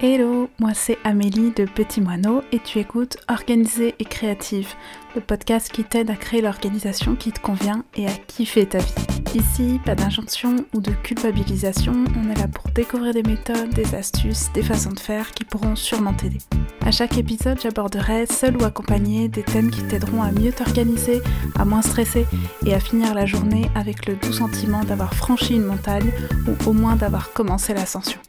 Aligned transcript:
Hello, 0.00 0.48
moi 0.60 0.74
c'est 0.74 0.96
Amélie 1.02 1.50
de 1.50 1.64
Petit 1.64 2.00
Moineau 2.00 2.42
et 2.52 2.60
tu 2.60 2.78
écoutes 2.78 3.16
Organisée 3.26 3.96
et 3.98 4.04
Créative, 4.04 4.74
le 5.16 5.20
podcast 5.20 5.72
qui 5.72 5.82
t'aide 5.82 6.08
à 6.08 6.14
créer 6.14 6.40
l'organisation 6.40 7.16
qui 7.16 7.32
te 7.32 7.40
convient 7.40 7.82
et 7.96 8.06
à 8.06 8.12
kiffer 8.12 8.64
ta 8.64 8.78
vie. 8.78 8.94
Ici, 9.34 9.80
pas 9.84 9.96
d'injonction 9.96 10.54
ou 10.72 10.80
de 10.80 10.92
culpabilisation, 10.92 12.04
on 12.16 12.30
est 12.30 12.38
là 12.38 12.46
pour 12.46 12.70
découvrir 12.70 13.12
des 13.12 13.24
méthodes, 13.24 13.70
des 13.70 13.96
astuces, 13.96 14.52
des 14.52 14.62
façons 14.62 14.92
de 14.92 15.00
faire 15.00 15.32
qui 15.32 15.44
pourront 15.44 15.74
sûrement 15.74 16.14
t'aider. 16.14 16.38
À 16.86 16.92
chaque 16.92 17.18
épisode, 17.18 17.58
j'aborderai, 17.60 18.26
seul 18.26 18.56
ou 18.56 18.62
accompagné, 18.62 19.26
des 19.26 19.42
thèmes 19.42 19.72
qui 19.72 19.82
t'aideront 19.82 20.22
à 20.22 20.30
mieux 20.30 20.52
t'organiser, 20.52 21.22
à 21.58 21.64
moins 21.64 21.82
stresser 21.82 22.24
et 22.64 22.72
à 22.72 22.78
finir 22.78 23.14
la 23.14 23.26
journée 23.26 23.68
avec 23.74 24.06
le 24.06 24.14
doux 24.14 24.32
sentiment 24.32 24.84
d'avoir 24.84 25.14
franchi 25.14 25.56
une 25.56 25.66
montagne 25.66 26.12
ou 26.46 26.70
au 26.70 26.72
moins 26.72 26.94
d'avoir 26.94 27.32
commencé 27.32 27.74
l'ascension. 27.74 28.20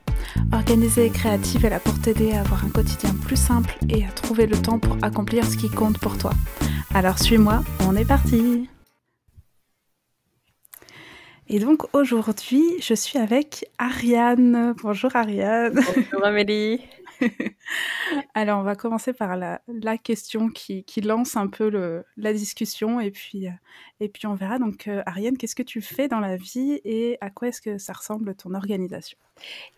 Organisée 0.52 1.06
et 1.06 1.10
créative, 1.10 1.66
elle 1.66 1.74
a 1.74 1.80
pour 1.80 2.00
t'aider 2.00 2.34
à 2.34 2.42
avoir 2.42 2.66
un 2.66 2.70
quotidien 2.70 3.14
plus 3.26 3.36
simple 3.36 3.78
et 3.90 4.06
à 4.06 4.10
trouver 4.10 4.48
le 4.48 4.62
temps 4.62 4.80
pour 4.80 4.98
accomplir 5.02 5.46
ce 5.46 5.58
qui 5.58 5.70
compte 5.70 6.00
pour 6.00 6.18
toi. 6.18 6.32
Alors 6.94 7.20
suis-moi, 7.20 7.64
on 7.88 7.96
est 7.96 8.06
parti 8.06 8.70
Et 11.48 11.60
donc 11.60 11.94
aujourd'hui, 11.94 12.64
je 12.82 12.94
suis 12.94 13.18
avec 13.18 13.66
Ariane. 13.78 14.74
Bonjour 14.82 15.16
Ariane. 15.16 15.80
Bonjour 15.96 16.26
Amélie. 16.26 16.82
Alors, 18.34 18.60
on 18.60 18.64
va 18.64 18.76
commencer 18.76 19.14
par 19.14 19.36
la, 19.36 19.98
question 19.98 20.50
qui, 20.50 20.84
lance 21.04 21.36
un 21.38 21.48
peu 21.48 22.04
la 22.18 22.34
discussion 22.34 23.00
et 23.00 23.12
puis, 23.12 23.48
euh, 23.48 23.52
et 24.00 24.10
puis 24.10 24.28
on 24.28 24.36
verra. 24.36 24.60
Donc, 24.60 24.88
euh, 24.88 25.02
Ariane, 25.06 25.38
qu'est-ce 25.38 25.56
que 25.56 25.64
tu 25.64 25.82
fais 25.82 26.08
dans 26.08 26.20
la 26.20 26.36
vie 26.38 26.80
et 26.84 27.18
à 27.22 27.30
quoi 27.30 27.50
est-ce 27.50 27.62
que 27.62 27.78
ça 27.78 27.94
ressemble 27.94 28.36
ton 28.36 28.54
organisation? 28.54 29.18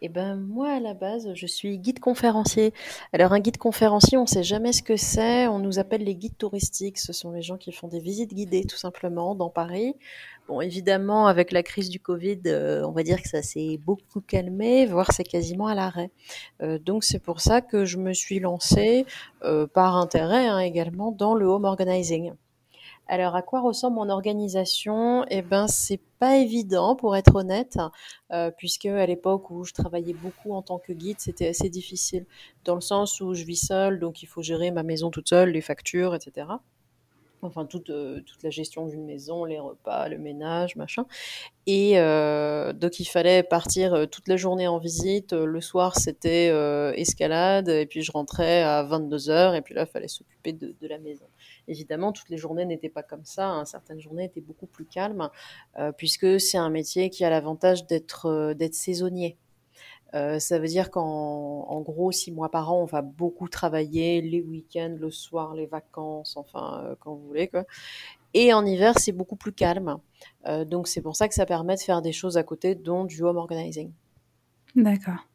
Eh 0.01 0.09
ben, 0.09 0.35
moi, 0.35 0.70
à 0.70 0.79
la 0.79 0.93
base, 0.93 1.33
je 1.33 1.47
suis 1.47 1.77
guide 1.77 1.99
conférencier. 1.99 2.73
Alors, 3.13 3.33
un 3.33 3.39
guide 3.39 3.57
conférencier, 3.57 4.17
on 4.17 4.23
ne 4.23 4.27
sait 4.27 4.43
jamais 4.43 4.73
ce 4.73 4.84
que 4.84 4.97
c'est. 4.97 5.47
On 5.47 5.59
nous 5.59 5.79
appelle 5.79 6.03
les 6.03 6.15
guides 6.15 6.37
touristiques. 6.37 6.98
Ce 6.98 7.13
sont 7.13 7.31
les 7.31 7.41
gens 7.41 7.57
qui 7.57 7.71
font 7.71 7.87
des 7.87 7.99
visites 7.99 8.34
guidées, 8.34 8.65
tout 8.65 8.77
simplement, 8.77 9.35
dans 9.35 9.49
Paris. 9.49 9.95
Bon, 10.48 10.59
évidemment, 10.59 11.27
avec 11.27 11.51
la 11.51 11.63
crise 11.63 11.90
du 11.90 11.99
Covid, 11.99 12.41
euh, 12.48 12.84
on 12.85 12.91
va 12.91 13.03
dire 13.03 13.21
que 13.21 13.29
ça 13.29 13.41
s'est 13.41 13.77
beaucoup 13.77 14.21
calmé, 14.21 14.85
voire 14.85 15.12
c'est 15.13 15.23
quasiment 15.23 15.68
à 15.68 15.75
l'arrêt. 15.75 16.12
Euh, 16.62 16.77
donc 16.77 17.03
c'est 17.03 17.20
pour 17.20 17.40
ça 17.41 17.62
que 17.62 17.85
je 17.85 17.98
me 17.98 18.12
suis 18.13 18.40
lancée, 18.40 19.05
euh, 19.43 19.68
par 19.68 19.96
intérêt 19.96 20.48
hein, 20.48 20.59
également, 20.59 21.12
dans 21.12 21.35
le 21.35 21.46
home 21.46 21.65
organizing. 21.65 22.34
Alors, 23.07 23.35
à 23.35 23.41
quoi 23.41 23.62
ressemble 23.62 23.96
mon 23.96 24.10
organisation? 24.10 25.26
Eh 25.30 25.41
ben, 25.41 25.68
c'est 25.68 25.99
pas 26.20 26.38
évident, 26.38 26.96
pour 26.96 27.16
être 27.16 27.35
honnête, 27.35 27.77
puisque 28.58 28.85
à 28.85 29.05
l'époque 29.05 29.49
où 29.49 29.63
je 29.63 29.74
travaillais 29.74 30.13
beaucoup 30.13 30.54
en 30.54 30.62
tant 30.62 30.80
que 30.80 30.93
guide, 30.93 31.20
c'était 31.20 31.48
assez 31.48 31.70
difficile, 31.70 32.26
dans 32.63 32.76
le 32.76 32.82
sens 32.82 33.20
où 33.20 33.34
je 33.34 33.43
vis 33.43 33.68
seule, 33.68 33.99
donc 33.99 34.24
il 34.24 34.27
faut 34.27 34.41
gérer 34.41 34.71
ma 34.71 34.84
maison 34.84 35.10
toute 35.10 35.30
seule, 35.30 35.49
les 35.49 35.62
factures, 35.62 36.16
etc 36.16 36.46
enfin 37.41 37.66
toute, 37.66 37.90
euh, 37.90 38.21
toute 38.26 38.43
la 38.43 38.49
gestion 38.49 38.85
d'une 38.88 39.05
maison, 39.05 39.46
les 39.46 39.60
repas, 39.60 40.08
le 40.08 40.18
ménage, 40.18 40.76
machin. 40.76 41.05
Et 41.68 41.99
euh, 41.99 42.74
donc 42.74 42.99
il 42.99 43.05
fallait 43.05 43.43
partir 43.43 43.93
euh, 43.93 44.05
toute 44.05 44.27
la 44.27 44.38
journée 44.38 44.68
en 44.68 44.77
visite. 44.77 45.34
Le 45.34 45.62
soir 45.62 45.98
c'était 45.98 46.48
escalade 46.96 47.70
et 47.70 47.86
puis 47.86 48.02
je 48.02 48.12
rentrais 48.12 48.63
à 48.63 48.84
22h 48.84 49.55
et 49.55 49.62
puis 49.62 49.74
là 49.74 49.86
il 49.88 49.91
fallait 49.91 50.08
s'occuper 50.08 50.54
de, 50.54 50.76
la 50.88 50.98
maison. 50.98 51.26
Évidemment 51.72 52.12
toutes 52.12 52.30
les 52.30 52.38
journées 52.38 52.66
n'étaient 52.66 52.90
pas 52.90 53.04
comme 53.04 53.26
ça. 53.26 53.48
Hein. 53.48 53.66
Certaines 53.66 54.00
journées 54.00 54.26
étaient 54.26 54.41
beaucoup 54.41 54.68
plus 54.68 54.86
calmes 54.86 55.30
puisque 55.98 56.40
c'est 56.40 56.58
un 56.58 56.70
métier 56.70 57.10
qui 57.10 57.26
a 57.26 57.30
l'avantage 57.30 57.88
d'être 57.88 58.54
d'être 58.54 58.76
saisonnier. 58.76 59.38
Euh, 60.14 60.40
ça 60.40 60.60
veut 60.60 60.68
dire 60.68 60.92
qu'en 60.92 61.02
en 61.04 61.82
gros, 61.82 62.12
six 62.12 62.32
mois 62.32 62.49
par 62.49 62.72
an, 62.72 62.82
on 62.82 62.86
va 62.86 63.02
beaucoup 63.02 63.48
travailler 63.48 64.22
les 64.22 64.42
week-ends, 64.42 64.96
le 65.00 65.09
soir, 65.09 65.53
les 65.53 65.68
vacances, 65.68 66.36
enfin, 66.36 66.84
euh, 66.84 66.96
quand 67.00 67.14
vous 67.14 67.28
voulez. 67.28 67.50
Et 68.34 68.53
en 68.53 68.66
hiver, 68.66 68.97
c'est 68.97 69.12
beaucoup 69.12 69.36
plus 69.36 69.53
calme. 69.53 69.98
Euh, 70.48 70.66
donc, 70.66 70.88
c'est 70.88 71.02
pour 71.02 71.16
ça 71.16 71.28
que 71.28 71.34
ça 71.34 71.46
permet 71.46 71.76
de 71.76 71.81
faire 71.81 72.02
des 72.02 72.12
choses 72.12 72.38
à 72.38 72.44
côté, 72.44 72.76
dont 72.76 73.06
du 73.06 73.24
home 73.24 73.38
organizing. 73.38 73.92
D'accord. 74.76 75.28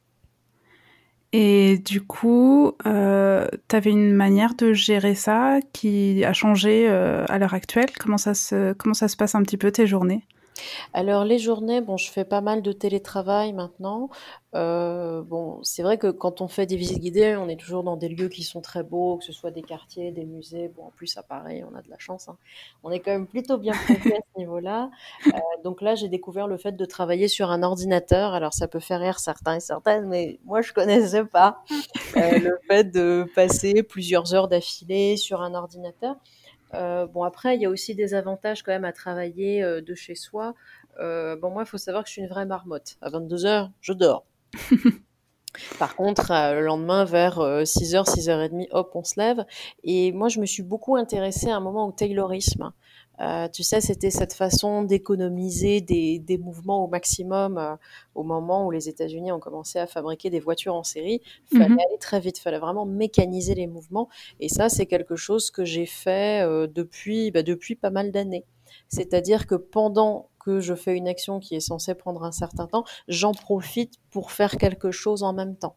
Et 1.33 1.79
du 1.79 2.01
coup, 2.01 2.73
euh, 2.87 3.47
tu 3.69 3.77
une 3.91 4.15
manière 4.15 4.55
de 4.55 4.73
gérer 4.73 5.15
ça 5.15 5.59
qui 5.73 6.25
a 6.25 6.33
changé 6.33 6.89
à 6.89 7.39
l'heure 7.39 7.55
actuelle? 7.55 7.91
Comment 7.99 8.19
ça 8.19 8.35
se 8.35 9.17
passe 9.17 9.35
un 9.35 9.43
petit 9.43 9.57
peu 9.57 9.71
tes 9.71 9.87
journées? 9.87 10.25
Alors 10.93 11.25
les 11.25 11.39
journées, 11.39 11.81
bon, 11.81 11.97
je 11.97 12.11
fais 12.11 12.25
pas 12.25 12.41
mal 12.41 12.63
de 12.63 12.73
télétravail 12.73 13.53
maintenant. 13.53 14.11
Euh, 14.55 15.23
bon, 15.23 15.61
c'est 15.63 15.83
vrai 15.83 15.99
que 15.99 16.11
quand 16.11 16.41
on 16.41 16.49
fait 16.49 16.65
des 16.67 16.77
visites 16.77 17.01
guidées, 17.01 17.37
on 17.37 17.49
est 17.49 17.61
toujours 17.61 17.83
dans 17.83 17.97
des 17.97 18.09
lieux 18.09 18.29
qui 18.29 18.43
sont 18.43 18.63
très 18.63 18.83
beaux, 18.83 19.19
que 19.19 19.25
ce 19.25 19.33
soit 19.33 19.51
des 19.51 19.63
quartiers, 19.63 20.13
des 20.13 20.25
musées. 20.25 20.69
Bon, 20.69 20.85
en 20.85 20.91
plus 20.91 21.17
à 21.19 21.23
Paris, 21.23 21.63
on 21.71 21.77
a 21.77 21.83
de 21.83 21.91
la 21.91 21.99
chance, 21.99 22.29
hein. 22.29 22.39
On 22.83 22.91
est 22.91 23.01
quand 23.01 23.11
même 23.11 23.27
plutôt 23.27 23.59
bien 23.59 23.75
préparé 23.75 24.15
à 24.17 24.21
ce 24.35 24.39
niveau-là. 24.39 24.91
Euh, 25.27 25.31
donc 25.63 25.83
là, 25.83 25.95
j'ai 25.95 26.09
découvert 26.09 26.47
le 26.47 26.57
fait 26.57 26.73
de 26.73 26.85
travailler 26.85 27.29
sur 27.29 27.51
un 27.51 27.63
ordinateur. 27.63 28.33
Alors 28.33 28.55
ça 28.55 28.69
peut 28.69 28.81
faire 28.81 29.01
rire 29.01 29.19
certains 29.19 29.57
et 29.57 29.61
certaines, 29.61 30.07
mais 30.07 30.39
moi 30.45 30.63
je 30.63 30.73
connaissais 30.73 31.25
pas 31.25 31.63
euh, 32.17 32.39
le 32.39 32.59
fait 32.69 32.85
de 32.85 33.27
passer 33.35 33.83
plusieurs 33.83 34.35
heures 34.35 34.49
d'affilée 34.49 35.17
sur 35.17 35.43
un 35.43 35.55
ordinateur. 35.55 36.17
Euh, 36.75 37.07
bon, 37.07 37.23
après, 37.23 37.57
il 37.57 37.63
y 37.63 37.67
a 37.67 37.71
aussi 37.71 37.95
des 37.95 38.15
avantages 38.15 38.63
quand 38.63 38.73
même 38.73 38.85
à 38.85 38.93
travailler 38.93 39.63
euh, 39.63 39.81
de 39.81 39.95
chez 39.95 40.15
soi. 40.15 40.55
Euh, 41.01 41.37
bon, 41.37 41.51
moi, 41.51 41.63
il 41.65 41.69
faut 41.69 41.79
savoir 41.79 42.05
que 42.05 42.09
je 42.09 42.15
suis 42.15 42.23
une 42.23 42.29
vraie 42.29 42.47
marmotte. 42.47 42.97
À 43.01 43.11
22 43.11 43.47
heures, 43.47 43.71
je 43.81 43.93
dors. 43.93 44.27
Par 45.79 45.97
contre, 45.97 46.33
le 46.55 46.61
lendemain, 46.61 47.05
vers 47.05 47.39
6h, 47.39 48.05
6h30, 48.05 48.69
hop, 48.73 48.91
on 48.95 49.05
se 49.05 49.19
lève. 49.19 49.47
Et 49.85 50.13
moi, 50.13 50.29
je 50.29 50.39
me 50.39 50.45
suis 50.45 50.63
beaucoup 50.63 50.97
intéressée 50.97 51.49
à 51.49 51.57
un 51.57 51.61
moment 51.61 51.89
au 51.89 51.93
taylorisme. 51.93 52.73
Euh, 53.21 53.49
tu 53.49 53.63
sais, 53.63 53.81
c'était 53.81 54.11
cette 54.11 54.35
façon 54.35 54.83
d'économiser 54.83 55.81
des, 55.81 56.19
des, 56.19 56.39
mouvements 56.39 56.85
au 56.85 56.89
maximum 56.89 57.57
euh, 57.57 57.75
au 58.15 58.23
moment 58.23 58.67
où 58.67 58.71
les 58.71 58.89
États-Unis 58.89 59.33
ont 59.33 59.41
commencé 59.41 59.79
à 59.79 59.87
fabriquer 59.87 60.29
des 60.29 60.41
voitures 60.41 60.75
en 60.75 60.83
série. 60.83 61.23
Il 61.51 61.59
fallait 61.59 61.71
mhm. 61.71 61.79
aller 61.79 61.99
très 61.99 62.21
vite, 62.21 62.39
il 62.39 62.43
fallait 62.43 62.59
vraiment 62.59 62.85
mécaniser 62.85 63.55
les 63.55 63.67
mouvements. 63.67 64.09
Et 64.41 64.49
ça, 64.49 64.69
c'est 64.69 64.87
quelque 64.87 65.17
chose 65.17 65.51
que 65.51 65.65
j'ai 65.65 65.87
fait 65.87 66.47
euh, 66.47 66.67
depuis, 66.67 67.31
bah, 67.31 67.43
depuis 67.43 67.75
pas 67.75 67.91
mal 67.91 68.13
d'années. 68.13 68.45
C'est-à-dire 68.89 69.47
que 69.47 69.55
pendant 69.55 70.29
que 70.39 70.61
je 70.61 70.75
fais 70.75 70.97
une 70.97 71.09
action 71.09 71.41
qui 71.41 71.57
est 71.57 71.61
censée 71.61 71.95
prendre 71.95 72.23
un 72.23 72.33
certain 72.33 72.67
temps, 72.67 72.85
j'en 73.09 73.33
profite 73.33 73.95
pour 74.11 74.31
faire 74.31 74.59
quelque 74.59 74.91
chose 74.91 75.23
en 75.23 75.33
même 75.33 75.57
temps. 75.57 75.75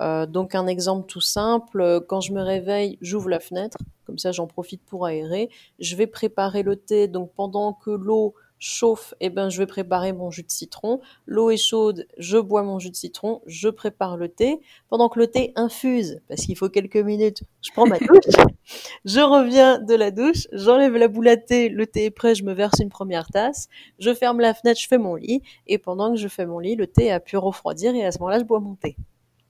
Euh, 0.00 0.26
donc 0.26 0.54
un 0.54 0.66
exemple 0.66 1.06
tout 1.06 1.20
simple, 1.20 1.80
euh, 1.80 2.00
quand 2.00 2.20
je 2.20 2.32
me 2.32 2.42
réveille, 2.42 2.98
j'ouvre 3.00 3.28
la 3.28 3.40
fenêtre, 3.40 3.78
comme 4.04 4.18
ça 4.18 4.32
j'en 4.32 4.46
profite 4.46 4.82
pour 4.84 5.06
aérer. 5.06 5.50
Je 5.78 5.96
vais 5.96 6.06
préparer 6.06 6.62
le 6.62 6.76
thé, 6.76 7.08
donc 7.08 7.32
pendant 7.34 7.72
que 7.72 7.90
l'eau 7.90 8.34
chauffe, 8.58 9.14
eh 9.20 9.30
ben, 9.30 9.48
je 9.48 9.58
vais 9.58 9.66
préparer 9.66 10.12
mon 10.12 10.30
jus 10.30 10.42
de 10.42 10.50
citron. 10.50 11.00
L'eau 11.26 11.50
est 11.50 11.56
chaude, 11.56 12.06
je 12.18 12.38
bois 12.38 12.62
mon 12.62 12.78
jus 12.78 12.90
de 12.90 12.96
citron, 12.96 13.42
je 13.46 13.68
prépare 13.68 14.16
le 14.16 14.28
thé. 14.28 14.60
Pendant 14.88 15.08
que 15.08 15.18
le 15.18 15.26
thé 15.26 15.52
infuse, 15.56 16.20
parce 16.28 16.42
qu'il 16.42 16.56
faut 16.56 16.68
quelques 16.68 16.96
minutes, 16.96 17.42
je 17.62 17.70
prends 17.72 17.86
ma 17.86 17.98
douche, 17.98 18.34
je 19.04 19.20
reviens 19.20 19.78
de 19.78 19.94
la 19.94 20.10
douche, 20.10 20.46
j'enlève 20.52 20.96
la 20.96 21.08
boule 21.08 21.28
à 21.28 21.36
thé, 21.36 21.68
le 21.68 21.86
thé 21.86 22.06
est 22.06 22.10
prêt, 22.10 22.34
je 22.34 22.44
me 22.44 22.52
verse 22.52 22.78
une 22.80 22.88
première 22.88 23.28
tasse, 23.28 23.68
je 23.98 24.14
ferme 24.14 24.40
la 24.40 24.54
fenêtre, 24.54 24.80
je 24.80 24.88
fais 24.88 24.98
mon 24.98 25.14
lit, 25.14 25.42
et 25.66 25.78
pendant 25.78 26.12
que 26.12 26.18
je 26.18 26.28
fais 26.28 26.46
mon 26.46 26.58
lit, 26.58 26.76
le 26.76 26.86
thé 26.86 27.10
a 27.12 27.20
pu 27.20 27.36
refroidir, 27.36 27.94
et 27.94 28.04
à 28.04 28.12
ce 28.12 28.18
moment-là, 28.20 28.38
je 28.38 28.44
bois 28.44 28.60
mon 28.60 28.74
thé. 28.74 28.96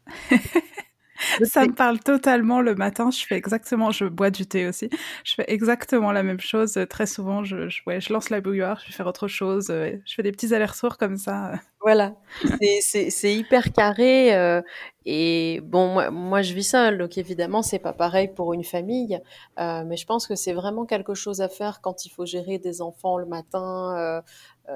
ça 1.44 1.66
me 1.66 1.72
parle 1.72 2.00
totalement 2.00 2.60
le 2.60 2.74
matin. 2.74 3.10
Je 3.10 3.24
fais 3.24 3.36
exactement, 3.36 3.90
je 3.90 4.04
bois 4.04 4.30
du 4.30 4.46
thé 4.46 4.66
aussi. 4.66 4.88
Je 5.24 5.34
fais 5.34 5.44
exactement 5.48 6.12
la 6.12 6.22
même 6.22 6.40
chose. 6.40 6.78
Très 6.88 7.06
souvent, 7.06 7.44
je, 7.44 7.68
je, 7.68 7.80
ouais, 7.86 8.00
je 8.00 8.12
lance 8.12 8.30
la 8.30 8.40
bouilloire, 8.40 8.80
je 8.80 8.86
vais 8.86 8.92
faire 8.92 9.06
autre 9.06 9.28
chose. 9.28 9.68
Euh, 9.70 9.92
je 10.04 10.14
fais 10.14 10.22
des 10.22 10.32
petits 10.32 10.54
allers-retours 10.54 10.98
comme 10.98 11.16
ça. 11.16 11.52
Voilà, 11.82 12.16
c'est 12.80 13.32
hyper 13.32 13.72
carré. 13.72 14.34
Euh, 14.34 14.60
et 15.04 15.60
bon, 15.62 15.92
moi, 15.92 16.10
moi, 16.10 16.42
je 16.42 16.52
vis 16.52 16.70
seule, 16.70 16.98
donc 16.98 17.16
évidemment, 17.16 17.62
c'est 17.62 17.78
pas 17.78 17.92
pareil 17.92 18.26
pour 18.26 18.54
une 18.54 18.64
famille. 18.64 19.20
Euh, 19.60 19.84
mais 19.86 19.96
je 19.96 20.04
pense 20.04 20.26
que 20.26 20.34
c'est 20.34 20.52
vraiment 20.52 20.84
quelque 20.84 21.14
chose 21.14 21.40
à 21.40 21.48
faire 21.48 21.80
quand 21.80 22.04
il 22.04 22.08
faut 22.08 22.26
gérer 22.26 22.58
des 22.58 22.82
enfants 22.82 23.18
le 23.18 23.26
matin, 23.26 24.20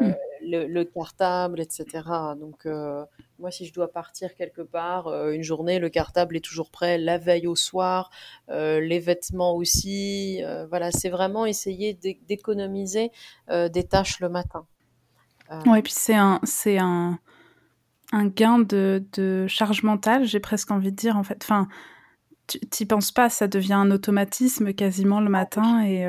mmh. 0.00 0.12
le, 0.42 0.66
le, 0.68 0.84
cartable, 0.84 1.58
etc. 1.60 1.84
Donc, 2.38 2.64
moi, 3.40 3.50
si 3.50 3.66
je 3.66 3.72
dois 3.72 3.90
partir 3.90 4.34
quelque 4.34 4.60
part, 4.60 5.08
euh, 5.08 5.32
une 5.32 5.42
journée, 5.42 5.78
le 5.78 5.88
cartable 5.88 6.36
est 6.36 6.44
toujours 6.44 6.70
prêt, 6.70 6.98
la 6.98 7.18
veille 7.18 7.46
au 7.46 7.56
soir, 7.56 8.10
euh, 8.50 8.80
les 8.80 9.00
vêtements 9.00 9.54
aussi. 9.56 10.42
Euh, 10.44 10.66
voilà, 10.66 10.90
c'est 10.92 11.08
vraiment 11.08 11.46
essayer 11.46 11.94
d'économiser 11.94 13.10
des 13.48 13.84
tâches 13.84 14.20
le 14.20 14.28
matin. 14.28 14.66
Oui, 15.66 15.78
et 15.78 15.82
puis 15.82 15.92
c'est 15.94 16.14
un, 16.14 16.38
c'est 16.44 16.78
un, 16.78 17.18
un 18.12 18.26
gain 18.26 18.60
de, 18.60 19.04
de 19.14 19.46
charge 19.48 19.82
mentale, 19.82 20.24
j'ai 20.24 20.38
presque 20.38 20.70
envie 20.70 20.92
de 20.92 20.96
dire 20.96 21.16
en 21.16 21.24
fait. 21.24 21.42
Enfin, 21.42 21.66
tu 22.46 22.86
penses 22.86 23.10
pas, 23.10 23.28
ça 23.28 23.48
devient 23.48 23.72
un 23.72 23.90
automatisme 23.90 24.72
quasiment 24.72 25.20
le 25.20 25.30
matin 25.30 25.84
et 25.84 26.06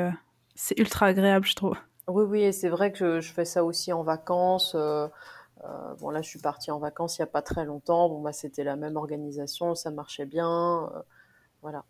c'est 0.54 0.78
ultra 0.78 1.06
agréable, 1.06 1.46
je 1.46 1.56
trouve. 1.56 1.76
Oui, 2.06 2.24
oui, 2.24 2.42
et 2.42 2.52
c'est 2.52 2.68
vrai 2.68 2.92
que 2.92 3.20
je, 3.20 3.26
je, 3.26 3.32
fais 3.32 3.44
ça 3.44 3.64
aussi 3.64 3.92
en 3.92 4.02
vacances. 4.02 4.76
Bon, 5.98 6.10
là, 6.10 6.22
je 6.22 6.28
suis 6.28 6.38
partie 6.38 6.70
en 6.70 6.78
vacances 6.78 7.18
il 7.18 7.22
n'y 7.22 7.24
a 7.24 7.28
pas 7.28 7.42
très 7.42 7.64
longtemps. 7.64 8.08
Bon, 8.08 8.20
bah, 8.20 8.32
c'était 8.32 8.64
la 8.64 8.76
même 8.76 8.96
organisation, 8.96 9.74
ça 9.74 9.90
marchait 9.90 10.26
bien. 10.26 10.90
voilà. 11.62 11.84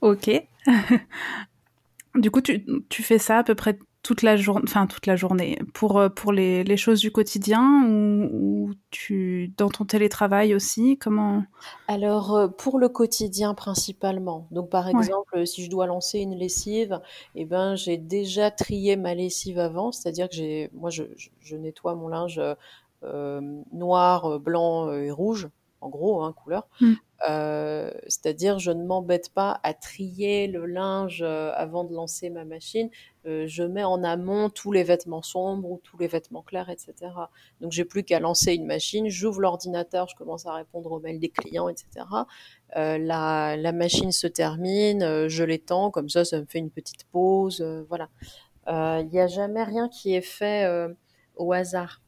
Ok. 0.00 0.30
du 2.14 2.30
coup, 2.30 2.40
tu, 2.40 3.02
fais 3.02 3.18
ça 3.18 3.38
à 3.38 3.44
peu 3.44 3.54
près 3.54 3.78
toute 4.04 4.20
la 4.20 4.36
journée, 4.36 4.64
enfin 4.68 4.86
toute 4.86 5.06
la 5.06 5.16
journée, 5.16 5.58
pour, 5.72 5.98
euh, 5.98 6.10
pour 6.10 6.30
les, 6.30 6.62
les 6.62 6.76
choses 6.76 7.00
du 7.00 7.10
quotidien 7.10 7.88
ou, 7.88 8.70
tu 8.90 9.52
dans 9.56 9.70
ton 9.70 9.84
télétravail 9.84 10.54
aussi 10.54 10.98
Comment? 10.98 11.42
Alors 11.88 12.36
euh, 12.36 12.48
pour 12.48 12.78
le 12.78 12.88
quotidien 12.88 13.54
principalement. 13.54 14.46
Donc 14.50 14.68
par 14.68 14.88
exemple, 14.88 15.46
si 15.46 15.64
je 15.64 15.70
dois 15.70 15.86
lancer 15.86 16.20
une 16.20 16.36
lessive, 16.36 17.00
eh 17.34 17.46
ben 17.46 17.74
j'ai 17.76 17.96
déjà 17.96 18.50
trié 18.50 18.96
ma 18.96 19.14
lessive 19.14 19.58
avant, 19.58 19.90
c'est-à-dire 19.90 20.28
que 20.28 20.36
j'ai, 20.36 20.70
moi 20.74 20.90
je, 20.90 21.04
je, 21.40 21.56
nettoie 21.56 21.94
mon 21.94 22.08
linge 22.08 22.40
euh, 23.02 23.40
noir, 23.72 24.38
blanc 24.38 24.92
et 24.92 25.10
rouge 25.10 25.48
en 25.80 25.88
gros, 25.88 26.22
hein, 26.22 26.32
couleur. 26.32 26.66
Mmh. 26.80 26.92
Euh, 27.28 27.90
c'est-à-dire, 28.06 28.58
je 28.58 28.70
ne 28.70 28.84
m'embête 28.84 29.30
pas 29.32 29.58
à 29.62 29.72
trier 29.72 30.46
le 30.46 30.66
linge 30.66 31.22
euh, 31.22 31.52
avant 31.54 31.84
de 31.84 31.94
lancer 31.94 32.28
ma 32.28 32.44
machine. 32.44 32.90
Euh, 33.26 33.46
je 33.46 33.62
mets 33.62 33.84
en 33.84 34.02
amont 34.04 34.50
tous 34.50 34.72
les 34.72 34.82
vêtements 34.82 35.22
sombres 35.22 35.70
ou 35.70 35.80
tous 35.82 35.96
les 35.96 36.06
vêtements 36.06 36.42
clairs, 36.42 36.68
etc. 36.68 37.12
Donc, 37.60 37.72
j'ai 37.72 37.84
plus 37.84 38.04
qu'à 38.04 38.20
lancer 38.20 38.54
une 38.54 38.66
machine. 38.66 39.08
J'ouvre 39.08 39.40
l'ordinateur, 39.40 40.08
je 40.08 40.16
commence 40.16 40.46
à 40.46 40.52
répondre 40.52 40.92
aux 40.92 41.00
mails 41.00 41.18
des 41.18 41.30
clients, 41.30 41.68
etc. 41.68 42.04
La, 42.76 43.72
machine 43.72 44.12
se 44.12 44.26
termine, 44.26 45.28
je 45.28 45.44
l'étends, 45.44 45.90
comme 45.90 46.08
ça, 46.08 46.24
ça 46.24 46.40
me 46.40 46.44
fait 46.44 46.58
une 46.58 46.70
petite 46.70 47.04
pause. 47.04 47.62
voilà. 47.88 48.08
Il 48.66 49.08
n'y 49.10 49.20
a 49.20 49.26
jamais 49.26 49.62
rien 49.62 49.88
qui 49.88 50.14
est 50.14 50.20
fait 50.20 50.68
au 51.36 51.52
hasard. 51.52 52.02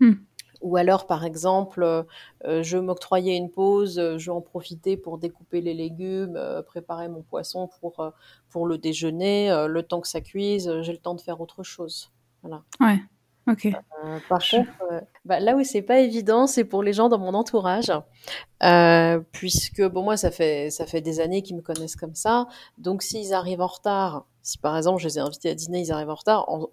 Mmh. 0.00 0.14
Ou 0.62 0.76
alors, 0.76 1.06
par 1.06 1.24
exemple, 1.24 1.82
euh, 1.82 2.62
je 2.62 2.78
m'octroyais 2.78 3.36
une 3.36 3.50
pause, 3.50 3.98
euh, 3.98 4.16
je 4.16 4.30
en 4.30 4.40
profiter 4.40 4.96
pour 4.96 5.18
découper 5.18 5.60
les 5.60 5.74
légumes, 5.74 6.36
euh, 6.36 6.62
préparer 6.62 7.08
mon 7.08 7.22
poisson 7.22 7.68
pour, 7.80 8.12
pour 8.48 8.66
le 8.66 8.78
déjeuner. 8.78 9.50
le 9.68 9.82
temps 9.82 10.00
que 10.00 10.08
ça 10.08 10.20
cuise, 10.20 10.72
j'ai 10.82 10.92
le 10.92 10.98
temps 10.98 11.14
de 11.14 11.20
faire 11.20 11.40
autre 11.40 11.62
chose. 11.62 12.10
Voilà. 12.42 12.62
Ouais. 12.80 12.98
Ok. 13.48 13.68
par 14.28 14.40
contre, 14.48 14.70
bah, 15.24 15.40
là 15.40 15.56
où 15.56 15.64
c'est 15.64 15.82
pas 15.82 15.98
évident, 15.98 16.46
c'est 16.46 16.64
pour 16.64 16.82
les 16.82 16.92
gens 16.92 17.08
dans 17.08 17.18
mon 17.18 17.34
entourage, 17.34 17.92
puisque 19.32 19.82
bon 19.82 20.02
moi 20.02 20.16
ça 20.16 20.30
fait 20.30 20.70
ça 20.70 20.86
fait 20.86 21.00
des 21.00 21.18
années 21.20 21.42
qu'ils 21.42 21.56
me 21.56 21.62
connaissent 21.62 21.96
comme 21.96 22.14
ça, 22.14 22.46
donc 22.78 23.02
s'ils 23.02 23.34
arrivent 23.34 23.60
en 23.60 23.66
retard, 23.66 24.26
si 24.42 24.58
par 24.58 24.76
exemple 24.76 25.00
je 25.00 25.08
les 25.08 25.18
ai 25.18 25.20
invités 25.20 25.50
à 25.50 25.54
dîner, 25.54 25.80
ils 25.80 25.92
arrivent 25.92 26.10
en 26.10 26.14
retard, 26.14 26.48
en, 26.48 26.68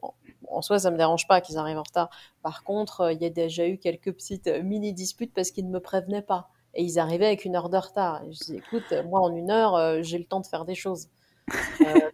en 0.49 0.61
soi, 0.61 0.79
ça 0.79 0.91
me 0.91 0.97
dérange 0.97 1.27
pas 1.27 1.41
qu'ils 1.41 1.57
arrivent 1.57 1.77
en 1.77 1.83
retard. 1.83 2.09
Par 2.41 2.63
contre, 2.63 3.01
euh, 3.01 3.13
il 3.13 3.21
y 3.21 3.25
a 3.25 3.29
déjà 3.29 3.67
eu 3.67 3.77
quelques 3.77 4.11
petites 4.11 4.47
euh, 4.47 4.63
mini 4.63 4.93
disputes 4.93 5.33
parce 5.33 5.51
qu'ils 5.51 5.65
ne 5.65 5.71
me 5.71 5.79
prévenaient 5.79 6.21
pas. 6.21 6.49
Et 6.73 6.83
ils 6.83 6.99
arrivaient 6.99 7.25
avec 7.27 7.45
une 7.45 7.55
heure 7.55 7.69
de 7.69 7.77
retard. 7.77 8.21
je 8.29 8.37
dis, 8.45 8.55
écoute, 8.57 8.93
moi, 9.07 9.21
en 9.21 9.35
une 9.35 9.49
heure, 9.51 9.75
euh, 9.75 9.99
j'ai 10.01 10.17
le 10.17 10.25
temps 10.25 10.39
de 10.39 10.45
faire 10.45 10.65
des 10.65 10.75
choses. 10.75 11.07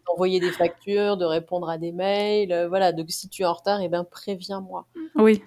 D'envoyer 0.08 0.40
des 0.40 0.52
factures, 0.52 1.18
de 1.18 1.26
répondre 1.26 1.70
à 1.70 1.78
des 1.78 1.92
mails. 1.92 2.68
voilà, 2.68 2.92
donc 2.92 3.10
si 3.10 3.30
tu 3.30 3.44
es 3.44 3.46
en 3.46 3.54
retard, 3.54 3.82
eh 3.82 3.90
ben, 3.90 4.04
préviens-moi. 4.04 4.88
Oui. 5.16 5.42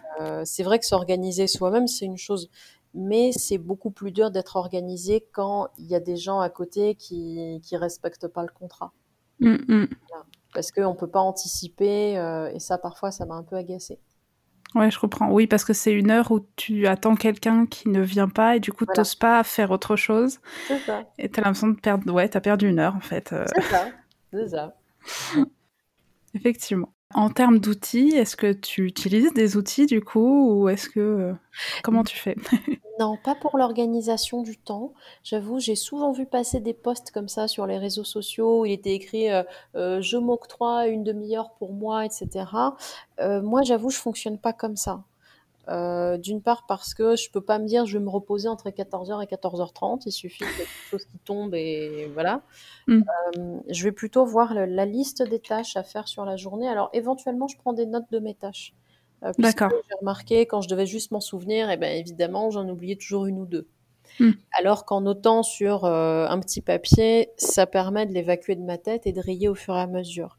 c'est 0.44 0.62
vrai 0.62 0.78
que 0.78 0.86
s'organiser 0.86 1.46
soi-même, 1.46 1.86
c'est 1.86 2.04
une 2.04 2.16
chose. 2.16 2.50
Mais 2.94 3.32
c'est 3.32 3.58
beaucoup 3.58 3.90
plus 3.90 4.12
dur 4.12 4.30
d'être 4.30 4.56
organisé 4.56 5.26
quand 5.32 5.68
il 5.78 5.86
y 5.86 5.94
a 5.94 6.00
des 6.00 6.16
gens 6.16 6.40
à 6.40 6.48
côté 6.48 6.94
qui 6.94 7.60
ne 7.72 7.78
respectent 7.78 8.28
pas 8.28 8.42
le 8.42 8.48
contrat. 8.48 8.92
Mm, 9.40 9.56
mm 9.68 9.88
parce 10.54 10.72
qu'on 10.72 10.92
ne 10.92 10.98
peut 10.98 11.08
pas 11.08 11.20
anticiper, 11.20 12.18
euh, 12.18 12.50
et 12.52 12.58
ça, 12.58 12.78
parfois, 12.78 13.10
ça 13.10 13.26
m'a 13.26 13.34
un 13.34 13.42
peu 13.42 13.56
agacé. 13.56 14.00
Ouais, 14.74 14.90
je 14.90 14.98
comprends. 14.98 15.30
Oui, 15.30 15.46
parce 15.46 15.64
que 15.64 15.72
c'est 15.72 15.92
une 15.92 16.10
heure 16.10 16.30
où 16.30 16.46
tu 16.56 16.86
attends 16.86 17.14
quelqu'un 17.14 17.66
qui 17.66 17.88
ne 17.88 18.02
vient 18.02 18.28
pas 18.28 18.56
et 18.56 18.60
du 18.60 18.72
coup, 18.72 18.84
tu 18.84 18.92
n'oses 18.98 19.14
pas 19.14 19.42
faire 19.42 19.70
autre 19.70 19.96
chose. 19.96 20.40
C'est 20.66 20.78
ça. 20.80 21.04
Et 21.18 21.30
tu 21.30 21.40
as 21.40 21.42
l'impression 21.44 21.68
de 21.68 21.80
perdre. 21.80 22.12
Ouais, 22.12 22.28
tu 22.28 22.36
as 22.36 22.40
perdu 22.40 22.68
une 22.68 22.78
heure 22.78 22.94
en 22.94 23.00
fait. 23.00 23.32
Euh. 23.32 23.44
C'est 23.54 23.62
ça. 23.62 23.88
C'est 24.32 24.48
ça. 24.48 24.76
Effectivement. 26.34 26.92
En 27.14 27.30
termes 27.30 27.58
d'outils, 27.58 28.10
est-ce 28.10 28.36
que 28.36 28.52
tu 28.52 28.84
utilises 28.84 29.32
des 29.32 29.56
outils 29.56 29.86
du 29.86 30.02
coup 30.02 30.52
ou 30.52 30.68
est-ce 30.68 30.90
que 30.90 31.00
euh, 31.00 31.32
comment 31.82 32.04
tu 32.04 32.16
fais? 32.16 32.36
Non, 33.00 33.16
pas 33.16 33.36
pour 33.36 33.56
l'organisation 33.56 34.42
du 34.42 34.56
temps. 34.56 34.92
J'avoue, 35.22 35.60
j'ai 35.60 35.76
souvent 35.76 36.10
vu 36.10 36.26
passer 36.26 36.58
des 36.58 36.74
posts 36.74 37.12
comme 37.12 37.28
ça 37.28 37.46
sur 37.46 37.64
les 37.64 37.78
réseaux 37.78 38.02
sociaux 38.02 38.62
où 38.62 38.66
il 38.66 38.72
était 38.72 38.92
écrit 38.92 39.30
euh, 39.30 39.44
euh, 39.76 40.02
je 40.02 40.16
m'octroie 40.16 40.88
une 40.88 41.04
demi-heure 41.04 41.52
pour 41.60 41.72
moi, 41.72 42.04
etc. 42.04 42.46
moi, 43.20 43.62
j'avoue, 43.62 43.90
je 43.90 43.98
fonctionne 43.98 44.36
pas 44.36 44.52
comme 44.52 44.74
ça. 44.74 45.04
Euh, 45.70 46.16
d'une 46.16 46.40
part 46.40 46.64
parce 46.66 46.94
que 46.94 47.14
je 47.14 47.30
peux 47.30 47.42
pas 47.42 47.58
me 47.58 47.66
dire 47.66 47.84
je 47.84 47.98
vais 47.98 48.04
me 48.04 48.08
reposer 48.08 48.48
entre 48.48 48.70
14h 48.70 49.22
et 49.22 49.26
14h30, 49.26 50.02
il 50.06 50.12
suffit 50.12 50.38
que 50.38 50.56
quelque 50.56 50.68
chose 50.90 51.04
qui 51.04 51.18
tombe 51.18 51.54
et 51.54 52.10
voilà. 52.14 52.40
Mm. 52.86 53.02
Euh, 53.36 53.58
je 53.68 53.84
vais 53.84 53.92
plutôt 53.92 54.24
voir 54.24 54.54
la 54.54 54.86
liste 54.86 55.22
des 55.22 55.40
tâches 55.40 55.76
à 55.76 55.82
faire 55.82 56.08
sur 56.08 56.24
la 56.24 56.36
journée. 56.36 56.68
Alors 56.68 56.88
éventuellement, 56.94 57.48
je 57.48 57.58
prends 57.58 57.74
des 57.74 57.84
notes 57.84 58.10
de 58.10 58.18
mes 58.18 58.34
tâches. 58.34 58.72
Euh, 59.24 59.32
D'accord. 59.36 59.70
J'ai 59.70 59.96
remarqué 60.00 60.46
quand 60.46 60.62
je 60.62 60.70
devais 60.70 60.86
juste 60.86 61.10
m'en 61.10 61.20
souvenir, 61.20 61.68
et 61.68 61.74
eh 61.74 61.76
ben 61.76 61.94
évidemment, 61.94 62.50
j'en 62.50 62.66
oubliais 62.66 62.96
toujours 62.96 63.26
une 63.26 63.38
ou 63.38 63.46
deux. 63.46 63.68
Mm. 64.20 64.30
Alors 64.58 64.86
qu'en 64.86 65.02
notant 65.02 65.42
sur 65.42 65.84
un 65.84 66.40
petit 66.40 66.62
papier, 66.62 67.28
ça 67.36 67.66
permet 67.66 68.06
de 68.06 68.14
l'évacuer 68.14 68.56
de 68.56 68.62
ma 68.62 68.78
tête 68.78 69.06
et 69.06 69.12
de 69.12 69.20
rayer 69.20 69.48
au 69.48 69.54
fur 69.54 69.76
et 69.76 69.80
à 69.80 69.86
mesure. 69.86 70.38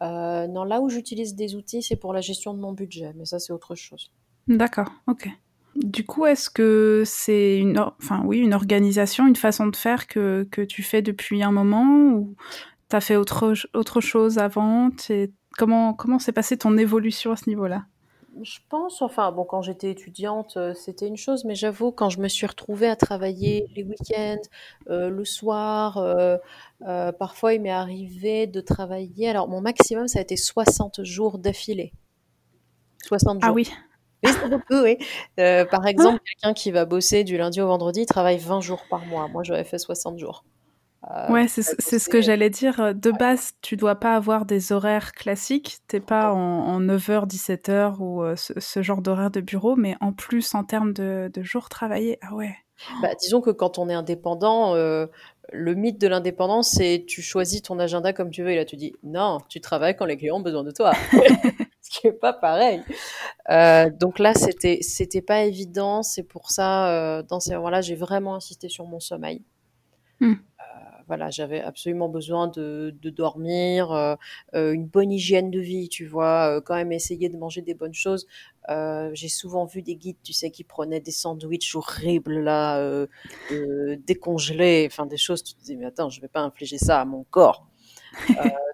non, 0.00 0.62
là 0.62 0.80
où 0.80 0.88
j'utilise 0.88 1.34
des 1.34 1.56
outils, 1.56 1.82
c'est 1.82 1.96
pour 1.96 2.12
la 2.12 2.20
gestion 2.20 2.54
de 2.54 2.60
mon 2.60 2.70
budget, 2.70 3.12
mais 3.16 3.24
ça 3.24 3.40
c'est 3.40 3.52
autre 3.52 3.74
chose. 3.74 4.12
D'accord, 4.48 4.92
ok. 5.06 5.28
Du 5.76 6.04
coup, 6.04 6.26
est-ce 6.26 6.50
que 6.50 7.02
c'est 7.06 7.58
une, 7.58 7.78
enfin, 7.78 8.22
oui, 8.24 8.38
une 8.38 8.52
organisation, 8.52 9.26
une 9.26 9.36
façon 9.36 9.66
de 9.66 9.76
faire 9.76 10.06
que, 10.06 10.46
que 10.50 10.60
tu 10.60 10.82
fais 10.82 11.00
depuis 11.00 11.42
un 11.42 11.52
moment 11.52 12.10
ou 12.12 12.34
tu 12.90 12.96
as 12.96 13.00
fait 13.00 13.16
autre, 13.16 13.54
autre 13.72 14.00
chose 14.00 14.38
avant? 14.38 14.90
Comment 15.56 15.94
comment 15.94 16.18
s'est 16.18 16.32
passée 16.32 16.58
ton 16.58 16.76
évolution 16.76 17.32
à 17.32 17.36
ce 17.36 17.48
niveau-là? 17.48 17.84
Je 18.40 18.58
pense, 18.70 19.02
enfin, 19.02 19.30
bon, 19.30 19.44
quand 19.44 19.60
j'étais 19.60 19.90
étudiante, 19.90 20.56
euh, 20.56 20.72
c'était 20.72 21.06
une 21.06 21.18
chose, 21.18 21.44
mais 21.44 21.54
j'avoue, 21.54 21.92
quand 21.92 22.08
je 22.08 22.18
me 22.18 22.28
suis 22.28 22.46
retrouvée 22.46 22.88
à 22.88 22.96
travailler 22.96 23.68
les 23.76 23.84
week-ends, 23.84 24.40
euh, 24.88 25.10
le 25.10 25.24
soir, 25.26 25.98
euh, 25.98 26.38
parfois 27.12 27.52
il 27.52 27.60
m'est 27.60 27.70
arrivé 27.70 28.46
de 28.46 28.60
travailler. 28.62 29.28
Alors, 29.28 29.48
mon 29.48 29.60
maximum, 29.60 30.08
ça 30.08 30.18
a 30.18 30.22
été 30.22 30.36
60 30.36 31.04
jours 31.04 31.38
d'affilée. 31.38 31.92
60 33.04 33.40
ah 33.42 33.46
jours. 33.46 33.50
Ah 33.50 33.52
oui. 33.52 33.70
Oui, 34.24 34.30
c'est 34.32 34.48
beaucoup, 34.48 34.82
oui. 34.82 34.98
Euh, 35.40 35.64
par 35.64 35.86
exemple, 35.86 36.20
quelqu'un 36.24 36.54
qui 36.54 36.70
va 36.70 36.84
bosser 36.84 37.24
du 37.24 37.36
lundi 37.36 37.60
au 37.60 37.66
vendredi, 37.66 38.06
travaille 38.06 38.38
20 38.38 38.60
jours 38.60 38.84
par 38.88 39.04
mois. 39.06 39.28
Moi, 39.28 39.42
j'aurais 39.42 39.64
fait 39.64 39.78
60 39.78 40.18
jours. 40.18 40.44
Euh, 41.10 41.32
ouais, 41.32 41.48
c'est 41.48 41.62
ce 41.98 42.08
que 42.08 42.20
j'allais 42.20 42.50
dire. 42.50 42.94
De 42.94 43.10
base, 43.10 43.54
tu 43.60 43.76
dois 43.76 43.96
pas 43.96 44.14
avoir 44.14 44.46
des 44.46 44.70
horaires 44.70 45.12
classiques. 45.12 45.78
T'es 45.88 45.98
pas 45.98 46.32
en, 46.32 46.80
9h, 46.80 47.26
17h 47.26 47.96
ou 47.98 48.22
euh, 48.22 48.36
ce, 48.36 48.82
genre 48.82 49.02
d'horaire 49.02 49.32
de 49.32 49.40
bureau, 49.40 49.74
mais 49.74 49.96
en 50.00 50.12
plus, 50.12 50.54
en 50.54 50.62
termes 50.62 50.92
de, 50.92 51.30
jours 51.42 51.68
travaillés, 51.68 52.18
ah 52.22 52.34
ouais. 52.34 52.54
Bah, 53.00 53.14
disons 53.20 53.40
que 53.40 53.50
quand 53.50 53.78
on 53.78 53.88
est 53.88 53.94
indépendant, 53.94 54.74
le 54.74 55.74
mythe 55.74 56.00
de 56.00 56.06
l'indépendance, 56.06 56.70
c'est 56.70 57.04
tu 57.06 57.22
choisis 57.22 57.62
ton 57.62 57.78
agenda 57.80 58.12
comme 58.12 58.30
tu 58.30 58.42
veux. 58.42 58.50
Et 58.50 58.56
là, 58.56 58.64
tu 58.64 58.76
dis 58.76 58.94
non, 59.02 59.38
tu 59.48 59.60
travailles 59.60 59.96
quand 59.96 60.06
les 60.06 60.16
clients 60.16 60.36
ont 60.36 60.40
besoin 60.40 60.62
de 60.62 60.70
toi. 60.70 60.92
Ce 61.92 62.00
qui 62.00 62.06
n'est 62.06 62.12
pas 62.12 62.32
pareil. 62.32 62.82
Euh, 63.50 63.90
donc 63.90 64.18
là, 64.18 64.32
c'était 64.34 64.78
c'était 64.80 65.20
pas 65.20 65.44
évident. 65.44 66.02
C'est 66.02 66.22
pour 66.22 66.50
ça, 66.50 66.88
euh, 66.88 67.22
dans 67.22 67.40
ces 67.40 67.54
moments-là, 67.54 67.82
j'ai 67.82 67.96
vraiment 67.96 68.34
insisté 68.34 68.68
sur 68.68 68.86
mon 68.86 68.98
sommeil. 68.98 69.42
Hmm. 70.20 70.32
Euh, 70.32 70.64
voilà, 71.06 71.28
j'avais 71.30 71.60
absolument 71.60 72.08
besoin 72.08 72.48
de, 72.48 72.96
de 73.02 73.10
dormir, 73.10 74.16
une 74.54 74.86
bonne 74.86 75.12
hygiène 75.12 75.50
de 75.50 75.60
vie, 75.60 75.88
tu 75.90 76.06
vois, 76.06 76.62
quand 76.62 76.76
même 76.76 76.92
essayer 76.92 77.28
de 77.28 77.36
manger 77.36 77.60
des 77.60 77.74
bonnes 77.74 77.92
choses. 77.92 78.26
j'ai 78.68 79.28
souvent 79.28 79.66
vu 79.66 79.82
des 79.82 79.96
guides, 79.96 80.22
tu 80.22 80.32
sais, 80.32 80.50
qui 80.50 80.64
prenaient 80.64 81.00
des 81.00 81.10
sandwichs 81.10 81.74
horribles 81.74 82.38
là, 82.38 83.06
décongelés, 84.06 84.88
enfin 84.90 85.04
des 85.04 85.18
choses. 85.18 85.42
Tu 85.42 85.54
te 85.54 85.62
dis 85.62 85.76
mais 85.76 85.86
attends, 85.86 86.08
je 86.08 86.22
vais 86.22 86.28
pas 86.28 86.40
infliger 86.40 86.78
ça 86.78 87.02
à 87.02 87.04
mon 87.04 87.24
corps. 87.24 87.66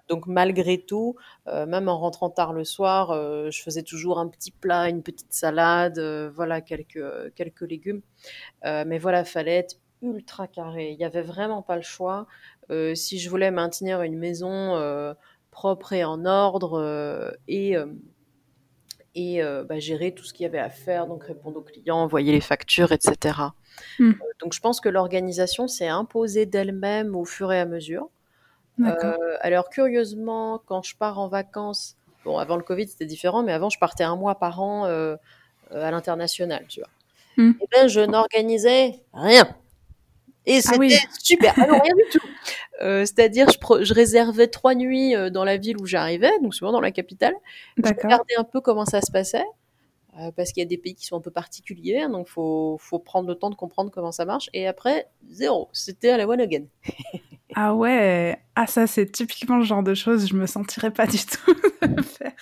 Donc 0.09 0.25
malgré 0.25 0.79
tout, 0.79 1.15
euh, 1.47 1.67
même 1.67 1.87
en 1.87 1.97
rentrant 1.97 2.31
tard 2.31 2.51
le 2.51 2.63
soir, 2.63 3.11
euh, 3.11 3.51
je 3.51 3.61
faisais 3.61 3.83
toujours 3.83 4.19
un 4.19 4.27
petit 4.27 4.51
plat, 4.51 4.89
une 4.89 5.03
petite 5.03 5.31
salade, 5.31 5.99
euh, 5.99 6.31
voilà 6.33 6.61
quelques 6.61 7.33
quelques 7.35 7.61
légumes. 7.61 8.01
mais 8.63 8.97
voilà, 8.97 9.23
fallait 9.23 9.57
être 9.57 9.75
ultra 10.01 10.47
carré. 10.47 10.91
Il 10.91 10.97
n'y 10.97 11.05
avait 11.05 11.21
vraiment 11.21 11.61
pas 11.61 11.75
le 11.75 11.83
choix. 11.83 12.27
si 12.95 13.19
je 13.19 13.29
voulais 13.29 13.51
maintenir 13.51 14.01
une 14.01 14.17
maison 14.17 15.15
propre 15.51 15.93
et 15.93 16.03
en 16.03 16.25
ordre 16.25 17.37
et 17.47 17.75
et 19.15 19.41
bah, 19.67 19.79
gérer 19.79 20.13
tout 20.13 20.23
ce 20.23 20.33
qu'il 20.33 20.43
y 20.43 20.47
avait 20.47 20.59
à 20.59 20.69
faire, 20.69 21.05
donc 21.07 21.23
répondre 21.23 21.59
aux 21.59 21.63
clients, 21.63 21.97
envoyer 21.97 22.31
les 22.31 22.41
factures, 22.41 22.91
etc. 22.91 23.39
Mmh. 23.97 24.11
donc 24.41 24.53
je 24.53 24.59
pense 24.59 24.81
que 24.81 24.89
l'organisation 24.89 25.69
s'est 25.69 25.87
imposée 25.87 26.45
d'elle-même 26.45 27.15
au 27.15 27.25
fur 27.25 27.51
et 27.51 27.59
à 27.59 27.65
mesure. 27.65 28.09
Euh, 28.79 29.37
alors 29.41 29.69
curieusement, 29.69 30.61
quand 30.65 30.83
je 30.83 30.95
pars 30.95 31.19
en 31.19 31.27
vacances, 31.27 31.97
bon, 32.23 32.37
avant 32.37 32.55
le 32.55 32.63
Covid, 32.63 32.87
c'était 32.87 33.05
différent, 33.05 33.43
mais 33.43 33.51
avant, 33.51 33.69
je 33.69 33.79
partais 33.79 34.03
un 34.03 34.15
mois 34.15 34.35
par 34.35 34.61
an 34.61 34.85
à 34.85 35.91
l'international, 35.91 36.65
tu 36.67 36.79
vois. 36.79 36.89
Hmm. 37.37 37.53
Et 37.61 37.67
ben, 37.71 37.87
je 37.87 38.01
n'organisais 38.01 38.95
rien. 39.13 39.47
Et 40.45 40.57
ah 40.57 40.61
c'était 40.61 40.97
super. 41.21 41.53
Ah 41.57 41.67
non, 41.67 41.79
rien 41.79 41.95
du 41.95 42.03
tout. 42.11 42.25
Euh, 42.81 43.01
c'est-à-dire, 43.01 43.45
je, 43.49 43.83
je, 43.83 43.93
réservais 43.93 44.47
trois 44.47 44.73
nuits 44.73 45.13
euh, 45.13 45.29
dans 45.29 45.43
la 45.43 45.57
ville 45.57 45.75
où 45.81 45.85
j'arrivais, 45.85 46.31
donc 46.41 46.55
souvent 46.55 46.71
dans 46.71 46.79
la 46.79 46.91
capitale. 46.91 47.33
Je 47.75 47.89
regardais 47.89 48.35
un 48.37 48.45
peu 48.45 48.61
comment 48.61 48.85
ça 48.85 49.01
se 49.01 49.11
passait, 49.11 49.43
euh, 50.17 50.31
parce 50.31 50.53
qu'il 50.53 50.63
y 50.63 50.65
a 50.65 50.69
des 50.69 50.77
pays 50.77 50.95
qui 50.95 51.05
sont 51.05 51.17
un 51.17 51.19
peu 51.19 51.29
particuliers, 51.29 51.99
hein, 51.99 52.09
donc 52.09 52.29
faut 52.29 52.77
faut 52.79 52.97
prendre 52.97 53.27
le 53.27 53.35
temps 53.35 53.49
de 53.49 53.55
comprendre 53.55 53.91
comment 53.91 54.13
ça 54.13 54.23
marche. 54.23 54.49
Et 54.53 54.65
après, 54.65 55.09
zéro. 55.29 55.67
C'était 55.73 56.11
à 56.11 56.15
la 56.15 56.25
one 56.25 56.39
again. 56.39 56.67
ah 57.55 57.73
ouais. 57.73 58.37
Ah 58.55 58.67
ça, 58.67 58.87
c'est 58.87 59.11
typiquement 59.11 59.57
le 59.57 59.63
genre 59.63 59.83
de 59.83 59.93
choses 59.93 60.27
je 60.27 60.35
me 60.35 60.45
sentirais 60.45 60.91
pas 60.91 61.07
du 61.07 61.17
tout 61.17 61.53
de 61.87 62.01
faire. 62.01 62.33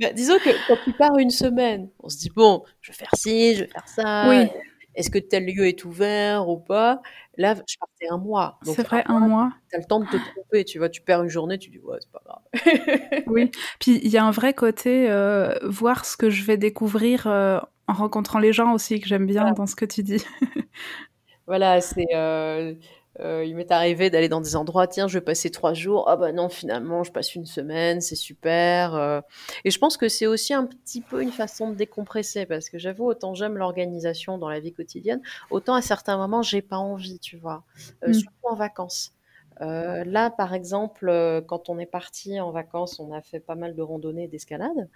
Bah, 0.00 0.12
disons 0.12 0.38
que 0.38 0.50
quand 0.66 0.78
tu 0.84 0.92
pars 0.92 1.16
une 1.18 1.30
semaine, 1.30 1.88
on 2.00 2.08
se 2.08 2.18
dit 2.18 2.30
bon, 2.34 2.64
je 2.80 2.92
vais 2.92 2.96
faire 2.98 3.10
ci, 3.14 3.54
je 3.54 3.60
vais 3.64 3.70
faire 3.70 3.88
ça. 3.88 4.28
Oui 4.28 4.48
est-ce 4.96 5.10
que 5.10 5.18
tel 5.18 5.46
lieu 5.46 5.66
est 5.66 5.84
ouvert 5.84 6.48
ou 6.48 6.58
pas? 6.58 7.02
Là, 7.36 7.54
je 7.54 7.76
partais 7.78 8.08
un 8.10 8.16
mois. 8.16 8.58
C'est 8.62 8.82
vrai, 8.82 9.04
un 9.06 9.20
mois. 9.20 9.52
Tu 9.68 9.76
as 9.76 9.78
le 9.78 9.84
temps 9.84 10.00
de 10.00 10.06
te 10.06 10.16
tromper, 10.16 10.64
tu 10.64 10.78
vois, 10.78 10.88
tu 10.88 11.02
perds 11.02 11.22
une 11.22 11.28
journée, 11.28 11.58
tu 11.58 11.70
dis, 11.70 11.78
ouais, 11.78 11.98
c'est 12.00 12.10
pas 12.10 12.22
grave. 12.24 13.22
oui, 13.26 13.50
puis 13.78 14.00
il 14.02 14.08
y 14.08 14.16
a 14.16 14.24
un 14.24 14.30
vrai 14.30 14.54
côté, 14.54 15.10
euh, 15.10 15.54
voir 15.62 16.06
ce 16.06 16.16
que 16.16 16.30
je 16.30 16.44
vais 16.44 16.56
découvrir 16.56 17.26
euh, 17.26 17.60
en 17.86 17.92
rencontrant 17.92 18.38
les 18.38 18.54
gens 18.54 18.72
aussi, 18.72 18.98
que 18.98 19.06
j'aime 19.06 19.26
bien 19.26 19.52
dans 19.52 19.66
ce 19.66 19.76
que 19.76 19.84
tu 19.84 20.02
dis. 20.02 20.24
voilà, 21.46 21.80
c'est... 21.80 22.14
Euh, 22.14 22.74
euh, 23.20 23.44
il 23.44 23.56
m'est 23.56 23.70
arrivé 23.70 24.10
d'aller 24.10 24.28
dans 24.28 24.40
des 24.40 24.56
endroits, 24.56 24.86
tiens, 24.86 25.08
je 25.08 25.18
vais 25.18 25.24
passer 25.24 25.50
trois 25.50 25.74
jours. 25.74 26.08
Ah 26.08 26.16
bah 26.16 26.32
non, 26.32 26.48
finalement, 26.48 27.02
je 27.02 27.12
passe 27.12 27.34
une 27.34 27.46
semaine, 27.46 28.00
c'est 28.00 28.16
super. 28.16 28.94
Euh. 28.94 29.20
Et 29.64 29.70
je 29.70 29.78
pense 29.78 29.96
que 29.96 30.08
c'est 30.08 30.26
aussi 30.26 30.52
un 30.52 30.66
petit 30.66 31.00
peu 31.00 31.22
une 31.22 31.32
façon 31.32 31.70
de 31.70 31.74
décompresser, 31.74 32.46
parce 32.46 32.68
que 32.68 32.78
j'avoue, 32.78 33.06
autant 33.06 33.34
j'aime 33.34 33.56
l'organisation 33.56 34.38
dans 34.38 34.48
la 34.48 34.60
vie 34.60 34.72
quotidienne, 34.72 35.20
autant 35.50 35.74
à 35.74 35.82
certains 35.82 36.16
moments, 36.16 36.42
j'ai 36.42 36.62
pas 36.62 36.76
envie, 36.76 37.18
tu 37.18 37.36
vois, 37.36 37.64
euh, 38.04 38.08
mm. 38.08 38.14
surtout 38.14 38.36
en 38.44 38.54
vacances. 38.54 39.12
là, 39.60 40.30
par 40.30 40.52
exemple, 40.52 41.10
quand 41.46 41.70
on 41.70 41.78
est 41.78 41.86
parti 41.86 42.38
en 42.40 42.50
vacances, 42.50 43.00
on 43.00 43.12
a 43.12 43.22
fait 43.22 43.40
pas 43.40 43.54
mal 43.54 43.74
de 43.74 43.82
randonnées, 43.82 44.28
d'escalade, 44.28 44.88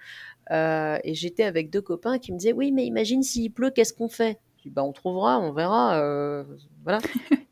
et 0.50 1.14
j'étais 1.14 1.44
avec 1.44 1.70
deux 1.70 1.82
copains 1.82 2.18
qui 2.18 2.32
me 2.32 2.38
disaient, 2.38 2.52
oui, 2.52 2.70
mais 2.70 2.84
imagine 2.84 3.22
s'il 3.22 3.52
pleut, 3.52 3.70
qu'est-ce 3.70 3.94
qu'on 3.94 4.10
fait? 4.10 4.38
Je 4.58 4.64
dis, 4.64 4.70
bah, 4.70 4.84
on 4.84 4.92
trouvera, 4.92 5.40
on 5.40 5.52
verra, 5.52 6.44
voilà. 6.84 6.98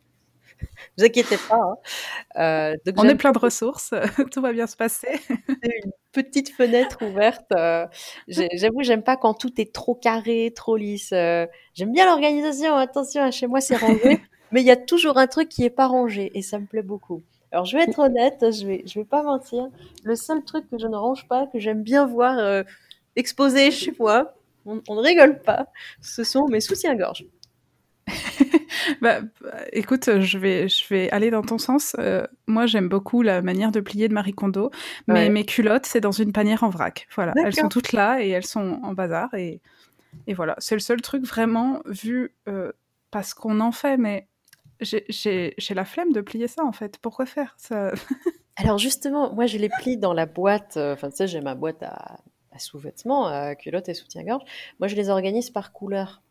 vous 0.99 1.05
inquiétez 1.05 1.37
pas. 1.49 1.57
Hein. 1.57 1.77
Euh, 2.37 2.93
on 2.97 3.09
est 3.09 3.15
plein 3.15 3.33
de 3.33 3.39
ressources, 3.39 3.95
tout 4.33 4.41
va 4.41 4.53
bien 4.53 4.67
se 4.67 4.77
passer. 4.77 5.21
une 5.49 5.93
petite 6.13 6.51
fenêtre 6.51 6.99
ouverte. 7.03 7.51
Euh, 7.53 7.87
j'avoue, 8.27 8.83
j'aime 8.83 9.03
pas 9.03 9.17
quand 9.17 9.35
tout 9.35 9.61
est 9.61 9.73
trop 9.73 9.95
carré, 9.95 10.53
trop 10.55 10.77
lisse. 10.77 11.11
Euh, 11.13 11.47
j'aime 11.75 11.93
bien 11.93 12.07
l'organisation. 12.07 12.77
Attention, 12.77 13.23
hein, 13.23 13.31
chez 13.31 13.47
moi 13.47 13.61
c'est 13.61 13.77
rangé, 13.77 14.21
mais 14.53 14.61
il 14.61 14.67
y 14.67 14.71
a 14.71 14.77
toujours 14.77 15.19
un 15.19 15.27
truc 15.27 15.49
qui 15.49 15.65
est 15.65 15.71
pas 15.71 15.87
rangé 15.87 16.31
et 16.35 16.43
ça 16.43 16.59
me 16.59 16.67
plaît 16.67 16.83
beaucoup. 16.83 17.23
Alors 17.51 17.65
je 17.65 17.77
vais 17.77 17.85
être 17.85 17.99
honnête, 17.99 18.45
je 18.53 18.67
vais, 18.67 18.83
je 18.87 18.99
vais 18.99 19.07
pas 19.07 19.23
mentir. 19.23 19.69
Le 20.05 20.15
seul 20.17 20.45
truc 20.45 20.69
que 20.71 20.79
je 20.79 20.87
ne 20.87 20.97
range 20.97 21.27
pas, 21.29 21.47
que 21.47 21.59
j'aime 21.59 21.83
bien 21.83 22.07
voir 22.07 22.65
exposé 23.17 23.71
chez 23.71 23.93
moi, 23.99 24.35
on, 24.67 24.83
on 24.89 24.97
ne 24.97 25.01
rigole 25.01 25.41
pas, 25.41 25.67
ce 26.03 26.25
sont 26.25 26.47
mes 26.47 26.61
soutiens-gorge. 26.61 27.25
bah, 29.03 29.21
écoute, 29.73 30.21
je 30.21 30.39
vais, 30.39 30.69
je 30.69 30.87
vais 30.89 31.11
aller 31.11 31.31
dans 31.31 31.43
ton 31.43 31.59
sens. 31.59 31.95
Euh, 31.99 32.27
moi, 32.47 32.67
j'aime 32.67 32.89
beaucoup 32.89 33.23
la 33.23 33.43
manière 33.43 33.73
de 33.73 33.81
plier 33.81 34.09
de 34.09 34.15
Marie 34.15 34.33
Kondo, 34.33 34.71
mais 35.07 35.29
mes 35.29 35.45
culottes, 35.45 35.87
c'est 35.87 36.01
dans 36.01 36.13
une 36.13 36.33
panière 36.33 36.63
en 36.63 36.71
vrac. 36.71 37.07
Voilà, 37.15 37.33
elles 37.45 37.55
sont 37.55 37.69
toutes 37.69 37.93
là 37.93 38.23
et 38.23 38.29
elles 38.31 38.47
sont 38.47 38.81
en 38.83 38.93
bazar. 38.93 39.33
Et, 39.35 39.61
et 40.27 40.35
voilà, 40.35 40.55
c'est 40.59 40.75
le 40.75 40.81
seul 40.81 41.01
truc 41.01 41.25
vraiment 41.25 41.83
vu 41.87 42.35
euh, 42.49 42.73
parce 43.11 43.35
qu'on 43.35 43.61
en 43.61 43.73
fait, 43.73 43.97
mais 43.97 44.27
j'ai 44.81 45.55
la 45.71 45.85
flemme 45.85 46.13
de 46.13 46.21
plier 46.21 46.49
ça 46.49 46.65
en 46.65 46.73
fait. 46.73 46.99
Pourquoi 46.99 47.27
faire 47.27 47.55
ça? 47.57 47.93
Alors 48.57 48.79
justement, 48.79 49.33
moi, 49.33 49.47
je 49.47 49.57
les 49.57 49.69
plie 49.69 49.97
dans 49.97 50.13
la 50.13 50.27
boîte. 50.27 50.77
Euh, 50.77 50.95
enfin, 50.95 51.11
tu 51.11 51.17
sais, 51.17 51.27
j'ai 51.29 51.41
ma 51.41 51.55
boîte 51.55 51.83
à, 51.83 52.19
à 52.51 52.59
sous-vêtements, 52.59 53.27
à 53.27 53.55
culottes 53.55 53.89
et 53.89 53.95
soutien-gorge. 53.95 54.43
Moi, 54.81 54.89
je 54.89 54.97
les 54.97 55.11
organise 55.11 55.51
par 55.51 55.73
couleur. 55.73 56.23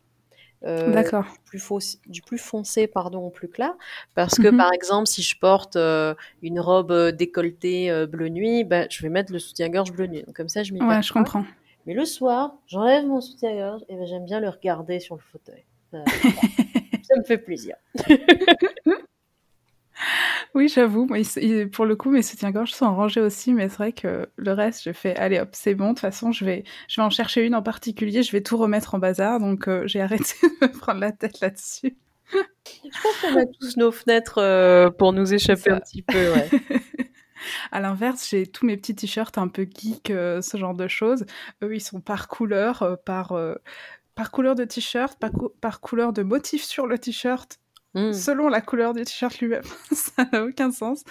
Euh, 0.64 0.92
D'accord. 0.92 1.26
Du, 1.52 1.60
du, 2.08 2.22
plus 2.22 2.38
foncé 2.38 2.88
pardon, 2.88 3.28
au 3.28 3.30
plus 3.30 3.48
clair. 3.48 3.74
Parce 4.16 4.36
que, 4.36 4.48
mhm. 4.48 4.58
par 4.58 4.74
exemple, 4.74 5.08
si 5.08 5.22
je 5.22 5.38
porte 5.38 5.76
euh, 5.76 6.16
une 6.42 6.60
robe 6.60 6.92
euh, 6.92 7.12
décolletée 7.12 8.06
bleu 8.08 8.30
nuit, 8.30 8.64
bah, 8.64 8.88
je 8.90 9.02
vais 9.02 9.10
mettre 9.10 9.32
le 9.32 9.40
soutien-gorge 9.40 9.92
bleu 9.92 10.08
nuit. 10.08 10.24
Donc, 10.24 10.36
comme 10.36 10.50
ça, 10.50 10.64
je 10.64 10.74
m'y 10.74 10.82
Ouais, 10.82 11.02
je 11.02 11.14
comprends. 11.14 11.46
Mais 11.86 11.94
le 11.94 12.06
soir, 12.06 12.56
j'enlève 12.66 13.06
mon 13.06 13.22
soutien-gorge 13.22 13.82
et 13.88 13.96
ben, 13.96 14.06
j'aime 14.06 14.26
bien 14.26 14.40
le 14.40 14.50
regarder 14.50 15.00
sur 15.00 15.16
le 15.16 15.22
fauteuil. 15.22 15.64
ça 15.94 17.18
me 17.18 17.24
fait 17.24 17.38
plaisir. 17.38 17.76
Oui, 20.58 20.70
j'avoue. 20.70 21.06
Pour 21.72 21.86
le 21.86 21.96
coup, 21.96 22.10
mes 22.10 22.24
soutiens-gorge 22.24 22.74
sont 22.74 22.96
rangés 22.96 23.22
aussi, 23.22 23.54
mais 23.54 23.70
c'est 23.70 23.78
vrai 23.78 23.92
que 23.92 24.28
le 24.38 24.52
reste, 24.54 24.86
je 24.86 24.92
fais, 24.92 25.16
allez 25.16 25.40
hop, 25.40 25.50
c'est 25.52 25.76
bon. 25.76 25.90
De 25.90 25.92
toute 25.92 26.00
façon, 26.00 26.32
je 26.32 26.44
vais, 26.46 26.64
je 26.88 27.00
vais 27.00 27.06
en 27.06 27.12
chercher 27.12 27.46
une 27.46 27.54
en 27.54 27.62
particulier. 27.62 28.24
Je 28.24 28.32
vais 28.32 28.42
tout 28.42 28.58
remettre 28.58 28.96
en 28.96 28.98
bazar. 28.98 29.40
Donc, 29.40 29.68
euh, 29.68 29.84
j'ai 29.86 30.02
arrêté 30.02 30.34
de 30.42 30.66
me 30.66 30.72
prendre 30.72 31.00
la 31.00 31.12
tête 31.12 31.42
là-dessus. 31.42 31.96
Je 32.34 33.02
pense 33.04 33.22
qu'on 33.22 33.40
a 33.40 33.46
tous 33.46 33.78
nos 33.78 33.92
fenêtres 33.92 34.40
euh, 34.40 34.90
pour 34.90 35.14
nous 35.14 35.32
échapper 35.32 35.70
un 35.70 35.80
petit 35.80 36.02
peu. 36.02 36.34
Ouais. 36.34 36.50
À 37.72 37.80
l'inverse, 37.80 38.28
j'ai 38.28 38.48
tous 38.48 38.66
mes 38.66 38.78
petits 38.78 38.96
t-shirts 38.96 39.38
un 39.38 39.48
peu 39.48 39.68
geek, 39.72 40.10
euh, 40.10 40.42
ce 40.42 40.58
genre 40.58 40.74
de 40.74 40.88
choses. 40.88 41.24
Eux, 41.64 41.76
ils 41.76 41.82
sont 41.82 42.02
par 42.02 42.28
couleur, 42.28 42.98
par, 43.06 43.40
par 44.16 44.32
couleur 44.32 44.56
de 44.56 44.66
t-shirt, 44.66 45.20
par, 45.20 45.30
par, 45.62 45.82
couleur 45.82 46.14
de 46.14 46.24
motif 46.24 46.64
sur 46.64 46.88
le 46.88 46.98
t-shirt 46.98 47.60
Mmh. 47.98 48.14
selon 48.14 48.48
la 48.48 48.62
couleur 48.62 48.94
du 48.94 49.04
t-shirt 49.04 49.40
lui-même. 49.40 49.64
ça 49.92 50.26
n'a 50.32 50.44
aucun 50.44 50.72
sens. 50.72 51.04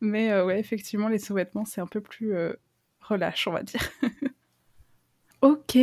Mais 0.00 0.32
euh, 0.32 0.46
ouais, 0.46 0.58
effectivement, 0.58 1.08
les 1.08 1.18
sous-vêtements, 1.18 1.66
c'est 1.66 1.82
un 1.82 1.86
peu 1.86 2.00
plus 2.00 2.34
euh, 2.34 2.54
relâche, 3.00 3.46
on 3.46 3.52
va 3.52 3.62
dire. 3.62 3.82
ok. 5.42 5.76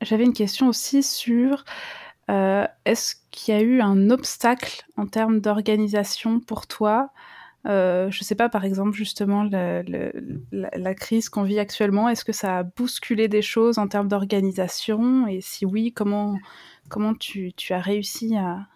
J'avais 0.00 0.24
une 0.24 0.32
question 0.32 0.68
aussi 0.68 1.02
sur 1.02 1.64
euh, 2.30 2.66
est-ce 2.84 3.16
qu'il 3.30 3.54
y 3.54 3.56
a 3.58 3.60
eu 3.60 3.80
un 3.80 4.10
obstacle 4.10 4.84
en 4.96 5.06
termes 5.06 5.40
d'organisation 5.40 6.40
pour 6.40 6.66
toi 6.66 7.10
euh, 7.66 8.10
je 8.10 8.24
sais 8.24 8.34
pas, 8.34 8.48
par 8.48 8.64
exemple, 8.64 8.92
justement, 8.92 9.44
la, 9.44 10.94
crise 10.94 11.28
qu'on 11.28 11.42
vit 11.42 11.58
actuellement, 11.58 12.08
est-ce 12.08 12.24
que 12.24 12.32
ça 12.32 12.58
a 12.58 12.62
bousculé 12.62 13.28
des 13.28 13.42
choses 13.42 13.78
en 13.78 13.88
termes 13.88 14.08
d'organisation? 14.08 15.26
Et 15.26 15.40
si 15.40 15.66
oui, 15.66 15.92
comment, 15.92 16.36
Comment 16.88 17.14
tu, 17.14 17.52
as 17.70 17.80
réussi 17.80 18.36
à, 18.36 18.66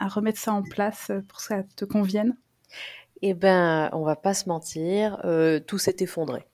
remettre 0.00 0.38
ça 0.38 0.52
en 0.52 0.62
place 0.62 1.12
pour 1.28 1.38
que 1.38 1.44
ça 1.44 1.62
te 1.76 1.84
convienne? 1.84 2.36
Eh 3.22 3.32
ben, 3.32 3.88
on 3.92 4.02
va 4.02 4.16
pas 4.16 4.34
se 4.34 4.48
mentir, 4.48 5.20
euh, 5.24 5.60
tout 5.60 5.78
s'est 5.78 5.96
effondré. 6.00 6.46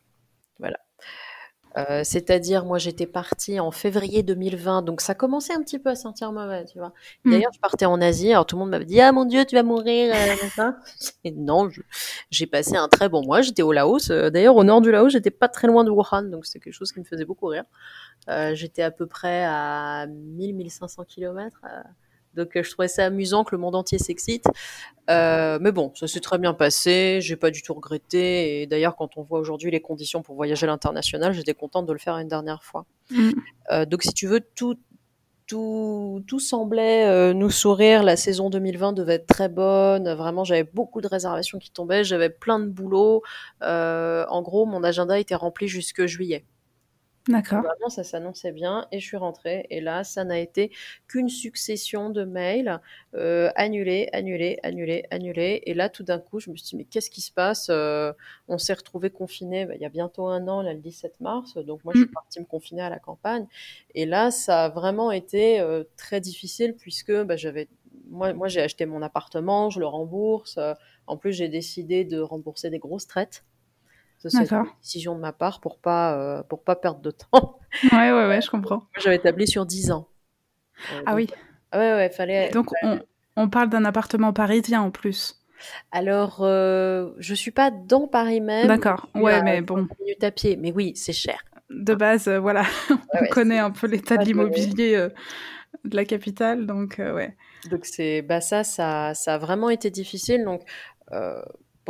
Euh, 1.77 2.03
c'est-à-dire, 2.05 2.65
moi, 2.65 2.79
j'étais 2.79 3.07
partie 3.07 3.61
en 3.61 3.71
février 3.71 4.23
2020, 4.23 4.83
donc 4.83 5.01
ça 5.01 5.15
commençait 5.15 5.53
un 5.53 5.63
petit 5.63 5.79
peu 5.79 5.91
à 5.91 5.95
sentir 5.95 6.33
mauvais, 6.33 6.65
tu 6.65 6.79
vois. 6.79 6.93
Hmm. 7.25 7.31
D'ailleurs, 7.31 7.53
je 7.53 7.61
partais 7.61 7.87
en 7.87 8.01
Asie, 8.01 8.33
alors 8.33 8.47
tout 8.47 8.57
le 8.57 8.61
monde 8.61 8.71
m'avait 8.71 8.85
dit, 8.85 9.01
ah 9.01 9.13
mon 9.13 9.25
Dieu, 9.25 9.45
tu 9.45 9.55
vas 9.55 9.63
mourir, 9.63 10.15
euh, 10.15 10.71
Et 11.25 11.31
non, 11.31 11.69
j'ai 12.31 12.47
passé 12.47 12.77
un 12.77 12.89
très 12.89 13.09
bon 13.09 13.25
mois. 13.25 13.41
J'étais 13.43 13.63
au 13.63 13.73
Laos. 13.73 14.09
D'ailleurs, 14.11 14.57
au 14.57 14.65
nord 14.65 14.81
du 14.81 14.91
Laos, 14.91 15.13
j'étais 15.13 15.31
pas 15.31 15.49
très 15.49 15.69
loin 15.69 15.85
de 15.85 15.91
Wuhan, 15.91 16.23
donc 16.25 16.47
c'est 16.47 16.59
quelque 16.59 16.75
chose 16.75 16.93
qui 16.93 17.01
me 17.01 17.05
faisait 17.05 17.25
beaucoup 17.25 17.47
rire. 17.47 17.65
Euh, 18.29 18.55
j'étais 18.55 18.83
à 18.83 18.91
peu 18.91 19.07
près 19.07 19.45
à 19.45 20.07
1000-1500 20.07 21.05
km. 21.07 21.61
Euh, 22.39 22.45
donc 22.45 22.51
je 22.55 22.71
trouvais 22.71 22.89
ça 22.89 23.07
amusant 23.07 23.45
que 23.45 23.55
le 23.55 23.61
monde 23.61 23.75
entier 23.75 23.99
s'excite. 23.99 24.45
Euh, 25.09 25.59
mais 25.61 25.73
bon, 25.73 25.93
ça 25.95 26.07
s'est 26.07 26.21
très 26.21 26.39
bien 26.39 26.55
passé, 26.55 27.19
j'ai 27.21 27.37
pas 27.37 27.51
du 27.51 27.63
tout 27.63 27.75
regretté. 27.75 28.63
Et 28.63 28.67
d'ailleurs, 28.67 28.97
quand 28.97 29.17
on 29.17 29.23
voit 29.23 29.41
aujourd'hui 29.41 29.71
les 29.71 29.81
conditions 29.81 30.23
pour 30.23 30.37
voyager 30.37 30.65
à 30.65 30.69
l'international, 30.69 31.33
j'étais 31.33 31.55
contente 31.55 31.87
de 31.87 31.93
le 31.93 31.99
faire 31.99 32.17
une 32.19 32.29
dernière 32.29 32.63
fois. 32.63 32.87
Mm. 33.11 33.85
donc 33.87 34.03
si 34.03 34.13
tu 34.13 34.29
veux, 34.29 34.41
tout, 34.41 34.77
tout, 35.47 36.23
tout 36.29 36.39
semblait 36.39 37.35
nous 37.35 37.51
sourire. 37.51 38.05
La 38.05 38.17
saison 38.17 38.51
2020 38.51 38.93
devait 38.93 39.15
être 39.15 39.27
très 39.27 39.49
bonne. 39.49 40.13
Vraiment, 40.15 40.45
j'avais 40.45 40.65
beaucoup 40.65 41.01
de 41.01 41.09
réservations 41.09 41.59
qui 41.59 41.73
tombaient. 41.73 42.05
J'avais 42.05 42.31
plein 42.31 42.61
de 42.61 42.67
boulot. 42.67 43.23
en 43.63 44.43
gros, 44.43 44.67
mon 44.67 44.85
agenda 44.85 45.19
était 45.19 45.35
rempli 45.35 45.67
jusque 45.67 46.07
juillet. 46.07 46.45
D'accord. 47.29 47.63
Vraiment, 47.63 47.91
ça 47.91 48.03
s'annonçait 48.03 48.51
bien 48.51 48.87
et 48.93 48.99
je 48.99 49.07
suis 49.07 49.17
rentrée. 49.17 49.67
Et 49.69 49.81
là, 49.81 50.05
ça 50.05 50.25
n'a 50.25 50.39
été 50.39 50.73
qu'une 51.07 51.29
succession 51.29 52.09
de 52.09 52.25
mails 52.25 52.81
euh, 53.15 53.51
annulés, 53.57 54.09
annulés, 54.13 54.59
annulés, 54.63 55.05
annulés. 55.11 55.63
Et 55.67 55.75
là, 55.75 55.91
tout 55.91 56.03
d'un 56.03 56.19
coup, 56.19 56.41
je 56.41 56.51
me 56.51 56.57
suis 56.57 56.65
dit, 56.71 56.77
mais 56.77 56.85
qu'est-ce 56.85 57.11
qui 57.11 57.21
se 57.21 57.31
passe 57.31 57.69
euh, 57.69 58.13
On 58.49 58.57
s'est 58.57 58.73
retrouvés 58.73 59.11
confinés 59.11 59.67
bah, 59.67 59.75
il 59.75 59.83
y 59.83 59.85
a 59.85 59.91
bientôt 59.91 60.27
un 60.29 60.49
an, 60.49 60.63
là, 60.63 60.73
le 60.73 60.81
17 60.81 61.21
mars. 61.21 61.57
Donc, 61.59 61.85
moi, 61.85 61.93
je 61.95 62.01
suis 62.01 62.09
mm. 62.09 62.13
partie 62.13 62.41
me 62.41 62.47
confiner 62.47 62.83
à 62.83 62.91
la 62.91 62.99
campagne. 62.99 63.47
Et 63.95 64.07
là, 64.07 64.31
ça 64.31 64.65
a 64.65 64.69
vraiment 64.71 65.13
été 65.13 65.61
euh, 65.61 65.85
très 65.99 66.21
difficile 66.21 66.75
puisque 66.75 67.13
bah, 67.13 67.37
j'avais. 67.37 67.69
Moi, 68.09 68.33
moi 68.33 68.49
j'ai 68.49 68.61
acheté 68.61 68.87
mon 68.87 69.03
appartement, 69.03 69.71
je 69.71 69.79
le 69.79 69.87
rembourse. 69.87 70.59
En 71.07 71.17
plus, 71.17 71.33
j'ai 71.33 71.49
décidé 71.49 72.05
de 72.05 72.19
rembourser 72.19 72.71
des 72.71 72.79
grosses 72.79 73.07
traites. 73.07 73.45
Ça, 74.21 74.29
c'est 74.29 74.53
une 74.53 74.65
décision 74.83 75.15
de 75.15 75.21
ma 75.21 75.33
part 75.33 75.61
pour 75.61 75.79
pas, 75.79 76.15
euh, 76.15 76.43
pour 76.43 76.63
pas 76.63 76.77
perdre 76.77 77.01
de 77.01 77.11
temps. 77.11 77.59
Ouais, 77.91 78.13
ouais, 78.13 78.27
ouais, 78.29 78.43
je 78.43 78.51
comprends. 78.51 78.83
J'avais 78.99 79.17
établi 79.17 79.47
sur 79.47 79.65
10 79.65 79.93
ans. 79.93 80.09
Euh, 80.93 81.03
ah 81.07 81.15
oui. 81.15 81.29
Ouais, 81.73 81.93
ouais, 81.95 82.11
fallait. 82.11 82.51
donc, 82.51 82.71
on, 82.83 83.01
on, 83.37 83.49
parle 83.49 83.71
d'un 83.71 83.85
appartement 83.85 84.33
parisien 84.35 84.83
en 84.83 84.91
plus. 84.91 85.41
Alors, 85.91 86.41
euh, 86.41 87.13
je 87.19 87.33
suis 87.33 87.51
pas 87.51 87.71
dans 87.71 88.09
Paris 88.09 88.41
même. 88.41 88.67
D'accord. 88.67 89.09
Ouais, 89.15 89.43
mais 89.43 89.63
bon. 89.63 89.89
Minutes 90.01 90.25
à 90.25 90.31
pied, 90.31 90.57
mais 90.57 90.73
oui, 90.73 90.93
c'est 90.97 91.13
cher. 91.13 91.43
De 91.71 91.95
base, 91.95 92.29
euh, 92.29 92.39
voilà, 92.41 92.65
on 93.15 93.27
connaît 93.31 93.59
un 93.59 93.71
peu 93.71 93.87
l'état 93.87 94.19
de 94.19 94.25
l'immobilier 94.25 95.09
de 95.85 95.97
la 95.97 96.05
capitale, 96.05 96.67
donc 96.67 96.97
ouais. 96.99 97.37
Donc 97.71 97.87
c'est, 97.87 98.21
bah 98.23 98.41
ça, 98.41 98.65
ça, 98.65 99.15
ça 99.15 99.35
a 99.35 99.39
vraiment 99.39 99.71
été 99.71 99.89
difficile. 99.89 100.45
Donc 100.45 100.63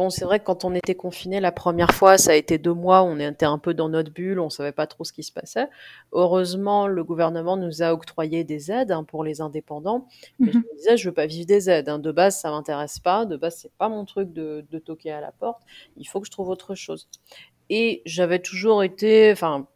Bon, 0.01 0.09
c'est 0.09 0.25
vrai 0.25 0.39
que 0.39 0.45
quand 0.45 0.65
on 0.65 0.75
était 0.75 0.95
confiné 0.95 1.41
la 1.41 1.53
première 1.53 1.91
fois, 1.91 2.17
ça 2.17 2.31
a 2.31 2.35
été 2.35 2.57
deux 2.57 2.73
mois, 2.73 3.03
on 3.03 3.19
était 3.19 3.45
un 3.45 3.59
peu 3.59 3.75
dans 3.75 3.91
notre 3.91 4.11
bulle, 4.11 4.41
on 4.41 4.49
savait 4.49 4.73
pas 4.73 4.87
trop 4.87 5.05
ce 5.05 5.13
qui 5.13 5.23
se 5.23 5.31
passait. 5.31 5.69
Heureusement, 6.13 6.87
le 6.87 7.05
gouvernement 7.05 7.59
nous 7.59 7.83
a 7.83 7.93
octroyé 7.93 8.43
des 8.43 8.73
aides 8.73 8.93
hein, 8.93 9.05
pour 9.05 9.25
les 9.25 9.43
indépendants. 9.43 10.09
Mais 10.39 10.53
je 10.53 10.57
mhm. 10.57 10.65
me 10.65 10.77
disais, 10.79 10.97
je 10.97 11.07
veux 11.11 11.15
pas 11.15 11.27
vivre 11.27 11.47
des 11.47 11.69
aides. 11.69 11.91
Hein. 11.91 11.99
De 11.99 12.13
base, 12.13 12.41
ça 12.41 12.51
m'intéresse 12.51 12.99
pas. 12.99 13.27
De 13.27 13.37
base, 13.37 13.59
c'est 13.59 13.75
pas 13.77 13.91
mon 13.91 14.07
truc 14.07 14.33
de, 14.33 14.65
de 14.71 14.79
toquer 14.79 15.11
à 15.11 15.21
la 15.21 15.33
porte. 15.33 15.61
Il 15.99 16.09
faut 16.09 16.19
que 16.19 16.27
je 16.27 16.31
trouve 16.31 16.49
autre 16.49 16.75
chose. 16.75 17.07
Et 17.69 18.01
j'avais 18.07 18.39
toujours 18.39 18.83
été, 18.83 19.31
enfin, 19.31 19.67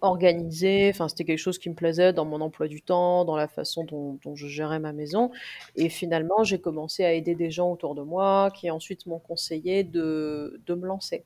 organisé. 0.00 0.90
Enfin, 0.90 1.08
c'était 1.08 1.24
quelque 1.24 1.38
chose 1.38 1.58
qui 1.58 1.70
me 1.70 1.74
plaisait 1.74 2.12
dans 2.12 2.24
mon 2.24 2.40
emploi 2.40 2.68
du 2.68 2.82
temps, 2.82 3.24
dans 3.24 3.36
la 3.36 3.48
façon 3.48 3.84
dont, 3.84 4.18
je 4.34 4.46
gérais 4.46 4.78
ma 4.78 4.92
maison. 4.92 5.30
Et 5.76 5.88
finalement, 5.88 6.44
j'ai 6.44 6.60
commencé 6.60 7.04
à 7.04 7.12
aider 7.12 7.34
des 7.34 7.50
gens 7.50 7.70
autour 7.70 7.94
de 7.94 8.02
moi 8.02 8.50
qui 8.54 8.70
ensuite 8.70 9.06
m'ont 9.06 9.18
conseillé 9.18 9.84
de, 9.84 10.60
de 10.66 10.74
me 10.74 10.86
lancer. 10.86 11.24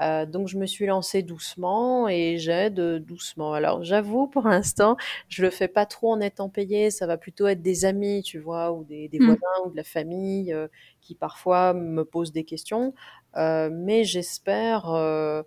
Euh, 0.00 0.24
donc 0.24 0.48
je 0.48 0.56
me 0.56 0.64
suis 0.64 0.86
lancée 0.86 1.22
doucement 1.22 2.08
et 2.08 2.38
j'aide 2.38 2.80
doucement. 3.04 3.52
Alors 3.52 3.84
j'avoue 3.84 4.26
pour 4.28 4.48
l'instant, 4.48 4.96
je 5.28 5.42
le 5.42 5.50
fais 5.50 5.68
pas 5.68 5.84
trop 5.84 6.12
en 6.12 6.20
étant 6.20 6.48
payée, 6.48 6.90
ça 6.90 7.06
va 7.06 7.18
plutôt 7.18 7.46
être 7.46 7.60
des 7.60 7.84
amis, 7.84 8.22
tu 8.22 8.38
vois, 8.38 8.72
ou 8.72 8.84
des, 8.84 9.08
des 9.08 9.18
mmh. 9.18 9.24
voisins 9.24 9.66
ou 9.66 9.70
de 9.70 9.76
la 9.76 9.84
famille 9.84 10.52
euh, 10.54 10.68
qui 11.02 11.14
parfois 11.14 11.74
me 11.74 12.04
posent 12.04 12.32
des 12.32 12.44
questions. 12.44 12.94
Euh, 13.36 13.68
mais 13.72 14.04
j'espère 14.04 14.90
euh, 14.90 15.42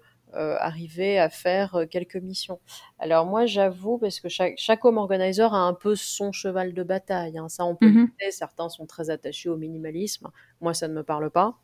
arriver 0.60 1.20
à 1.20 1.30
faire 1.30 1.76
euh, 1.76 1.86
quelques 1.86 2.16
missions. 2.16 2.60
Alors 3.00 3.26
moi, 3.26 3.46
j'avoue, 3.46 3.98
parce 3.98 4.20
que 4.20 4.30
chaque, 4.30 4.56
chaque 4.58 4.84
home 4.86 4.98
organizer 4.98 5.54
a 5.54 5.60
un 5.60 5.74
peu 5.74 5.96
son 5.96 6.32
cheval 6.32 6.74
de 6.74 6.84
bataille. 6.84 7.38
Hein. 7.38 7.50
Ça, 7.50 7.66
on 7.66 7.76
peut 7.76 7.88
mmh 7.88 8.10
Certains 8.32 8.70
sont 8.70 8.86
très 8.86 9.10
attachés 9.10 9.50
au 9.50 9.58
minimalisme. 9.58 10.30
Moi, 10.62 10.74
ça 10.74 10.88
ne 10.88 10.94
me 10.94 11.04
parle 11.04 11.30
pas. 11.30 11.58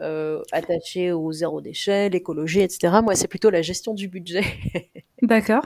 Euh, 0.00 0.42
attachés 0.52 1.10
au 1.10 1.32
zéro 1.32 1.60
déchet, 1.60 2.08
l'écologie, 2.08 2.60
etc. 2.60 3.00
Moi, 3.02 3.16
c'est 3.16 3.28
plutôt 3.28 3.50
la 3.50 3.62
gestion 3.62 3.94
du 3.94 4.08
budget. 4.08 4.44
D'accord. 5.22 5.64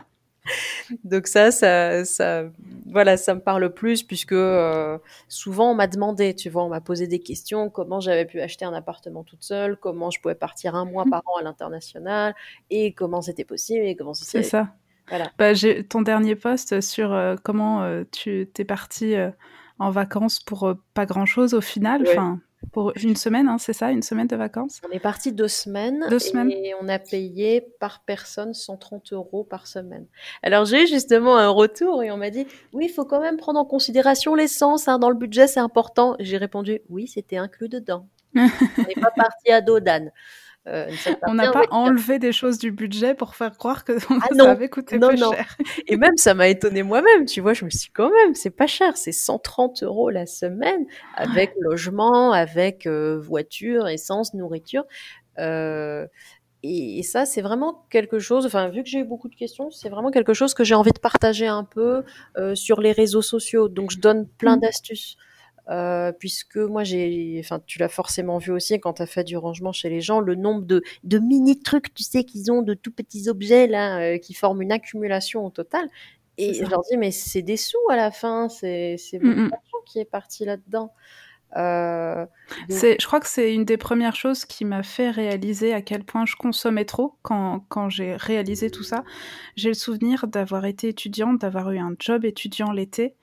Donc 1.05 1.27
ça, 1.27 1.51
ça, 1.51 2.05
ça, 2.05 2.45
voilà, 2.87 3.17
ça 3.17 3.35
me 3.35 3.41
parle 3.41 3.73
plus 3.73 4.03
puisque 4.03 4.33
euh, 4.33 4.99
souvent 5.29 5.73
on 5.73 5.75
m'a 5.75 5.87
demandé, 5.87 6.35
tu 6.35 6.51
vois, 6.51 6.65
on 6.65 6.69
m'a 6.69 6.81
posé 6.81 7.07
des 7.07 7.21
questions, 7.21 7.71
comment 7.71 8.01
j'avais 8.01 8.25
pu 8.25 8.41
acheter 8.41 8.65
un 8.65 8.73
appartement 8.73 9.25
toute 9.25 9.43
seule, 9.43 9.77
comment 9.77 10.11
je 10.11 10.21
pouvais 10.21 10.35
partir 10.35 10.75
un 10.75 10.85
mois 10.85 11.05
mmh. 11.05 11.11
par 11.11 11.23
an 11.27 11.39
à 11.41 11.43
l'international? 11.43 12.35
Et 12.71 12.93
comment 12.93 13.23
c'était 13.23 13.45
possible? 13.45 13.85
Et 13.85 13.97
comment 13.97 14.15
c'est 14.15 14.43
ça. 14.43 14.69
Voilà. 15.09 15.31
Bah, 15.39 15.55
j'ai 15.55 15.85
ton 15.85 16.03
dernier 16.03 16.37
post 16.37 16.81
sur 16.81 17.13
euh, 17.13 17.37
comment 17.43 17.83
euh, 17.83 18.05
tu 18.11 18.49
t'es 18.53 18.65
parti 18.65 19.15
en 19.79 19.91
vacances 19.91 20.41
pour 20.41 20.75
pas 20.95 21.07
grand 21.07 21.27
chose 21.27 21.55
au 21.55 21.61
final. 21.61 22.05
Enfin, 22.09 22.41
pour 22.71 22.93
une 23.03 23.17
semaine, 23.17 23.49
hein, 23.49 23.59
c'est 23.59 23.73
ça, 23.73 23.91
une 23.91 24.03
semaine 24.03 24.27
de 24.27 24.37
vacances? 24.37 24.81
On 24.89 24.93
est 24.93 25.01
parti 25.01 25.33
deux 25.33 25.49
semaines. 25.49 26.07
Deux 26.09 26.19
semaines. 26.19 26.51
Et 26.51 26.73
on 26.81 26.89
a 26.89 26.99
payé 26.99 27.61
par 27.81 28.03
personne 28.05 28.55
130 28.55 29.13
euros 29.13 29.45
par 29.45 29.67
semaine. 29.67 30.07
Alors 30.43 30.65
j'ai 30.65 30.85
eu 30.85 30.87
justement 30.87 31.37
un 31.37 31.49
retour 31.49 32.03
et 32.03 32.11
on 32.11 32.17
m'a 32.17 32.31
dit 32.31 32.47
oui, 32.73 32.87
il 32.89 32.93
faut 32.93 33.05
quand 33.05 33.21
même 33.21 33.37
prendre 33.37 33.59
en 33.59 33.65
considération 33.65 34.35
l'essence 34.35 34.89
hein, 34.89 34.99
dans 34.99 35.11
le 35.11 35.17
budget, 35.17 35.47
c'est 35.47 35.61
important. 35.61 36.17
J'ai 36.21 36.37
répondu 36.37 36.81
oui, 36.89 37.07
c'était 37.09 37.37
inclus 37.37 37.69
dedans. 37.69 38.07
on 38.37 38.41
n'est 38.41 39.01
pas 39.01 39.11
parti 39.15 39.51
à 39.51 39.61
Dodane. 39.61 40.11
Euh, 40.69 40.89
on 41.27 41.35
n'a 41.35 41.51
pas 41.51 41.65
enlevé 41.71 42.21
des 42.21 42.31
choses 42.33 42.57
du 42.59 42.71
budget 42.71 43.15
pour 43.15 43.35
faire 43.35 43.57
croire 43.57 43.85
que 43.85 43.93
ah 44.23 44.29
ça 44.33 44.51
avait 44.51 44.69
coûté 44.69 44.97
non, 44.97 45.13
non. 45.13 45.33
cher. 45.33 45.57
Et 45.89 45.97
même, 45.97 46.17
ça 46.17 46.35
m'a 46.35 46.49
étonné 46.49 46.85
moi-même. 46.85 47.27
Tu 47.27 47.41
vois, 47.41 47.53
je 47.53 47.65
me 47.65 47.71
suis 47.71 47.87
dit, 47.87 47.91
quand 47.93 48.11
même, 48.11 48.35
c'est 48.35 48.51
pas 48.51 48.69
cher. 48.69 48.97
C'est 48.97 49.13
130 49.13 49.83
euros 49.83 50.11
la 50.11 50.27
semaine 50.27 50.87
avec 51.17 51.53
logement, 51.59 52.33
avec 52.33 52.87
euh, 52.87 53.19
voiture, 53.19 53.89
essence, 53.89 54.35
nourriture. 54.35 54.85
Euh, 55.41 56.07
et, 56.63 57.03
ça, 57.03 57.27
c'est 57.27 57.43
vraiment 57.43 57.85
quelque 57.91 58.21
chose, 58.21 58.47
enfin, 58.47 58.69
vu 58.69 58.85
que 58.85 58.89
j'ai 58.89 59.01
eu 59.01 59.05
beaucoup 59.05 59.29
de 59.29 59.35
questions, 59.35 59.73
c'est 59.73 59.89
vraiment 59.89 60.13
quelque 60.13 60.33
chose 60.33 60.55
que 60.55 60.63
j'ai 60.63 60.77
envie 60.77 60.93
de 60.93 61.01
partager 61.01 61.49
un 61.49 61.65
peu 61.65 62.05
sur 62.55 62.81
les 62.81 62.93
réseaux 62.93 63.23
sociaux. 63.23 63.69
Donc, 63.69 63.91
je 63.91 63.99
donne 63.99 64.29
plein 64.29 64.57
mmh. 64.57 64.61
d'astuces. 64.61 65.17
Euh, 65.73 66.13
puisque 66.13 66.57
moi 66.57 66.85
j'ai, 66.85 67.41
enfin 67.43 67.59
tu 67.67 67.79
l'as 67.79 67.89
forcément 67.89 68.37
vu 68.37 68.53
aussi 68.53 68.79
quand 68.79 68.95
tu 68.95 69.03
as 69.03 69.07
fait 69.07 69.25
du 69.25 69.39
rangement 69.39 69.73
chez 69.73 69.89
les 69.89 70.03
gens, 70.03 70.21
le 70.21 70.35
nombre 70.35 70.63
de, 70.63 70.83
de 71.03 71.19
mini 71.19 71.61
trucs, 71.61 71.95
tu 71.95 72.03
sais 72.03 72.25
qu'ils 72.25 72.53
ont 72.53 72.61
de 72.61 72.75
tout 72.75 72.93
petits 72.93 73.31
objets 73.31 73.67
là 73.67 73.99
euh, 74.01 74.19
qui 74.19 74.35
forment 74.35 74.61
une 74.61 74.73
accumulation 74.73 75.47
au 75.47 75.51
total. 75.51 75.89
Et 76.37 76.53
je 76.53 76.65
leur 76.65 76.83
dis 76.91 76.99
mais 76.99 77.11
c'est 77.11 77.41
des 77.41 77.57
sous 77.57 77.79
à 77.89 77.97
la 77.97 78.11
fin, 78.11 78.51
c'est 78.51 78.97
c'est 78.99 79.19
mmh, 79.19 79.47
mmh. 79.47 79.51
qui 79.87 79.99
est 79.99 80.05
parti 80.05 80.45
là-dedans. 80.45 80.93
Euh, 81.57 82.27
je 82.69 83.07
crois 83.07 83.21
que 83.21 83.29
c'est 83.29 83.55
une 83.55 83.65
des 83.65 83.77
premières 83.77 84.17
choses 84.17 84.45
qui 84.45 84.65
m'a 84.65 84.83
fait 84.83 85.11
réaliser 85.11 85.75
à 85.75 85.83
quel 85.83 86.03
point 86.05 86.25
je 86.25 86.35
consommais 86.37 86.87
trop 86.87 87.17
quand, 87.23 87.65
quand 87.69 87.89
j'ai 87.89 88.17
réalisé 88.17 88.71
tout 88.71 88.83
ça. 88.83 89.05
J'ai 89.57 89.69
le 89.69 89.75
souvenir 89.75 90.27
d'avoir 90.27 90.65
été 90.65 90.89
étudiante, 90.89 91.41
d'avoir 91.41 91.71
eu 91.71 91.79
un 91.79 91.95
job 91.99 92.25
étudiant 92.25 92.73
l'été, 92.73 93.15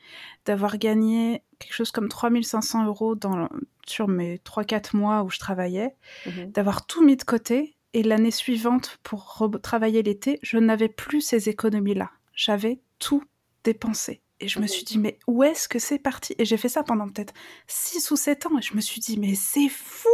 d'avoir 0.45 0.77
gagné 0.77 1.41
quelque 1.59 1.73
chose 1.73 1.91
comme 1.91 2.09
3500 2.09 2.85
euros 2.85 3.15
dans, 3.15 3.49
sur 3.85 4.07
mes 4.07 4.37
3-4 4.37 4.95
mois 4.95 5.23
où 5.23 5.29
je 5.29 5.39
travaillais, 5.39 5.95
mhm. 6.25 6.51
d'avoir 6.51 6.85
tout 6.85 7.03
mis 7.03 7.17
de 7.17 7.23
côté. 7.23 7.75
Et 7.93 8.03
l'année 8.03 8.31
suivante, 8.31 8.99
pour 9.03 9.49
travailler 9.63 10.03
l'été, 10.03 10.39
je 10.43 10.57
n'avais 10.57 10.89
plus 10.89 11.21
ces 11.21 11.49
économies-là. 11.49 12.11
J'avais 12.33 12.81
tout 12.99 13.23
dépensé. 13.63 14.21
Et 14.39 14.47
je 14.47 14.59
me 14.59 14.67
suis 14.67 14.83
dit, 14.83 14.97
mais 14.97 15.19
où 15.27 15.43
est-ce 15.43 15.67
que 15.67 15.79
c'est 15.79 15.99
parti? 15.99 16.33
Et 16.37 16.45
j'ai 16.45 16.55
fait 16.55 16.69
ça 16.69 16.83
pendant 16.83 17.09
peut-être 17.09 17.33
6 17.67 18.11
ou 18.11 18.15
7 18.15 18.45
ans. 18.45 18.57
Et 18.57 18.61
je 18.61 18.75
me 18.75 18.81
suis 18.81 19.01
dit, 19.01 19.19
mais 19.19 19.35
c'est 19.35 19.69
fou 19.69 20.07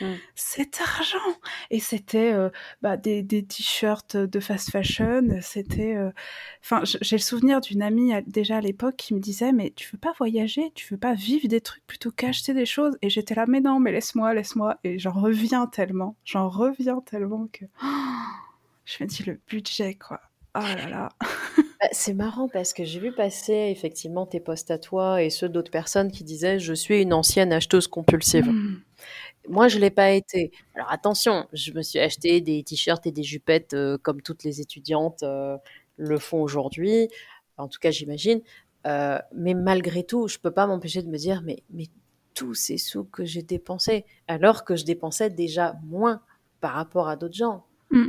mmh. 0.00 0.14
Cet 0.34 0.80
argent 0.80 1.38
Et 1.70 1.80
c'était 1.80 2.32
euh, 2.32 2.50
bah, 2.82 2.96
des, 2.96 3.22
des 3.22 3.44
t-shirts 3.44 4.16
de 4.16 4.40
fast 4.40 4.70
fashion. 4.70 5.38
C'était. 5.40 5.96
Euh, 5.96 6.10
enfin, 6.62 6.82
j'ai 6.84 7.16
le 7.16 7.22
souvenir 7.22 7.60
d'une 7.60 7.82
amie 7.82 8.12
déjà 8.26 8.58
à 8.58 8.60
l'époque 8.60 8.96
qui 8.96 9.14
me 9.14 9.20
disait, 9.20 9.52
mais 9.52 9.72
tu 9.74 9.88
veux 9.92 9.98
pas 9.98 10.12
voyager? 10.18 10.72
Tu 10.74 10.86
veux 10.92 10.98
pas 10.98 11.14
vivre 11.14 11.48
des 11.48 11.60
trucs 11.60 11.86
plutôt 11.86 12.10
qu'acheter 12.10 12.54
des 12.54 12.66
choses? 12.66 12.96
Et 13.02 13.10
j'étais 13.10 13.34
là, 13.34 13.44
mais 13.48 13.60
non, 13.60 13.80
mais 13.80 13.92
laisse-moi, 13.92 14.34
laisse-moi. 14.34 14.78
Et 14.84 14.98
j'en 14.98 15.12
reviens 15.12 15.66
tellement. 15.66 16.16
J'en 16.24 16.48
reviens 16.48 17.00
tellement 17.00 17.48
que. 17.52 17.64
je 18.84 19.02
me 19.02 19.08
dis, 19.08 19.22
le 19.24 19.40
budget, 19.48 19.94
quoi. 19.94 20.20
Oh 20.56 20.60
là 20.60 20.88
là 20.88 21.08
Bah, 21.80 21.88
c'est 21.90 22.14
marrant 22.14 22.48
parce 22.48 22.72
que 22.72 22.84
j'ai 22.84 23.00
vu 23.00 23.12
passer 23.12 23.68
effectivement 23.70 24.26
tes 24.26 24.38
posts 24.40 24.70
à 24.70 24.78
toi 24.78 25.22
et 25.22 25.30
ceux 25.30 25.48
d'autres 25.48 25.70
personnes 25.70 26.12
qui 26.12 26.22
disaient 26.22 26.60
je 26.60 26.72
suis 26.72 27.02
une 27.02 27.12
ancienne 27.12 27.52
acheteuse 27.52 27.88
compulsive. 27.88 28.48
Mmh. 28.48 28.80
Moi, 29.48 29.68
je 29.68 29.78
l'ai 29.78 29.90
pas 29.90 30.10
été. 30.10 30.52
Alors 30.74 30.90
attention, 30.90 31.46
je 31.52 31.72
me 31.72 31.82
suis 31.82 31.98
acheté 31.98 32.40
des 32.40 32.62
t-shirts 32.62 33.06
et 33.06 33.12
des 33.12 33.22
jupettes 33.22 33.74
euh, 33.74 33.98
comme 33.98 34.22
toutes 34.22 34.44
les 34.44 34.60
étudiantes 34.60 35.22
euh, 35.22 35.56
le 35.96 36.18
font 36.18 36.42
aujourd'hui. 36.42 37.08
En 37.56 37.68
tout 37.68 37.78
cas, 37.78 37.90
j'imagine. 37.90 38.40
Euh, 38.86 39.18
mais 39.34 39.54
malgré 39.54 40.04
tout, 40.04 40.28
je 40.28 40.38
peux 40.38 40.50
pas 40.50 40.66
m'empêcher 40.66 41.02
de 41.02 41.08
me 41.08 41.16
dire 41.16 41.42
mais 41.42 41.62
mais 41.70 41.86
tous 42.34 42.54
ces 42.54 42.78
sous 42.78 43.04
que 43.04 43.24
j'ai 43.24 43.42
dépensés, 43.42 44.04
alors 44.26 44.64
que 44.64 44.76
je 44.76 44.84
dépensais 44.84 45.30
déjà 45.30 45.76
moins 45.84 46.20
par 46.60 46.72
rapport 46.72 47.08
à 47.08 47.16
d'autres 47.16 47.36
gens. 47.36 47.64
Mmh. 47.90 48.08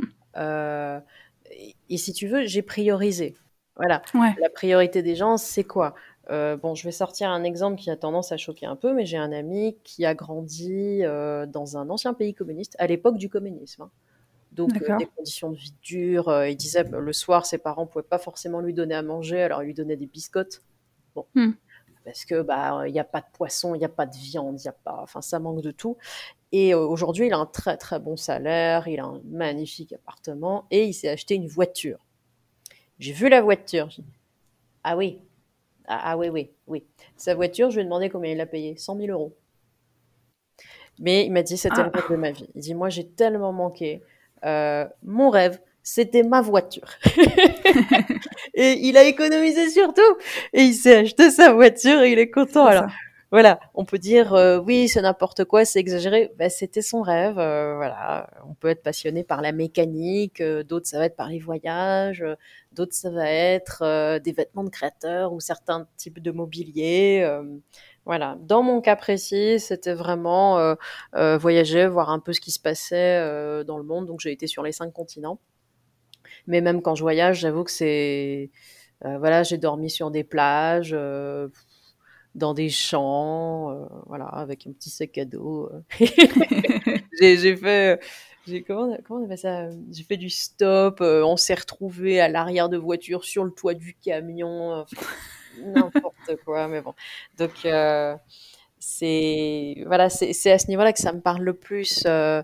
et 1.88 1.96
si 1.96 2.12
tu 2.12 2.26
veux, 2.26 2.44
j'ai 2.44 2.62
priorisé. 2.62 3.36
Voilà. 3.76 4.02
La 4.40 4.50
priorité 4.50 5.02
des 5.02 5.14
gens, 5.14 5.36
c'est 5.36 5.64
quoi? 5.64 5.94
Euh, 6.30 6.56
bon, 6.56 6.74
je 6.74 6.84
vais 6.84 6.92
sortir 6.92 7.30
un 7.30 7.44
exemple 7.44 7.76
qui 7.76 7.90
a 7.90 7.96
tendance 7.96 8.32
à 8.32 8.36
choquer 8.36 8.66
un 8.66 8.76
peu, 8.76 8.92
mais 8.92 9.06
j'ai 9.06 9.16
un 9.16 9.32
ami 9.32 9.76
qui 9.84 10.04
a 10.04 10.14
grandi 10.14 11.00
euh, 11.02 11.46
dans 11.46 11.76
un 11.76 11.88
ancien 11.88 12.14
pays 12.14 12.34
communiste, 12.34 12.74
à 12.78 12.86
l'époque 12.86 13.16
du 13.16 13.28
communisme. 13.28 13.82
Hein. 13.82 13.90
Donc, 14.52 14.70
euh, 14.82 14.96
des 14.96 15.06
conditions 15.06 15.50
de 15.50 15.56
vie 15.56 15.74
dures. 15.82 16.46
il 16.46 16.56
disait 16.56 16.84
le 16.84 17.12
soir, 17.12 17.46
ses 17.46 17.58
parents 17.58 17.82
ne 17.82 17.88
pouvaient 17.88 18.02
pas 18.02 18.18
forcément 18.18 18.60
lui 18.60 18.74
donner 18.74 18.94
à 18.94 19.02
manger, 19.02 19.42
alors 19.42 19.62
il 19.62 19.66
lui 19.66 19.74
donnait 19.74 19.96
des 19.96 20.06
biscottes. 20.06 20.62
Bon. 21.14 21.26
Hmm. 21.34 21.52
Parce 22.04 22.24
que 22.24 22.40
bah 22.40 22.86
il 22.86 22.92
n'y 22.92 23.00
a 23.00 23.04
pas 23.04 23.20
de 23.20 23.26
poisson, 23.32 23.74
il 23.74 23.78
n'y 23.78 23.84
a 23.84 23.88
pas 23.88 24.06
de 24.06 24.14
viande, 24.16 24.60
il 24.60 24.64
y 24.64 24.68
a 24.68 24.72
pas, 24.72 25.00
enfin 25.02 25.20
ça 25.20 25.40
manque 25.40 25.60
de 25.60 25.72
tout. 25.72 25.96
Et 26.52 26.72
aujourd'hui, 26.72 27.26
il 27.26 27.32
a 27.32 27.38
un 27.38 27.46
très 27.46 27.76
très 27.76 27.98
bon 27.98 28.16
salaire, 28.16 28.86
il 28.86 29.00
a 29.00 29.04
un 29.06 29.20
magnifique 29.24 29.92
appartement 29.92 30.66
et 30.70 30.84
il 30.84 30.94
s'est 30.94 31.08
acheté 31.08 31.34
une 31.34 31.48
voiture. 31.48 31.98
J'ai 33.00 33.12
vu 33.12 33.28
la 33.28 33.42
voiture. 33.42 33.88
ah 34.84 34.96
oui, 34.96 35.18
ah, 35.88 36.00
ah, 36.12 36.16
oui, 36.18 36.28
oui, 36.28 36.50
oui. 36.66 36.84
Sa 37.16 37.34
voiture, 37.34 37.70
je 37.70 37.76
lui 37.76 37.82
ai 37.82 37.84
demandé 37.84 38.08
combien 38.10 38.32
il 38.32 38.36
l'a 38.38 38.46
payé. 38.46 38.76
100 38.76 38.96
000 38.96 39.08
euros. 39.08 39.36
Mais 40.98 41.26
il 41.26 41.32
m'a 41.32 41.42
dit 41.42 41.56
c'était 41.56 41.82
le 41.82 41.90
Ah. 41.92 41.98
rêve 41.98 42.10
de 42.10 42.16
ma 42.16 42.30
vie. 42.30 42.48
Il 42.54 42.62
dit 42.62 42.74
moi 42.74 42.88
j'ai 42.88 43.06
tellement 43.06 43.52
manqué. 43.52 44.02
Euh, 44.44 44.86
mon 45.02 45.28
rêve, 45.30 45.60
c'était 45.82 46.22
ma 46.22 46.40
voiture. 46.40 46.88
et 48.54 48.72
il 48.80 48.96
a 48.96 49.04
économisé 49.04 49.68
surtout. 49.70 50.00
Et 50.52 50.62
il 50.62 50.74
s'est 50.74 50.96
acheté 50.98 51.30
sa 51.30 51.52
voiture 51.52 52.00
et 52.02 52.12
il 52.12 52.18
est 52.18 52.30
content. 52.30 52.66
Alors. 52.66 52.86
Voilà, 53.32 53.58
on 53.74 53.84
peut 53.84 53.98
dire 53.98 54.34
euh, 54.34 54.58
oui, 54.58 54.88
c'est 54.88 55.02
n'importe 55.02 55.44
quoi, 55.44 55.64
c'est 55.64 55.80
exagéré. 55.80 56.32
Ben, 56.38 56.48
c'était 56.48 56.82
son 56.82 57.02
rêve. 57.02 57.38
euh, 57.38 57.74
voilà, 57.76 58.30
on 58.48 58.54
peut 58.54 58.68
être 58.68 58.82
passionné 58.82 59.24
par 59.24 59.42
la 59.42 59.52
mécanique, 59.52 60.40
euh, 60.40 60.62
d'autres 60.62 60.86
ça 60.86 60.98
va 60.98 61.06
être 61.06 61.16
par 61.16 61.28
les 61.28 61.40
voyages, 61.40 62.22
euh, 62.22 62.36
d'autres 62.72 62.94
ça 62.94 63.10
va 63.10 63.28
être 63.28 63.82
euh, 63.82 64.18
des 64.20 64.32
vêtements 64.32 64.64
de 64.64 64.70
créateurs 64.70 65.32
ou 65.32 65.40
certains 65.40 65.88
types 65.96 66.20
de 66.20 66.30
mobilier. 66.30 67.22
euh, 67.24 67.42
voilà, 68.04 68.36
dans 68.40 68.62
mon 68.62 68.80
cas 68.80 68.94
précis, 68.94 69.58
c'était 69.58 69.94
vraiment 69.94 70.76
voyager, 71.12 71.88
voir 71.88 72.10
un 72.10 72.20
peu 72.20 72.32
ce 72.32 72.40
qui 72.40 72.52
se 72.52 72.60
passait 72.60 73.64
dans 73.64 73.78
le 73.78 73.84
monde. 73.84 74.06
Donc 74.06 74.20
j'ai 74.20 74.30
été 74.30 74.46
sur 74.46 74.62
les 74.62 74.70
cinq 74.70 74.92
continents. 74.92 75.40
Mais 76.46 76.60
même 76.60 76.82
quand 76.82 76.94
je 76.94 77.02
voyage, 77.02 77.40
j'avoue 77.40 77.64
que 77.64 77.70
c'est 77.70 78.50
voilà, 79.02 79.42
j'ai 79.42 79.58
dormi 79.58 79.90
sur 79.90 80.10
des 80.10 80.24
plages. 80.24 80.96
Euh, 82.36 82.38
dans 82.38 82.54
des 82.54 82.68
champs, 82.70 83.70
euh, 83.70 83.86
voilà, 84.06 84.26
avec 84.26 84.66
un 84.66 84.72
petit 84.72 84.90
sac 84.90 85.18
à 85.18 85.24
dos. 85.24 85.70
euh. 85.72 86.06
j'ai, 87.20 87.56
fait, 87.56 88.00
j'ai 88.46 88.62
comment, 88.62 88.96
comment 89.04 89.20
on 89.20 89.24
appelle 89.24 89.38
ça 89.38 89.68
J'ai 89.90 90.04
fait 90.04 90.16
du 90.16 90.30
stop. 90.30 91.00
euh, 91.00 91.22
on 91.24 91.36
s'est 91.36 91.54
retrouvé 91.54 92.20
à 92.20 92.28
l'arrière 92.28 92.68
de 92.68 92.76
voiture 92.76 93.24
sur 93.24 93.44
le 93.44 93.50
toit 93.52 93.74
du 93.74 93.94
camion, 93.94 94.72
euh, 94.80 94.84
n'importe 95.58 96.36
quoi. 96.44 96.68
Mais 96.68 96.80
bon, 96.82 96.94
donc 97.38 97.64
euh, 97.64 98.16
c'est 98.78 99.82
voilà, 99.86 100.10
c'est, 100.10 100.52
à 100.52 100.58
ce 100.58 100.68
niveau-là 100.68 100.92
que 100.92 101.00
ça 101.00 101.12
me 101.12 101.20
parle 101.20 101.42
le 101.42 101.54
plus. 101.54 102.04
euh, 102.06 102.42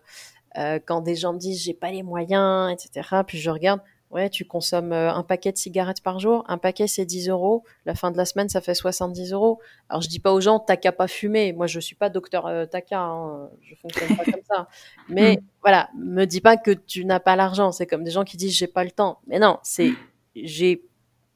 euh, 0.58 0.78
quand 0.86 1.00
des 1.02 1.16
gens 1.16 1.32
me 1.34 1.38
disent 1.38 1.62
j'ai 1.64 1.74
pas 1.74 1.90
les 1.90 2.02
moyens, 2.02 2.72
etc. 2.72 3.24
Puis 3.26 3.38
je 3.38 3.50
regarde, 3.50 3.80
ouais, 4.12 4.30
tu 4.30 4.44
consommes 4.44 4.92
euh, 4.92 5.12
un 5.12 5.22
paquet 5.24 5.50
de 5.52 5.56
cigarettes 5.56 6.02
par 6.02 6.20
jour, 6.20 6.44
un 6.46 6.58
paquet 6.58 6.86
c'est 6.86 7.04
10 7.04 7.28
euros, 7.30 7.64
la 7.86 7.94
fin 7.94 8.10
de 8.10 8.16
la 8.16 8.24
semaine 8.24 8.48
ça 8.48 8.60
fait 8.60 8.74
70 8.74 9.32
euros. 9.32 9.58
Alors 9.88 10.02
je 10.02 10.08
dis 10.08 10.20
pas 10.20 10.32
aux 10.32 10.40
gens 10.40 10.60
t'as 10.60 10.76
qu'à 10.76 10.92
pas 10.92 11.08
fumer, 11.08 11.52
moi 11.52 11.66
je 11.66 11.80
suis 11.80 11.96
pas 11.96 12.08
docteur 12.10 12.46
euh, 12.46 12.66
Taka, 12.66 13.00
hein, 13.00 13.48
je 13.62 13.74
fonctionne 13.74 14.16
pas 14.16 14.24
comme 14.24 14.42
ça. 14.48 14.68
Mais 15.08 15.36
Mm. 15.36 15.44
voilà, 15.62 15.88
me 15.98 16.24
dis 16.26 16.40
pas 16.40 16.56
que 16.56 16.70
tu 16.70 17.04
n'as 17.04 17.20
pas 17.20 17.34
l'argent, 17.36 17.72
c'est 17.72 17.86
comme 17.86 18.04
des 18.04 18.10
gens 18.10 18.24
qui 18.24 18.36
disent 18.36 18.54
j'ai 18.56 18.66
pas 18.68 18.84
le 18.84 18.90
temps. 18.90 19.18
Mais 19.26 19.38
non, 19.38 19.58
c'est 19.62 19.90
j'ai 20.36 20.84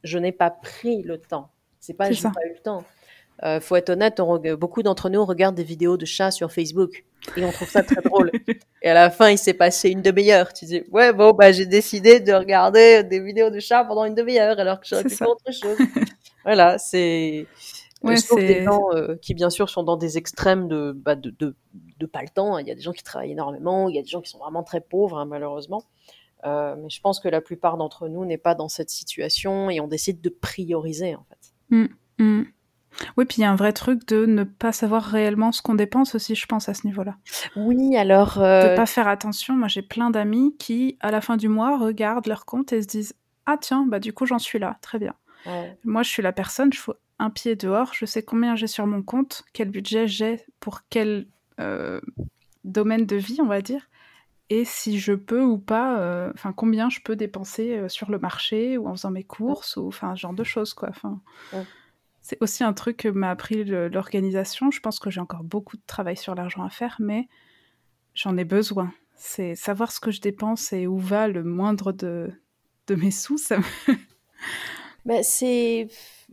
je 0.04 0.18
n'ai 0.18 0.32
pas 0.32 0.50
pris 0.50 1.02
le 1.02 1.18
temps. 1.18 1.50
C'est 1.80 1.94
pas 1.94 2.10
j'ai 2.10 2.22
pas 2.22 2.44
eu 2.46 2.54
le 2.54 2.60
temps. 2.62 2.84
Euh, 3.42 3.61
faut 3.61 3.77
être 3.77 3.90
honnête, 3.90 4.18
on 4.18 4.38
beaucoup 4.57 4.83
d'entre 4.83 5.11
nous 5.11 5.25
regardent 5.25 5.57
des 5.57 5.64
vidéos 5.64 5.99
de 5.99 6.07
chats 6.07 6.31
sur 6.31 6.51
Facebook 6.53 7.05
et 7.37 7.44
on 7.44 7.53
trouve 7.53 7.68
ça 7.68 7.83
très 7.83 8.01
drôle. 8.01 8.31
Et 8.83 8.88
à 8.88 8.94
la 8.94 9.11
fin, 9.11 9.31
il 9.31 9.38
s'est 9.38 9.55
passé 9.55 9.90
une 9.90 10.01
demi-heure. 10.01 10.53
Tu 10.53 10.64
dis, 10.64 10.83
ouais, 10.90 11.12
bon, 11.12 11.33
bah, 11.33 11.53
j'ai 11.53 11.66
décidé 11.66 12.20
de 12.20 12.33
regarder 12.33 13.03
des 13.03 13.20
vidéos 13.20 13.51
de 13.51 13.59
chats 13.59 13.85
pendant 13.85 14.05
une 14.05 14.14
demi-heure 14.14 14.59
alors 14.59 14.81
que 14.81 14.87
j'aurais 14.87 15.03
pu 15.03 15.11
faire 15.11 15.29
autre 15.29 15.53
chose. 15.53 15.77
voilà, 16.44 16.79
c'est. 16.79 17.46
Ouais, 18.03 18.16
Sauf 18.16 18.38
des 18.38 18.62
gens 18.62 18.83
euh, 18.94 19.16
qui, 19.16 19.35
bien 19.35 19.51
sûr, 19.51 19.68
sont 19.68 19.83
dans 19.83 19.96
des 19.96 20.18
extrêmes 20.18 20.68
de, 20.68 20.92
bah, 20.92 21.16
de, 21.16 21.31
de, 21.31 21.57
de 21.99 22.07
pas 22.07 22.22
le 22.22 22.29
temps. 22.29 22.59
Il 22.59 22.68
y 22.68 22.70
a 22.70 22.75
des 22.75 22.83
gens 22.83 22.92
qui 22.92 23.03
travaillent 23.03 23.33
énormément, 23.33 23.88
il 23.88 23.96
y 23.96 23.99
a 23.99 24.03
des 24.03 24.09
gens 24.09 24.20
qui 24.20 24.31
sont 24.31 24.38
vraiment 24.38 24.62
très 24.62 24.81
pauvres, 24.81 25.18
hein, 25.18 25.25
malheureusement. 25.25 25.83
Euh, 26.44 26.77
mais 26.79 26.90
je 26.90 27.01
pense 27.01 27.18
que 27.18 27.29
la 27.29 27.40
plupart 27.40 27.77
d'entre 27.77 28.09
nous 28.09 28.25
n'est 28.25 28.38
pas 28.38 28.55
dans 28.55 28.68
cette 28.68 28.90
situation 28.90 29.70
et 29.70 29.81
on 29.81 29.88
décide 29.88 30.20
de 30.20 30.29
prioriser, 30.29 31.16
en 31.16 31.25
fait. 31.25 31.87
Mm. 32.18 32.44
Oui, 33.16 33.24
puis 33.24 33.38
il 33.38 33.40
y 33.42 33.44
a 33.44 33.50
un 33.50 33.56
vrai 33.56 33.72
truc 33.72 34.06
de 34.09 34.26
ne 34.26 34.44
pas 34.44 34.72
savoir 34.72 35.02
réellement 35.02 35.52
ce 35.52 35.62
qu'on 35.62 35.74
dépense 35.74 36.14
aussi, 36.14 36.35
je 36.35 36.46
pense, 36.46 36.68
à 36.68 36.74
ce 36.74 36.87
niveau-là. 36.87 37.16
Oui, 37.56 37.96
alors. 37.96 38.38
De 38.38 38.42
euh, 38.42 38.76
pas 38.76 38.87
faire 38.87 39.09
attention. 39.09 39.54
Moi, 39.54 39.68
j'ai 39.68 39.82
plein 39.82 40.11
d'amis 40.11 40.56
qui, 40.59 40.96
à 41.00 41.11
la 41.11 41.20
fin 41.20 41.37
du 41.37 41.48
mois, 41.48 41.78
regardent 41.78 42.26
leur 42.26 42.46
compte 42.46 42.72
et 42.72 42.82
se 42.82 42.87
disent 42.87 43.14
Ah, 43.44 43.56
tiens, 43.61 43.87
bah 43.87 43.98
du 43.98 44.12
coup, 44.12 44.26
j'en 44.26 44.38
suis 44.38 44.59
là. 44.59 44.78
Très 44.80 44.98
bien. 44.98 45.14
ouais. 45.46 45.76
Moi, 45.85 46.02
je 46.02 46.11
suis 46.11 46.22
la 46.22 46.32
personne, 46.32 46.72
je 46.72 46.78
fous 46.80 46.94
un 47.18 47.30
pied 47.30 47.56
dehors, 47.56 47.92
je 47.94 48.04
sais 48.04 48.22
combien 48.22 48.56
j'ai 48.56 48.66
sur 48.66 48.87
mon 48.87 49.02
compte, 49.02 49.44
quel 49.52 49.70
budget 49.70 50.06
j'ai 50.06 50.44
pour 50.61 50.82
quel 50.90 51.26
euh, 51.61 52.00
domaine 52.64 53.06
de 53.06 53.16
vie, 53.16 53.38
on 53.40 53.46
va 53.46 53.62
dire, 53.62 53.88
et 54.50 54.64
si 54.64 54.98
je 54.98 55.12
peux 55.12 55.42
ou 55.42 55.59
pas, 55.59 55.98
euh, 55.98 56.30
enfin, 56.35 56.52
combien 56.52 56.90
je 56.90 57.00
peux 57.00 57.16
dépenser 57.16 57.76
euh, 57.76 57.88
sur 57.88 58.11
le 58.11 58.18
marché 58.18 58.76
ou 58.76 58.87
en 58.87 58.92
faisant 58.92 59.11
mes 59.11 59.24
courses, 59.24 59.76
ou 59.76 59.88
enfin, 59.88 60.14
ce 60.14 60.20
genre 60.20 60.35
de 60.35 60.44
choses, 60.44 60.74
quoi. 60.74 60.90
Enfin, 60.90 61.20
Ouais. 61.52 61.64
C'est 62.26 62.42
aussi 62.42 62.64
un 62.64 62.72
truc 62.72 62.96
que 62.96 63.08
m'a 63.08 63.30
appris 63.30 63.62
l'organisation. 63.64 64.72
Je 64.72 64.80
pense 64.80 64.98
que 64.98 65.10
j'ai 65.10 65.20
encore 65.20 65.44
beaucoup 65.44 65.76
de 65.76 65.82
travail 65.86 66.16
sur 66.16 66.34
l'argent 66.34 66.64
à 66.64 66.70
faire, 66.70 66.96
mais 66.98 67.28
j'en 68.14 68.36
ai 68.36 68.44
besoin. 68.44 68.92
C'est 69.14 69.54
savoir 69.54 69.92
ce 69.92 70.00
que 70.00 70.10
je 70.10 70.20
dépense 70.20 70.72
et 70.72 70.88
où 70.88 70.98
va 70.98 71.28
le 71.28 71.44
moindre 71.44 71.92
de, 71.92 72.32
mes 72.90 73.12
sous, 73.12 73.38
ça 73.38 73.58
me... 73.58 73.64
Bah, 75.04 75.22
c'est, 75.22 75.86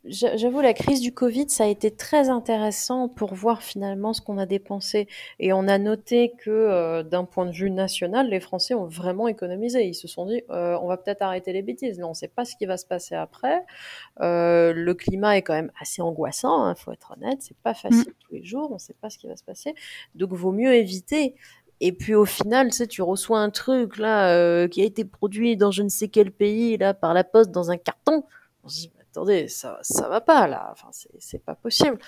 j'avoue, 0.05 0.59
la 0.59 0.73
crise 0.73 0.99
du 0.99 1.13
Covid, 1.13 1.49
ça 1.49 1.63
a 1.63 1.67
été 1.67 1.89
très 1.89 2.29
intéressant 2.29 3.07
pour 3.07 3.33
voir 3.33 3.63
finalement 3.63 4.13
ce 4.13 4.21
qu'on 4.21 4.37
a 4.37 4.45
dépensé. 4.45 5.07
Et 5.39 5.53
on 5.53 5.67
a 5.67 5.77
noté 5.77 6.33
que, 6.37 6.49
euh, 6.49 7.03
d'un 7.03 7.23
point 7.23 7.45
de 7.45 7.51
vue 7.51 7.71
national, 7.71 8.29
les 8.29 8.39
Français 8.41 8.73
ont 8.73 8.85
vraiment 8.85 9.27
économisé. 9.27 9.85
Ils 9.85 9.93
se 9.93 10.07
sont 10.07 10.25
dit, 10.25 10.41
euh, 10.49 10.77
on 10.81 10.87
va 10.87 10.97
peut-être 10.97 11.21
arrêter 11.21 11.53
les 11.53 11.61
bêtises. 11.61 11.99
Là, 11.99 12.07
on 12.07 12.09
ne 12.09 12.15
sait 12.15 12.27
pas 12.27 12.43
ce 12.43 12.55
qui 12.55 12.65
va 12.65 12.77
se 12.77 12.85
passer 12.85 13.15
après. 13.15 13.65
Euh, 14.19 14.73
le 14.73 14.93
climat 14.93 15.37
est 15.37 15.41
quand 15.41 15.53
même 15.53 15.71
assez 15.79 16.01
angoissant, 16.01 16.69
il 16.69 16.75
faut 16.75 16.91
être 16.91 17.13
honnête. 17.15 17.41
C'est 17.41 17.57
pas 17.57 17.73
facile 17.73 18.13
tous 18.19 18.33
les 18.33 18.43
jours. 18.43 18.71
On 18.71 18.75
ne 18.75 18.79
sait 18.79 18.95
pas 18.99 19.09
ce 19.09 19.17
qui 19.17 19.27
va 19.27 19.37
se 19.37 19.43
passer. 19.43 19.73
Donc, 20.15 20.33
vaut 20.33 20.51
mieux 20.51 20.73
éviter. 20.75 21.35
Et 21.79 21.91
puis 21.91 22.15
au 22.15 22.25
final, 22.25 22.67
tu 22.69 22.77
sais, 22.77 22.87
tu 22.87 23.01
reçois 23.01 23.39
un 23.39 23.49
truc 23.49 23.97
là 23.97 24.67
qui 24.69 24.81
a 24.81 24.85
été 24.85 25.03
produit 25.03 25.57
dans 25.57 25.71
je 25.71 25.81
ne 25.81 25.89
sais 25.89 26.07
quel 26.07 26.31
pays 26.31 26.77
là 26.77 26.93
par 26.93 27.13
la 27.13 27.23
poste 27.25 27.51
dans 27.51 27.71
un 27.71 27.77
carton. 27.77 28.23
On 28.63 28.69
se 28.69 28.81
dit, 28.81 28.91
attendez, 29.13 29.47
ça, 29.47 29.77
ça 29.83 30.09
va 30.09 30.21
pas 30.21 30.47
là. 30.47 30.69
Enfin, 30.71 30.87
c'est, 31.19 31.43
pas 31.43 31.53
possible. 31.53 31.99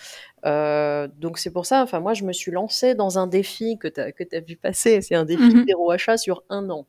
Euh, 0.46 1.08
donc 1.20 1.38
c'est 1.38 1.52
pour 1.52 1.66
ça. 1.68 1.84
Enfin, 1.84 2.00
moi, 2.00 2.16
je 2.16 2.24
me 2.24 2.34
suis 2.34 2.52
lancée 2.52 2.96
dans 2.96 3.20
un 3.20 3.28
défi 3.28 3.78
que 3.78 3.88
que 3.88 4.24
t'as 4.24 4.40
vu 4.42 4.56
passer. 4.56 5.02
C'est 5.02 5.16
un 5.16 5.26
défi 5.26 5.44
Mhm. 5.44 5.66
zéro 5.68 5.92
achat 5.92 6.18
sur 6.18 6.44
un 6.50 6.68
an, 6.72 6.88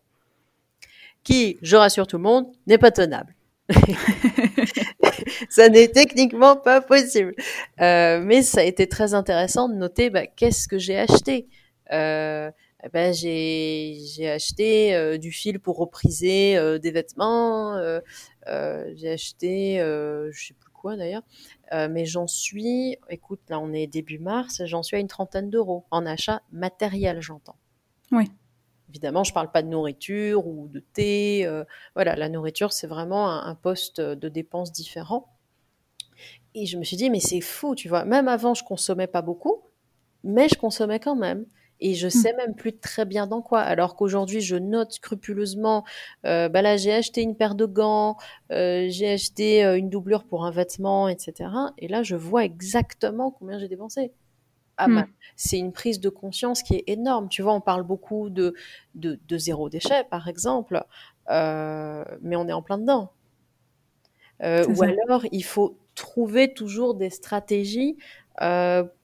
qui, 1.22 1.58
je 1.60 1.76
rassure 1.76 2.06
tout 2.06 2.16
le 2.16 2.22
monde, 2.22 2.46
n'est 2.66 2.78
pas 2.78 2.90
tenable. 2.90 3.34
ça 5.50 5.68
n'est 5.68 5.88
techniquement 5.88 6.56
pas 6.56 6.80
possible. 6.80 7.34
Euh, 7.80 8.20
mais 8.24 8.42
ça 8.42 8.60
a 8.60 8.64
été 8.64 8.86
très 8.88 9.12
intéressant 9.12 9.68
de 9.68 9.74
noter 9.74 10.08
bah, 10.08 10.26
qu'est-ce 10.26 10.66
que 10.68 10.78
j'ai 10.78 10.98
acheté? 10.98 11.46
Euh, 11.92 12.50
eh 12.84 12.88
ben, 12.88 13.12
j'ai 13.12 13.98
j'ai 14.14 14.30
acheté 14.30 14.94
euh, 14.94 15.18
du 15.18 15.32
fil 15.32 15.60
pour 15.60 15.78
repriser 15.78 16.56
euh, 16.56 16.78
des 16.78 16.90
vêtements. 16.90 17.76
euh, 17.76 18.00
j'ai 18.94 19.10
acheté, 19.10 19.78
je 19.78 20.46
sais 20.46 20.54
plus 20.54 20.70
quoi 20.70 20.96
d'ailleurs, 20.96 21.22
mais 21.72 22.04
j'en 22.04 22.26
suis, 22.26 22.96
écoute, 23.10 23.40
là 23.48 23.58
on 23.58 23.72
est 23.72 23.86
début 23.86 24.18
mars, 24.18 24.62
j'en 24.66 24.82
suis 24.82 24.96
à 24.96 25.00
une 25.00 25.08
trentaine 25.08 25.50
d'euros 25.50 25.84
en 25.90 26.06
achat 26.06 26.42
matériel, 26.52 27.20
j'entends. 27.20 27.56
Oui. 28.12 28.30
Évidemment, 28.88 29.24
je 29.24 29.32
parle 29.32 29.50
pas 29.50 29.62
de 29.62 29.68
nourriture 29.68 30.46
ou 30.46 30.68
de 30.68 30.78
thé. 30.78 31.48
voilà, 31.94 32.14
la 32.14 32.28
nourriture, 32.28 32.72
c'est 32.72 32.86
vraiment 32.86 33.28
un, 33.28 33.46
un 33.46 33.54
poste 33.56 34.00
de 34.00 34.28
dépenses 34.28 34.70
différent. 34.70 35.26
Et 36.54 36.66
je 36.66 36.78
me 36.78 36.84
suis 36.84 36.96
dit, 36.96 37.10
mais 37.10 37.20
c'est 37.20 37.40
fou, 37.40 37.74
tu 37.74 37.88
vois. 37.88 38.04
Même 38.04 38.28
avant, 38.28 38.54
je 38.54 38.62
consommais 38.62 39.08
pas 39.08 39.22
beaucoup, 39.22 39.62
mais 40.22 40.48
je 40.48 40.54
consommais 40.56 41.00
quand 41.00 41.16
même. 41.16 41.46
Et 41.80 41.94
je 41.94 42.08
sais 42.08 42.32
même 42.34 42.54
plus 42.54 42.78
très 42.78 43.04
bien 43.04 43.26
dans 43.26 43.42
quoi. 43.42 43.60
Alors 43.60 43.96
qu'aujourd'hui, 43.96 44.40
je 44.40 44.56
note 44.56 44.92
scrupuleusement, 44.92 45.84
euh, 46.24 46.48
bah 46.48 46.62
là, 46.62 46.76
j'ai 46.76 46.92
acheté 46.92 47.22
une 47.22 47.36
paire 47.36 47.54
de 47.54 47.66
gants, 47.66 48.16
euh, 48.50 48.86
j'ai 48.88 49.12
acheté 49.12 49.64
euh, 49.64 49.76
une 49.76 49.90
doublure 49.90 50.24
pour 50.24 50.44
un 50.46 50.50
vêtement, 50.50 51.08
etc. 51.08 51.50
Et 51.78 51.88
là, 51.88 52.02
je 52.02 52.16
vois 52.16 52.44
exactement 52.44 53.30
combien 53.30 53.58
j'ai 53.58 53.68
dépensé. 53.68 54.12
Ah 54.78 54.88
Mm. 54.88 54.94
bah, 54.96 55.06
c'est 55.36 55.58
une 55.58 55.72
prise 55.72 56.00
de 56.00 56.08
conscience 56.10 56.62
qui 56.62 56.74
est 56.76 56.84
énorme. 56.88 57.28
Tu 57.28 57.42
vois, 57.42 57.54
on 57.54 57.60
parle 57.60 57.82
beaucoup 57.82 58.30
de, 58.30 58.54
de, 58.94 59.18
de 59.28 59.38
zéro 59.38 59.68
déchet, 59.70 60.04
par 60.10 60.28
exemple, 60.28 60.84
mais 61.28 62.36
on 62.36 62.48
est 62.48 62.52
en 62.52 62.62
plein 62.62 62.78
dedans. 62.78 63.12
Ou 64.68 64.74
ça. 64.74 64.86
alors, 65.08 65.24
il 65.32 65.44
faut 65.44 65.78
trouver 65.94 66.52
toujours 66.52 66.94
des 66.94 67.10
stratégies 67.10 67.96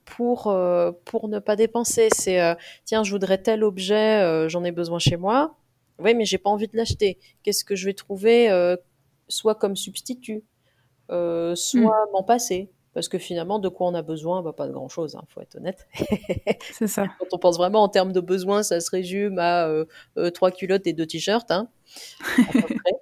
pour, 0.05 0.49
euh, 0.49 0.92
pour 1.05 1.29
ne 1.29 1.38
pas 1.38 1.57
dépenser. 1.57 2.09
C'est, 2.14 2.40
euh, 2.40 2.55
tiens, 2.85 3.03
je 3.05 3.11
voudrais 3.11 3.38
tel 3.38 3.64
objet, 3.64 4.21
euh, 4.23 4.49
j'en 4.49 4.64
ai 4.64 4.73
besoin 4.73 4.99
chez 4.99 5.16
moi. 5.16 5.57
Oui, 5.99 6.14
mais 6.14 6.25
j'ai 6.25 6.38
pas 6.38 6.51
envie 6.51 6.68
de 6.68 6.77
l'acheter. 6.77 7.18
Qu'est-ce 7.42 7.64
que 7.64 7.77
je 7.77 7.87
vais 7.87 7.95
trouver 7.95 8.51
euh, 8.51 8.77
soit 9.29 9.55
comme 9.55 9.77
substitut, 9.77 10.45
euh, 11.11 11.55
soit 11.55 12.07
m'en 12.12 12.23
passer? 12.23 12.71
Parce 12.95 13.09
que 13.09 13.16
finalement, 13.18 13.59
de 13.59 13.68
quoi 13.68 13.87
on 13.88 13.95
a 13.95 14.03
besoin? 14.03 14.42
Bah, 14.42 14.53
Pas 14.53 14.66
de 14.66 14.73
grand-chose, 14.73 15.16
il 15.21 15.33
faut 15.33 15.40
être 15.40 15.57
honnête. 15.57 15.87
C'est 16.73 16.88
ça. 16.88 17.07
Quand 17.18 17.27
on 17.33 17.38
pense 17.38 17.57
vraiment 17.57 17.83
en 17.83 17.88
termes 17.88 18.12
de 18.12 18.21
besoins, 18.21 18.62
ça 18.62 18.81
se 18.81 18.90
résume 18.90 19.38
à 19.38 19.66
euh, 19.66 19.87
euh, 20.18 20.31
trois 20.31 20.51
culottes 20.51 20.87
et 20.87 20.92
deux 20.92 21.07
t-shirts, 21.07 21.51
hein, 21.51 21.68
à 22.38 22.53
peu 22.53 22.61
près. 22.85 22.92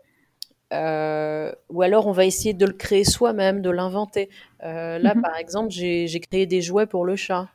Euh, 0.73 1.53
ou 1.69 1.83
alors 1.83 2.07
on 2.07 2.13
va 2.13 2.25
essayer 2.25 2.55
de 2.55 2.65
le 2.65 2.73
créer 2.73 3.05
soi-même, 3.05 3.61
de 3.61 3.71
l'inventer. 3.71 4.29
Euh, 4.63 4.99
là, 4.99 5.15
Mhm. 5.15 5.23
par 5.23 5.37
exemple, 5.37 5.71
j'ai 5.71 6.21
créé 6.31 6.47
des 6.47 6.63
jouets 6.63 6.87
pour 6.87 7.05
le 7.05 7.17
chat. 7.17 7.49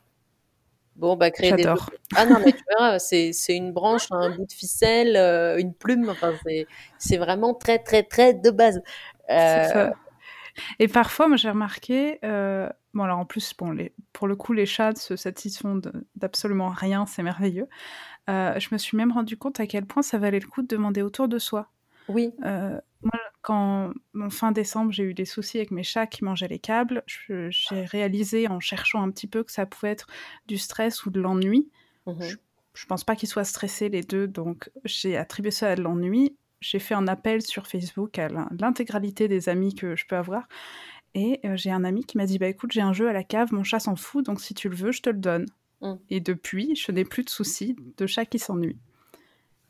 Bon, 0.96 1.16
bah, 1.16 1.30
créer 1.30 1.52
des 1.52 1.62
J'adore. 1.64 1.90
Ah 2.14 2.24
non, 2.24 2.40
mais 2.40 2.52
tu 2.52 2.62
verras, 2.70 2.98
c'est 2.98 3.32
une 3.50 3.72
branche, 3.72 4.06
un 4.10 4.30
bout 4.30 4.46
de 4.46 4.52
ficelle, 4.52 5.16
heu, 5.16 5.60
une 5.60 5.74
plume, 5.74 6.08
enfin, 6.08 6.32
c'est 6.98 7.16
vraiment 7.18 7.52
très, 7.54 7.78
très, 7.78 8.02
très 8.02 8.32
de 8.34 8.50
base. 8.50 8.80
Ça. 9.28 9.92
Et 10.78 10.88
parfois, 10.88 11.28
moi, 11.28 11.36
j'ai 11.36 11.50
remarqué, 11.50 12.18
bon, 12.22 13.02
alors, 13.02 13.18
en 13.18 13.26
plus, 13.26 13.52
bon, 13.58 13.70
les 13.72 13.94
pour 14.12 14.26
le 14.26 14.36
coup, 14.36 14.54
les 14.54 14.64
chats 14.66 14.94
se 14.94 15.16
satisfont 15.16 15.80
d'absolument 16.14 16.68
rien, 16.70 17.04
c'est 17.06 17.22
merveilleux. 17.22 17.68
Je 18.28 18.68
me 18.72 18.78
suis 18.78 18.96
même 18.96 19.12
rendu 19.12 19.36
compte 19.36 19.60
à 19.60 19.66
quel 19.66 19.86
point 19.86 20.02
ça 20.02 20.18
valait 20.18 20.40
le 20.40 20.48
coup 20.48 20.62
de 20.62 20.68
demander 20.68 21.02
autour 21.02 21.28
de 21.28 21.38
soi. 21.38 21.68
Oui. 22.08 22.32
Heu, 22.44 22.80
moi, 23.02 23.20
quand 23.42 23.92
en 24.20 24.30
fin 24.30 24.52
décembre, 24.52 24.92
j'ai 24.92 25.04
eu 25.04 25.14
des 25.14 25.24
soucis 25.24 25.58
avec 25.58 25.70
mes 25.70 25.82
chats 25.84 26.06
qui 26.06 26.24
mangeaient 26.24 26.48
les 26.48 26.58
câbles, 26.58 27.02
j'ai 27.06 27.84
réalisé 27.84 28.48
en 28.48 28.60
cherchant 28.60 29.02
un 29.02 29.10
petit 29.10 29.26
peu 29.28 29.44
que 29.44 29.52
ça 29.52 29.66
pouvait 29.66 29.90
être 29.92 30.06
du 30.46 30.58
stress 30.58 31.06
ou 31.06 31.10
de 31.10 31.20
l'ennui. 31.20 31.70
Mmh 32.06 32.20
Je 32.20 32.36
je 32.74 32.84
pense 32.86 33.04
pas 33.04 33.16
qu'ils 33.16 33.28
soient 33.30 33.44
stressés 33.44 33.88
les 33.88 34.02
2, 34.02 34.28
donc 34.28 34.70
j'ai 34.84 35.16
attribué 35.16 35.50
ça 35.50 35.70
à 35.70 35.76
de 35.76 35.82
l'ennui. 35.82 36.36
J'ai 36.60 36.78
fait 36.78 36.94
un 36.94 37.08
appel 37.08 37.42
sur 37.42 37.66
Facebook 37.68 38.18
à 38.18 38.28
l'in 38.28 38.48
l'intégralité 38.60 39.28
des 39.28 39.48
amis 39.48 39.74
que 39.74 39.96
je 39.96 40.06
peux 40.06 40.16
avoir 40.16 40.48
et 41.14 41.40
heu, 41.46 41.56
j'ai 41.56 41.70
un 41.72 41.84
ami 41.84 42.04
qui 42.04 42.16
m'a 42.18 42.26
dit: 42.26 42.38
«Bah, 42.38 42.48
écoute, 42.48 42.72
j'ai 42.72 42.82
un 42.82 42.92
jeu 42.94 43.08
à 43.08 43.12
la 43.14 43.24
cave, 43.24 43.52
mon 43.52 43.64
chat 43.64 43.80
s'en 43.80 43.96
fout, 43.96 44.24
donc 44.26 44.40
si 44.40 44.54
tu 44.54 44.68
le 44.68 44.76
veux, 44.76 44.92
je 44.92 45.02
te 45.02 45.10
le 45.10 45.18
donne» 45.18 45.46
Mmh. 45.80 46.00
et 46.10 46.20
depuis, 46.20 46.76
je 46.76 46.92
n'ai 46.92 47.04
plus 47.06 47.24
de 47.24 47.30
soucis 47.30 47.76
de 47.98 48.06
chat 48.06 48.26
qui 48.26 48.38
s'ennuie. 48.40 48.78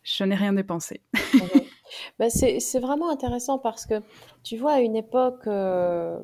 Je 0.05 0.25
n'ai 0.25 0.35
rien 0.37 0.53
dépensé. 0.53 1.03
Mmh 1.38 1.49
mh. 1.55 1.65
Bah, 2.18 2.31
c'est 2.31 2.61
c'est 2.61 2.79
vraiment 2.81 3.11
intéressant 3.11 3.59
parce 3.59 3.87
que, 3.87 4.01
tu 4.42 4.57
vois, 4.57 4.72
à 4.75 4.81
une 4.81 4.96
époque, 4.96 5.46
heu, 5.46 6.16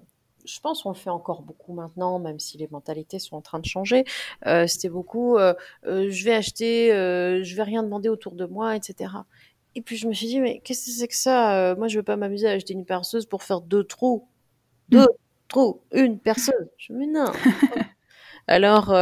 je 0.45 0.59
pense 0.61 0.85
on 0.87 0.91
le 0.91 0.95
fait 0.97 1.11
encore 1.11 1.43
beaucoup 1.43 1.73
maintenant, 1.75 2.19
même 2.19 2.41
si 2.41 2.59
les 2.59 2.69
mentalités 2.71 3.19
sont 3.19 3.37
en 3.37 3.41
train 3.43 3.59
de 3.61 3.67
changer, 3.67 4.05
heu, 4.47 4.67
c'était 4.67 4.89
beaucoup, 4.89 5.37
heu: 5.39 5.55
«Je 5.85 6.25
vais 6.25 6.35
acheter, 6.35 6.89
je 6.91 7.57
vais 7.57 7.63
rien 7.63 7.83
demander 7.83 8.09
autour 8.09 8.35
de 8.35 8.47
moi» 8.47 8.77
et 8.77 8.81
cetera 8.83 9.27
et 9.75 9.81
puis 9.81 9.97
je 9.97 10.07
me 10.07 10.13
suis 10.13 10.27
dit: 10.27 10.41
«Mais 10.41 10.61
qu'est-ce 10.61 10.85
que 10.87 10.91
c'est 10.93 11.09
que 11.09 11.17
ça? 11.17 11.75
Moi, 11.79 11.89
je 11.89 11.99
vais 11.99 12.03
pas 12.03 12.17
m'amuser 12.17 12.47
à 12.49 12.53
acheter 12.53 12.75
une 12.75 12.85
perceuse 12.85 13.25
pour 13.27 13.43
faire 13.43 13.61
2 13.63 13.85
trous, 13.85 14.27
2 14.91 15.03
Mmh. 15.05 15.07
trous, 15.49 15.83
1 15.93 16.19
perceuse!» 16.21 16.69
je 16.79 16.87
fais: 16.89 16.95
«Mais 16.95 17.07
non!» 17.07 17.27
alors, 18.49 18.95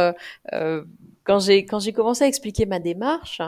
quand 1.25 1.39
j'ai 1.39 1.65
quand 1.65 1.79
j'ai 1.79 1.93
commencé 1.93 2.23
à 2.25 2.27
expliquer 2.27 2.65
ma 2.67 2.79
démarche, 2.79 3.41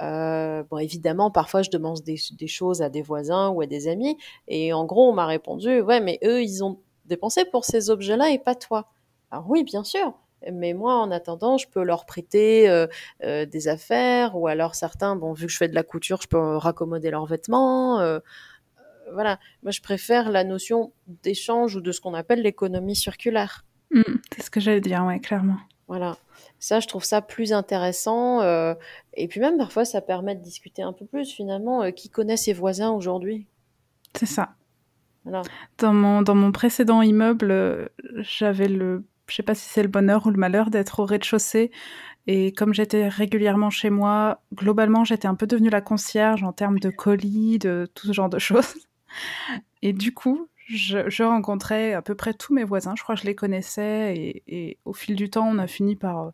heu, 0.00 0.64
bon, 0.70 0.78
évidemment, 0.78 1.30
parfois, 1.30 1.62
je 1.62 1.70
demande 1.70 2.00
des 2.02 2.16
ch 2.16 2.32
des 2.36 2.46
choses 2.48 2.82
à 2.82 2.88
des 2.88 3.02
voisins 3.02 3.48
ou 3.50 3.60
à 3.60 3.66
des 3.66 3.88
amis 3.88 4.16
et 4.48 4.72
en 4.72 4.84
gros, 4.84 5.08
on 5.10 5.12
m'a 5.12 5.26
répondu: 5.26 5.80
«Ouais, 5.80 6.00
mais 6.00 6.18
eux, 6.24 6.42
ils 6.42 6.64
ont 6.64 6.78
dépensé 7.06 7.44
pour 7.44 7.64
ces 7.64 7.90
objets-là 7.90 8.30
et 8.30 8.38
pas 8.38 8.54
toi». 8.54 8.88
Alors 9.30 9.48
oui, 9.50 9.64
bien 9.64 9.84
sûr, 9.84 10.14
mais 10.52 10.74
moi, 10.74 10.96
en 10.96 11.10
attendant, 11.10 11.56
je 11.58 11.68
peux 11.68 11.82
leur 11.82 12.04
prêter, 12.06 12.68
heu 12.68 12.88
heu, 13.24 13.46
des 13.46 13.68
affaires 13.68 14.36
ou 14.36 14.46
alors 14.48 14.74
certains, 14.74 15.16
bon, 15.16 15.32
vu 15.32 15.46
que 15.46 15.52
je 15.52 15.56
fais 15.58 15.68
de 15.68 15.74
la 15.74 15.82
couture, 15.84 16.20
je 16.22 16.28
peux 16.28 16.56
raccommoder 16.56 17.10
leurs 17.10 17.26
vêtements, 17.26 18.00
heu 18.00 18.16
heu, 18.16 18.20
voilà. 19.14 19.38
Moi, 19.62 19.72
je 19.72 19.80
préfère 19.82 20.30
la 20.30 20.44
notion 20.44 20.92
d'échange 21.24 21.76
ou 21.76 21.80
de 21.82 21.92
ce 21.92 22.00
qu'on 22.00 22.14
appelle 22.14 22.42
l'économie 22.42 22.96
circulaire. 22.96 23.64
Mmh, 23.92 24.02
c'est 24.36 24.42
ce 24.44 24.50
que 24.50 24.60
j'allais 24.60 24.80
dire, 24.80 25.04
ouais, 25.04 25.20
clairement. 25.20 25.58
Voilà. 25.88 26.16
Ça, 26.64 26.78
je 26.78 26.86
trouve 26.86 27.02
ça 27.02 27.20
plus 27.22 27.52
intéressant, 27.52 28.40
heu 28.44 28.76
et 29.14 29.26
puis 29.26 29.40
même, 29.40 29.58
parfois, 29.58 29.84
ça 29.84 30.00
permet 30.00 30.36
de 30.36 30.40
discuter 30.42 30.80
un 30.82 30.92
peu 30.92 31.04
plus, 31.04 31.28
finalement, 31.32 31.82
heu, 31.84 31.90
qui 31.90 32.08
connaît 32.08 32.36
ses 32.36 32.52
voisins 32.52 32.90
aujourd'hui? 32.92 33.48
C'est 34.16 34.26
ça. 34.26 34.54
Voilà. 35.24 35.42
Dans 35.78 35.92
mon 35.92 36.22
dans 36.22 36.36
mon 36.36 36.52
précédent 36.52 37.02
immeuble, 37.02 37.50
heu, 37.50 37.88
j'avais 38.18 38.68
le 38.68 39.04
je 39.28 39.36
sais 39.36 39.42
pas 39.42 39.54
si 39.56 39.68
c'est 39.68 39.82
le 39.82 39.88
bonheur 39.88 40.26
ou 40.26 40.30
le 40.30 40.36
malheur 40.38 40.70
d'être 40.70 41.00
au 41.00 41.04
rez-de-chaussée 41.04 41.72
et 42.26 42.52
comme 42.52 42.74
j'étais 42.74 43.08
régulièrement 43.08 43.70
chez 43.70 43.90
moi, 43.90 44.42
globalement, 44.54 45.04
j'étais 45.04 45.28
un 45.28 45.34
peu 45.36 45.46
devenue 45.48 45.70
la 45.70 45.80
concierge 45.82 46.44
en 46.44 46.52
termes 46.52 46.78
de 46.80 46.90
colis, 46.90 47.58
de 47.58 47.90
tout 47.94 48.06
ce 48.08 48.12
genre 48.12 48.30
de 48.30 48.38
choses 48.40 48.74
et 49.82 49.92
du 49.92 50.14
coup, 50.14 50.48
je 50.76 51.08
je 51.10 51.22
rencontrais 51.22 51.92
à 51.94 52.02
peu 52.02 52.14
près 52.14 52.34
tous 52.34 52.54
mes 52.54 52.64
voisins. 52.64 52.94
Je 52.96 53.02
crois 53.02 53.14
que 53.14 53.20
je 53.22 53.26
les 53.26 53.34
connaissais 53.34 54.14
et 54.16 54.42
et 54.48 54.78
au 54.84 54.92
fil 54.92 55.16
du 55.16 55.30
temps, 55.30 55.46
on 55.48 55.58
a 55.58 55.66
fini 55.66 55.96
par, 55.96 56.26
heu 56.28 56.32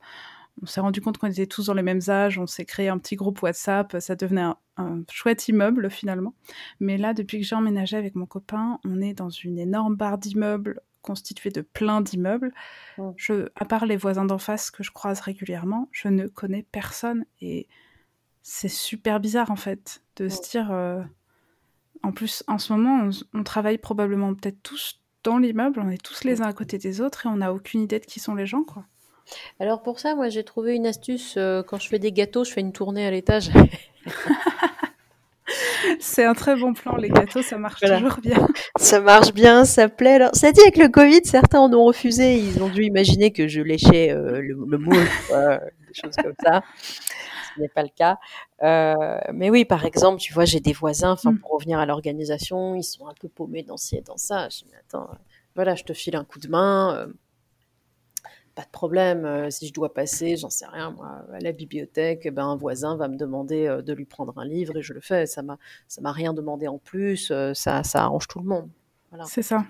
on 0.62 0.66
s'est 0.66 0.80
rendu 0.80 1.00
compte 1.00 1.18
qu'on 1.18 1.28
était 1.28 1.46
tous 1.46 1.66
dans 1.66 1.74
les 1.74 1.82
mêmes 1.82 2.00
âges, 2.08 2.38
on 2.38 2.46
s'est 2.48 2.64
créé 2.64 2.88
un 2.88 2.98
petit 2.98 3.16
groupe 3.16 3.42
WhatsApp, 3.42 3.96
ça 4.00 4.16
devenait 4.16 4.42
un 4.42 4.56
un 4.76 5.02
chouette 5.10 5.48
immeuble, 5.48 5.90
finalement. 5.90 6.34
Mais 6.80 6.98
là, 6.98 7.12
depuis 7.14 7.40
que 7.40 7.44
j'ai 7.46 7.56
emménagé 7.56 7.96
avec 7.96 8.14
mon 8.14 8.26
copain, 8.26 8.78
on 8.84 9.00
est 9.00 9.14
dans 9.14 9.28
une 9.30 9.58
énorme 9.58 9.96
barre 9.96 10.18
d'immeubles 10.18 10.80
constituée 11.02 11.50
de 11.50 11.62
plein 11.62 12.00
d'immeubles. 12.00 12.52
Mmh. 12.98 13.10
Je 13.16 13.48
à 13.56 13.64
part 13.64 13.86
les 13.86 13.96
voisins 13.96 14.24
d'en 14.24 14.38
face 14.38 14.70
que 14.70 14.82
je 14.84 14.90
croise 14.92 15.20
régulièrement, 15.20 15.88
je 15.92 16.08
ne 16.08 16.28
connais 16.28 16.64
personne 16.72 17.24
et 17.40 17.66
c'est 18.42 18.68
super 18.68 19.20
bizarre, 19.20 19.50
en 19.50 19.56
fait, 19.56 20.02
de 20.16 20.28
se 20.28 20.38
Mmh. 20.38 20.50
dire, 20.50 20.72
heu 20.72 21.04
en 22.02 22.12
plus, 22.12 22.42
en 22.48 22.58
ce 22.58 22.72
moment, 22.72 23.08
on 23.34 23.42
travaille 23.44 23.78
probablement 23.78 24.34
peut-être 24.34 24.62
tous 24.62 25.00
dans 25.24 25.38
l'immeuble, 25.38 25.80
on 25.84 25.90
est 25.90 26.02
tous 26.02 26.24
les 26.24 26.40
uns 26.42 26.46
à 26.46 26.52
côté 26.52 26.78
des 26.78 27.00
autres 27.00 27.26
et 27.26 27.28
on 27.28 27.36
n'a 27.36 27.52
aucune 27.52 27.82
idée 27.82 27.98
de 27.98 28.04
qui 28.06 28.20
sont 28.20 28.34
les 28.34 28.46
gens, 28.46 28.62
quoi. 28.62 28.84
Alors 29.60 29.82
pour 29.82 29.98
ça, 30.00 30.14
moi, 30.14 30.28
j'ai 30.30 30.42
trouvé 30.44 30.74
une 30.74 30.86
astuce, 30.86 31.36
heu, 31.36 31.62
quand 31.66 31.78
je 31.78 31.88
fais 31.88 31.98
des 31.98 32.12
gâteaux, 32.12 32.44
je 32.44 32.52
fais 32.52 32.60
une 32.62 32.72
tournée 32.72 33.06
à 33.06 33.10
l'étage. 33.10 33.50
C'est 36.00 36.24
un 36.24 36.34
très 36.34 36.56
bon 36.56 36.74
plan, 36.74 36.96
les 36.96 37.08
gâteaux, 37.08 37.40
ça 37.42 37.56
marche 37.56 37.80
Voilà. 37.80 37.98
toujours 38.00 38.18
bien. 38.20 38.46
Ça 38.78 39.00
marche 39.00 39.32
bien, 39.32 39.64
ça 39.64 39.88
plaît. 39.88 40.14
Alors, 40.14 40.30
cela 40.34 40.52
dit, 40.52 40.60
avec 40.60 40.76
le 40.76 40.88
covid, 40.88 41.20
certains 41.24 41.60
en 41.60 41.72
ont 41.72 41.84
refusé. 41.84 42.36
Ils 42.36 42.62
ont 42.62 42.68
dû 42.68 42.84
imaginer 42.84 43.32
que 43.32 43.48
je 43.48 43.60
léchais, 43.60 44.12
heu, 44.12 44.40
le 44.40 44.54
le 44.68 44.78
moule, 44.78 44.96
des 44.96 45.94
choses 45.94 46.14
comme 46.22 46.34
ça. 46.44 46.62
Ce 47.58 47.62
n'est 47.62 47.68
pas 47.68 47.82
le 47.82 47.88
cas. 47.90 48.18
Heu, 48.62 48.94
mais 49.34 49.50
oui, 49.50 49.64
par 49.64 49.84
exemple, 49.84 50.20
tu 50.20 50.32
vois, 50.32 50.44
j'ai 50.46 50.60
des 50.60 50.72
voisins, 50.72 51.12
enfin, 51.12 51.32
Mmh. 51.32 51.38
pour 51.40 51.52
revenir 51.52 51.78
à 51.80 51.86
l'organisation, 51.86 52.74
ils 52.76 52.84
sont 52.84 53.08
un 53.08 53.14
peu 53.20 53.28
paumés 53.28 53.62
dans 53.64 53.76
ci 53.76 53.96
et 53.96 54.00
dans 54.02 54.16
ça. 54.16 54.48
Je 54.48 54.58
dis: 54.58 54.66
«Mais 54.70 54.78
attends, 54.78 55.08
voilà, 55.56 55.74
je 55.74 55.84
te 55.84 55.92
file 55.92 56.16
un 56.16 56.24
coup 56.24 56.38
de 56.40 56.48
main, 56.48 57.06
heu, 57.08 57.16
pas 58.54 58.62
de 58.64 58.70
problème, 58.70 59.24
heu, 59.26 59.50
si 59.50 59.68
je 59.68 59.72
dois 59.74 59.94
passer, 59.94 60.36
j'en 60.36 60.50
sais 60.50 60.66
rien 60.66 60.90
moi, 60.92 61.24
à 61.32 61.40
la 61.40 61.52
bibliothèque 61.52 62.26
et 62.26 62.30
ben, 62.32 62.46
un 62.48 62.56
voisin 62.56 62.96
va 62.96 63.08
me 63.08 63.16
demander, 63.16 63.78
de 63.84 63.92
lui 63.94 64.04
prendre 64.06 64.38
un 64.38 64.44
livre 64.46 64.76
et 64.78 64.82
je 64.82 64.92
le 64.94 65.00
fais. 65.00 65.26
Ça 65.26 65.42
m'a 65.42 65.58
ça 65.88 66.00
m'a 66.02 66.12
rien 66.12 66.32
demandé 66.34 66.68
en 66.68 66.78
plus, 66.78 67.32
ça 67.54 67.84
ça 67.84 68.02
arrange 68.04 68.28
tout 68.28 68.40
le 68.40 68.46
monde». 68.46 68.68
Voilà. 69.10 69.24
C'est 69.26 69.42
ça. 69.42 69.64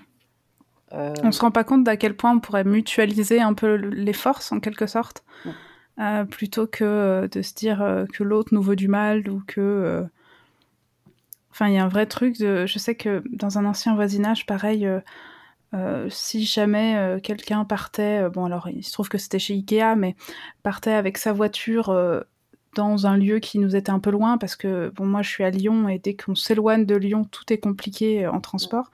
On 0.92 1.33
se 1.33 1.40
rend 1.40 1.51
pas 1.51 1.64
compte 1.64 1.85
d'à 1.85 1.96
quel 1.96 2.16
point 2.16 2.33
on 2.37 2.40
pourrait 2.40 2.64
mutualiser 2.64 3.40
un 3.40 3.55
peu 3.55 3.74
les 3.77 4.12
forces, 4.12 4.53
en 4.53 4.61
quelque 4.61 4.87
sorte, 4.87 5.24
Mmh. 5.44 5.51
Heu, 6.01 6.27
plutôt 6.27 6.67
que, 6.67 6.85
heu, 7.25 7.29
de 7.29 7.43
se 7.43 7.55
dire, 7.55 7.83
heu, 7.83 8.07
que 8.13 8.25
l'autre 8.25 8.55
nous 8.55 8.63
veut 8.63 8.77
du 8.77 8.89
mal 8.89 9.29
ou 9.31 9.43
que, 9.47 10.05
enfin, 11.51 11.69
il 11.69 11.75
y 11.75 11.79
a 11.79 11.85
un 11.85 11.89
vrai 11.89 12.07
truc 12.07 12.39
de 12.39 12.67
je 12.67 12.79
sais 12.79 12.95
que 12.95 13.23
dans 13.33 13.59
un 13.59 13.65
ancien 13.67 13.95
voisinage, 13.95 14.47
pareil, 14.47 14.89
si 16.11 16.45
jamais, 16.47 17.19
quelqu'un 17.23 17.65
partait, 17.65 18.29
bon, 18.31 18.45
alors, 18.47 18.69
il 18.69 18.85
se 18.85 18.93
trouve 18.93 19.09
que 19.09 19.19
c'était 19.19 19.39
chez 19.39 19.55
IKEA, 19.55 19.97
mais 19.97 20.17
partait 20.63 20.93
avec 20.93 21.19
sa 21.19 21.33
voiture, 21.33 21.95
dans 22.77 23.07
un 23.07 23.17
lieu 23.17 23.39
qui 23.41 23.59
nous 23.59 23.75
était 23.77 23.91
un 23.91 23.99
peu 23.99 24.11
loin 24.11 24.39
parce 24.39 24.55
que, 24.55 24.91
bon, 24.95 25.07
moi, 25.07 25.23
je 25.23 25.31
suis 25.31 25.43
à 25.45 25.51
Lyon 25.51 25.89
et 25.89 25.99
dès 25.99 26.15
qu'on 26.15 26.35
s'éloigne 26.37 26.87
de 26.87 26.95
Lyon, 26.97 27.25
tout 27.25 27.53
est 27.53 27.59
compliqué, 27.59 28.27
en 28.29 28.41
transport. 28.41 28.91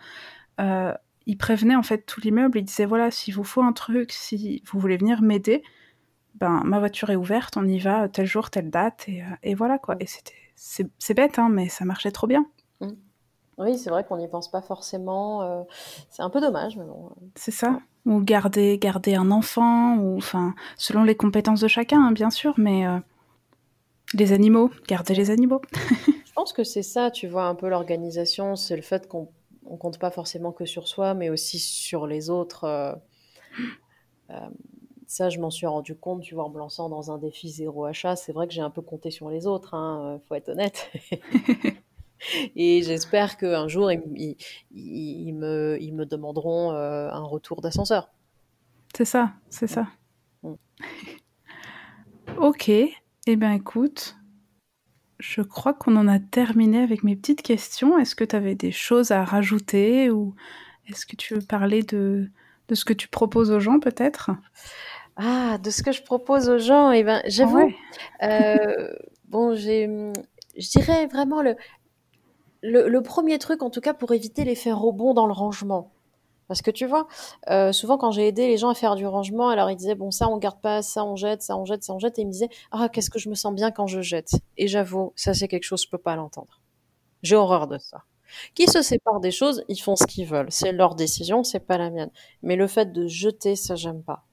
Il 1.26 1.38
prévenait, 1.38 1.76
en 1.76 1.82
fait, 1.82 2.06
tout 2.06 2.20
l'immeuble. 2.20 2.58
Il 2.58 2.64
disait: 2.64 2.86
«Voilà, 2.86 3.10
s'il 3.10 3.34
vous 3.34 3.44
faut 3.44 3.62
un 3.62 3.72
truc, 3.72 4.12
si 4.12 4.62
vous 4.70 4.78
voulez 4.80 4.96
venir 4.96 5.22
m'aider, 5.22 5.62
ben, 6.34 6.62
ma 6.64 6.78
voiture 6.78 7.10
est 7.10 7.16
ouverte, 7.16 7.56
on 7.56 7.66
y 7.66 7.78
va, 7.78 8.08
tel 8.08 8.26
jour, 8.26 8.50
telle 8.50 8.70
date» 8.70 9.08
et 9.08 9.22
et 9.42 9.54
voilà, 9.54 9.78
quoi 9.78 9.96
Mmh. 9.96 10.02
et 10.02 10.06
c'était 10.06 10.32
c'est 10.98 11.14
bête, 11.14 11.38
hein, 11.38 11.48
mais 11.50 11.68
ça 11.68 11.84
marchait 11.84 12.12
trop 12.12 12.26
bien. 12.26 12.46
Mmh. 12.80 12.88
Oui, 13.58 13.78
c'est 13.78 13.90
vrai 13.90 14.04
qu'on 14.04 14.16
n'y 14.16 14.28
pense 14.28 14.50
pas 14.50 14.62
forcément, 14.62 15.42
heu, 15.42 15.64
c'est 16.10 16.22
un 16.22 16.30
peu 16.30 16.40
dommage, 16.40 16.76
mais 16.76 16.84
bon, 16.84 17.06
heu, 17.06 17.30
C'est 17.36 17.50
ça 17.52 17.80
ou 18.06 18.20
garder 18.20 18.76
garder 18.78 19.14
un 19.14 19.30
enfant 19.30 19.96
ou 19.96 20.18
enfin, 20.18 20.54
selon 20.76 21.04
les 21.04 21.14
compétences 21.14 21.60
de 21.60 21.68
chacun, 21.68 22.04
hein, 22.04 22.12
bien 22.12 22.30
sûr, 22.30 22.52
mais 22.58 22.84
les 24.12 24.32
animaux, 24.32 24.70
garder 24.86 25.14
les 25.14 25.30
animaux. 25.30 25.62
Je 26.24 26.32
pense 26.34 26.52
que 26.52 26.64
c'est 26.64 26.82
ça, 26.82 27.10
tu 27.10 27.28
vois, 27.28 27.44
un 27.46 27.54
peu 27.54 27.68
l'organisation, 27.68 28.56
c'est 28.56 28.76
le 28.76 28.82
fait 28.82 29.08
qu'on 29.08 29.28
on 29.66 29.76
compte 29.76 29.98
pas 29.98 30.10
forcément 30.10 30.52
que 30.52 30.66
sur 30.66 30.88
soi, 30.88 31.14
mais 31.14 31.30
aussi 31.30 31.58
sur 31.58 32.06
les 32.06 32.28
autres, 32.28 32.98
ça, 35.14 35.30
je 35.30 35.38
m'en 35.38 35.50
suis 35.50 35.66
rendu 35.66 35.94
compte, 35.94 36.22
tu 36.22 36.34
vois, 36.34 36.44
en 36.44 36.50
me 36.50 36.58
lançant 36.58 36.88
dans 36.88 37.12
un 37.12 37.18
défi 37.18 37.48
zéro 37.48 37.84
achat. 37.84 38.16
C'est 38.16 38.32
vrai 38.32 38.48
que 38.48 38.52
j'ai 38.52 38.60
un 38.60 38.70
peu 38.70 38.82
compté 38.82 39.10
sur 39.10 39.30
les 39.30 39.46
autres, 39.46 39.74
hein, 39.74 40.16
heu, 40.16 40.20
faut 40.26 40.34
être 40.34 40.48
honnête 40.48 40.90
et 42.56 42.82
j'espère 42.82 43.36
qu'un 43.36 43.68
jour, 43.68 43.92
ils 43.92 44.00
me 45.34 45.78
ils 45.80 45.94
me 45.94 46.04
demanderont, 46.04 46.72
heu, 46.72 47.08
un 47.12 47.22
retour 47.22 47.60
d'ascenseur. 47.60 48.10
C'est 48.96 49.04
ça, 49.04 49.32
c'est 49.50 49.68
ça. 49.68 49.86
Mmh. 50.42 50.54
OK 52.38 52.68
et 52.68 53.36
ben, 53.36 53.52
écoute 53.52 54.16
je 55.20 55.42
crois 55.42 55.72
qu'on 55.74 55.96
en 55.96 56.08
a 56.08 56.18
terminé 56.18 56.82
avec 56.82 57.04
mes 57.04 57.14
petites 57.14 57.40
questions. 57.40 57.96
Est-ce 57.98 58.16
que 58.16 58.24
tu 58.24 58.34
avais 58.34 58.56
des 58.56 58.72
choses 58.72 59.12
à 59.12 59.24
rajouter 59.24 60.10
ou 60.10 60.34
est-ce 60.88 61.06
que 61.06 61.14
tu 61.16 61.34
veux 61.34 61.40
parler 61.40 61.82
de 61.82 62.28
de 62.68 62.74
ce 62.74 62.84
que 62.84 62.92
tu 62.92 63.08
proposes 63.08 63.50
aux 63.50 63.60
gens, 63.60 63.78
peut-être? 63.78 64.30
Ah, 65.16 65.58
de 65.58 65.70
ce 65.70 65.82
que 65.82 65.92
je 65.92 66.02
propose 66.02 66.48
aux 66.48 66.58
gens, 66.58 66.92
et 66.92 66.98
eh 66.98 67.04
ben, 67.04 67.22
j'avoue, 67.26 67.70
euh, 68.22 68.92
bon, 69.28 69.54
j'ai, 69.54 69.86
je 70.56 70.70
dirais 70.70 71.06
vraiment 71.06 71.40
le, 71.40 71.56
le, 72.62 73.00
premier 73.02 73.38
truc, 73.38 73.62
en 73.62 73.70
tout 73.70 73.80
cas, 73.80 73.94
pour 73.94 74.12
éviter 74.12 74.44
l'effet 74.44 74.72
rebond 74.72 75.14
dans 75.14 75.26
le 75.26 75.32
rangement. 75.32 75.92
Parce 76.48 76.62
que 76.62 76.70
tu 76.70 76.84
vois, 76.86 77.06
euh, 77.48 77.72
souvent 77.72 77.96
quand 77.96 78.10
j'ai 78.10 78.28
aidé 78.28 78.46
les 78.46 78.58
gens 78.58 78.68
à 78.68 78.74
faire 78.74 78.96
du 78.96 79.06
rangement, 79.06 79.48
alors 79.48 79.70
ils 79.70 79.76
disaient 79.76 79.94
bon 79.94 80.10
ça 80.10 80.28
on 80.28 80.36
garde 80.36 80.60
pas, 80.60 80.82
ça 80.82 81.02
on 81.04 81.16
jette, 81.16 81.40
ça 81.42 81.56
on 81.56 81.64
jette, 81.64 81.82
ça 81.84 81.94
on 81.94 81.98
jette, 81.98 82.18
et 82.18 82.22
ils 82.22 82.26
me 82.26 82.32
disaient 82.32 82.50
ah 82.70 82.90
qu'est-ce 82.90 83.08
que 83.08 83.18
je 83.18 83.30
me 83.30 83.34
sens 83.34 83.54
bien 83.54 83.70
quand 83.70 83.86
je 83.86 84.02
jette? 84.02 84.32
Et 84.58 84.68
j'avoue, 84.68 85.14
ça 85.16 85.32
c'est 85.32 85.48
quelque 85.48 85.64
chose 85.64 85.82
je 85.82 85.88
peux 85.88 85.98
pas 85.98 86.16
l'entendre. 86.16 86.60
J'ai 87.22 87.36
horreur 87.36 87.66
de 87.66 87.78
ça. 87.78 88.04
Qui 88.54 88.66
se 88.66 88.82
séparent 88.82 89.20
des 89.20 89.30
choses, 89.30 89.64
ils 89.68 89.80
font 89.80 89.96
ce 89.96 90.04
qu'ils 90.06 90.26
veulent. 90.26 90.50
C'est 90.50 90.72
leur 90.72 90.94
décision, 90.96 91.44
c'est 91.44 91.60
pas 91.60 91.78
la 91.78 91.90
mienne. 91.90 92.10
Mais 92.42 92.56
le 92.56 92.66
fait 92.66 92.92
de 92.92 93.06
jeter, 93.06 93.56
ça 93.56 93.74
j'aime 93.74 94.02
pas. 94.02 94.23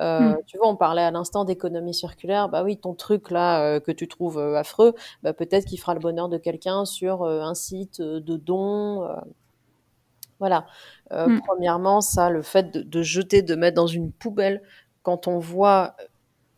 Euh, 0.00 0.30
hmm. 0.30 0.36
Tu 0.46 0.58
vois, 0.58 0.68
on 0.68 0.76
parlait 0.76 1.02
à 1.02 1.10
l'instant 1.10 1.44
d'économie 1.44 1.94
circulaire. 1.94 2.48
Bah 2.48 2.62
oui, 2.64 2.78
ton 2.78 2.94
truc 2.94 3.30
là 3.30 3.62
euh, 3.62 3.80
que 3.80 3.92
tu 3.92 4.08
trouves 4.08 4.38
euh, 4.38 4.56
affreux, 4.56 4.94
bah, 5.22 5.32
peut-être 5.32 5.66
qu'il 5.66 5.78
fera 5.78 5.94
le 5.94 6.00
bonheur 6.00 6.28
de 6.28 6.38
quelqu'un 6.38 6.84
sur 6.84 7.24
un 7.24 7.54
site 7.54 8.00
de 8.00 8.36
dons. 8.36 9.08
voilà. 10.38 10.66
Hmm. 11.10 11.40
Premièrement, 11.46 12.00
ça, 12.00 12.30
le 12.30 12.42
fait 12.42 12.70
de, 12.70 12.82
de, 12.82 13.02
jeter, 13.02 13.42
de 13.42 13.54
mettre 13.54 13.76
dans 13.76 13.86
une 13.86 14.10
poubelle, 14.10 14.62
quand 15.02 15.28
on 15.28 15.38
voit 15.38 15.96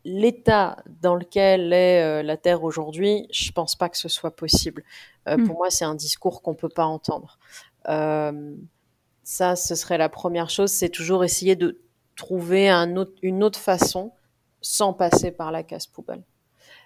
l'état 0.04 0.76
dans 1.02 1.16
lequel 1.16 1.72
est 1.72 2.22
la 2.22 2.36
Terre 2.36 2.62
aujourd'hui, 2.62 3.26
je 3.32 3.50
pense 3.50 3.74
pas 3.74 3.88
que 3.88 3.98
ce 3.98 4.08
soit 4.08 4.34
possible. 4.34 4.82
Hmm. 5.26 5.44
Pour 5.44 5.56
moi, 5.56 5.70
c'est 5.70 5.84
un 5.84 5.96
discours 5.96 6.42
qu'on 6.42 6.54
peut 6.54 6.68
pas 6.68 6.86
entendre. 6.86 7.38
ça, 7.84 9.56
ce 9.56 9.74
serait 9.74 9.98
la 9.98 10.08
première 10.08 10.48
chose, 10.48 10.70
c'est 10.70 10.88
toujours 10.88 11.24
essayer 11.24 11.56
de 11.56 11.80
trouver 12.16 12.68
un 12.68 12.96
autre, 12.96 13.12
une 13.22 13.42
autre 13.44 13.58
façon 13.58 14.12
sans 14.60 14.92
passer 14.92 15.30
par 15.30 15.52
la 15.52 15.62
casse 15.62 15.86
poubelle. 15.86 16.22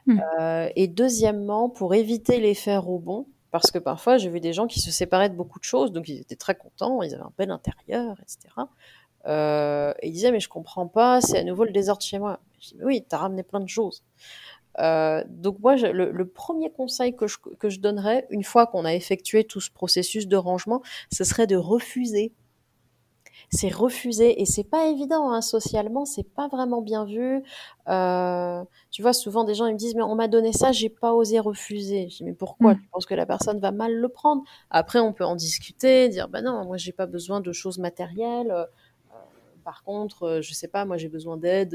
Hmm. 0.06 0.20
Euh, 0.40 0.68
et 0.76 0.88
deuxièmement, 0.88 1.68
pour 1.68 1.94
éviter 1.94 2.40
l'effet 2.40 2.76
rebond, 2.76 3.26
parce 3.50 3.70
que 3.70 3.78
parfois 3.78 4.18
j'ai 4.18 4.28
vu 4.28 4.40
des 4.40 4.52
gens 4.52 4.66
qui 4.66 4.80
se 4.80 4.90
séparaient 4.90 5.28
de 5.28 5.34
beaucoup 5.34 5.58
de 5.58 5.64
choses, 5.64 5.92
donc 5.92 6.08
ils 6.08 6.20
étaient 6.20 6.36
très 6.36 6.54
contents, 6.54 7.02
ils 7.02 7.14
avaient 7.14 7.22
un 7.22 7.32
bel 7.38 7.50
intérieur, 7.50 8.16
etc. 8.22 8.54
Euh, 9.26 9.92
et 10.00 10.08
ils 10.08 10.12
disaient 10.12 10.32
mais 10.32 10.40
je 10.40 10.48
comprends 10.48 10.86
pas, 10.86 11.20
c'est 11.20 11.38
à 11.38 11.44
nouveau 11.44 11.64
le 11.64 11.72
désordre 11.72 12.02
chez 12.02 12.18
moi. 12.18 12.40
Je 12.60 12.68
dis 12.68 12.76
mais 12.78 12.84
oui, 12.84 13.04
t'as 13.08 13.18
ramené 13.18 13.42
plein 13.42 13.60
de 13.60 13.68
choses. 13.68 14.02
Euh, 14.78 15.24
donc 15.28 15.58
moi, 15.58 15.76
le, 15.76 16.10
le, 16.12 16.28
premier 16.28 16.70
conseil 16.70 17.14
que 17.16 17.26
je, 17.26 17.38
que 17.38 17.68
je 17.68 17.80
donnerais, 17.80 18.26
une 18.30 18.44
fois 18.44 18.66
qu'on 18.66 18.84
a 18.84 18.94
effectué 18.94 19.44
tout 19.44 19.60
ce 19.60 19.70
processus 19.70 20.28
de 20.28 20.36
rangement, 20.36 20.80
ce 21.12 21.24
serait 21.24 21.48
de 21.48 21.56
refuser 21.56 22.32
c'est 23.48 23.72
refusé 23.72 24.40
et 24.40 24.44
c'est 24.44 24.64
pas 24.64 24.86
évident 24.86 25.30
hein, 25.30 25.40
socialement, 25.40 26.04
c'est 26.04 26.28
pas 26.28 26.48
vraiment 26.48 26.82
bien 26.82 27.04
vu. 27.04 27.42
Euh, 27.88 28.62
tu 28.90 29.02
vois, 29.02 29.12
souvent 29.12 29.44
des 29.44 29.54
gens 29.54 29.66
ils 29.66 29.74
me 29.74 29.78
disent 29.78 29.94
mais 29.94 30.02
on 30.02 30.14
m'a 30.14 30.28
donné 30.28 30.52
ça, 30.52 30.72
j'ai 30.72 30.88
pas 30.90 31.12
osé 31.14 31.40
refuser. 31.40 32.08
Je 32.10 32.18
dis 32.18 32.24
mais 32.24 32.34
pourquoi? 32.34 32.74
Mmh. 32.74 32.80
Tu 32.80 32.88
penses 32.92 33.06
que 33.06 33.14
la 33.14 33.26
personne 33.26 33.58
va 33.60 33.72
mal 33.72 33.94
le 33.94 34.08
prendre? 34.08 34.42
Après 34.70 34.98
on 34.98 35.12
peut 35.12 35.24
en 35.24 35.36
discuter, 35.36 36.08
dire 36.08 36.28
bah 36.28 36.42
non, 36.42 36.64
moi 36.64 36.76
j'ai 36.76 36.92
pas 36.92 37.06
besoin 37.06 37.40
de 37.40 37.52
choses 37.52 37.78
matérielles. 37.78 38.50
Euh, 38.50 38.64
par 39.64 39.82
contre, 39.84 40.22
euh, 40.24 40.42
je 40.42 40.52
sais 40.54 40.68
pas, 40.68 40.84
moi 40.84 40.96
j'ai 40.96 41.08
besoin 41.08 41.36
d'aide. 41.36 41.74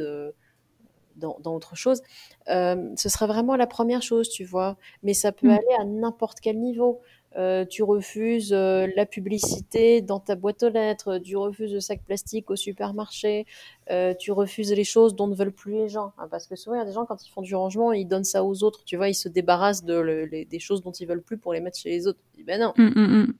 Dans, 1.16 1.38
dans, 1.42 1.56
autre 1.56 1.76
chose, 1.76 2.02
euh, 2.50 2.90
ce 2.98 3.08
serait 3.10 3.28
vraiment 3.28 3.56
la 3.56 3.68
première 3.68 4.02
chose, 4.02 4.30
tu 4.30 4.44
vois. 4.44 4.76
Mais 5.02 5.14
ça 5.14 5.32
peut 5.32 5.48
mmh. 5.48 5.52
aller 5.52 5.76
à 5.80 5.86
n'importe 5.86 6.40
quel 6.42 6.60
niveau. 6.60 7.02
Euh, 7.38 7.66
tu 7.66 7.84
refuses 7.84 8.54
euh, 8.54 8.88
la 8.96 9.06
publicité 9.06 10.02
dans 10.02 10.22
ta 10.22 10.36
boîte 10.36 10.64
aux 10.64 10.70
lettres, 10.70 11.18
tu 11.18 11.36
refuses 11.36 11.74
le 11.74 11.82
sac 11.82 12.02
plastique 12.02 12.50
au 12.50 12.56
supermarché, 12.56 13.46
euh, 13.92 14.14
tu 14.14 14.32
refuses 14.32 14.72
les 14.72 14.86
choses 14.86 15.16
dont 15.16 15.28
ne 15.28 15.36
veulent 15.36 15.52
plus 15.52 15.74
les 15.74 15.90
gens. 15.90 16.14
Hein, 16.18 16.30
parce 16.32 16.48
que 16.48 16.56
souvent, 16.56 16.78
il 16.78 16.80
y 16.80 16.82
a 16.82 16.86
des 16.86 16.94
gens, 16.94 17.06
quand 17.06 17.26
ils 17.26 17.30
font 17.30 17.42
du 17.42 17.54
rangement, 17.54 17.92
ils 17.92 18.08
donnent 18.08 18.24
ça 18.24 18.46
aux 18.46 18.64
autres. 18.64 18.86
Tu 18.86 18.96
vois, 18.96 19.10
ils 19.10 19.16
se 19.16 19.28
débarrassent 19.28 19.84
de 19.84 20.46
des 20.46 20.60
choses 20.60 20.82
dont 20.82 20.94
ils 20.94 21.06
veulent 21.06 21.22
plus 21.22 21.38
pour 21.38 21.52
les 21.52 21.60
mettre 21.60 21.78
chez 21.78 21.90
les 21.90 22.08
autres. 22.08 22.20
ben 22.46 22.62
non. 22.62 22.74
Mm, 22.78 22.84
mm, 22.84 23.24
mm. 23.24 23.34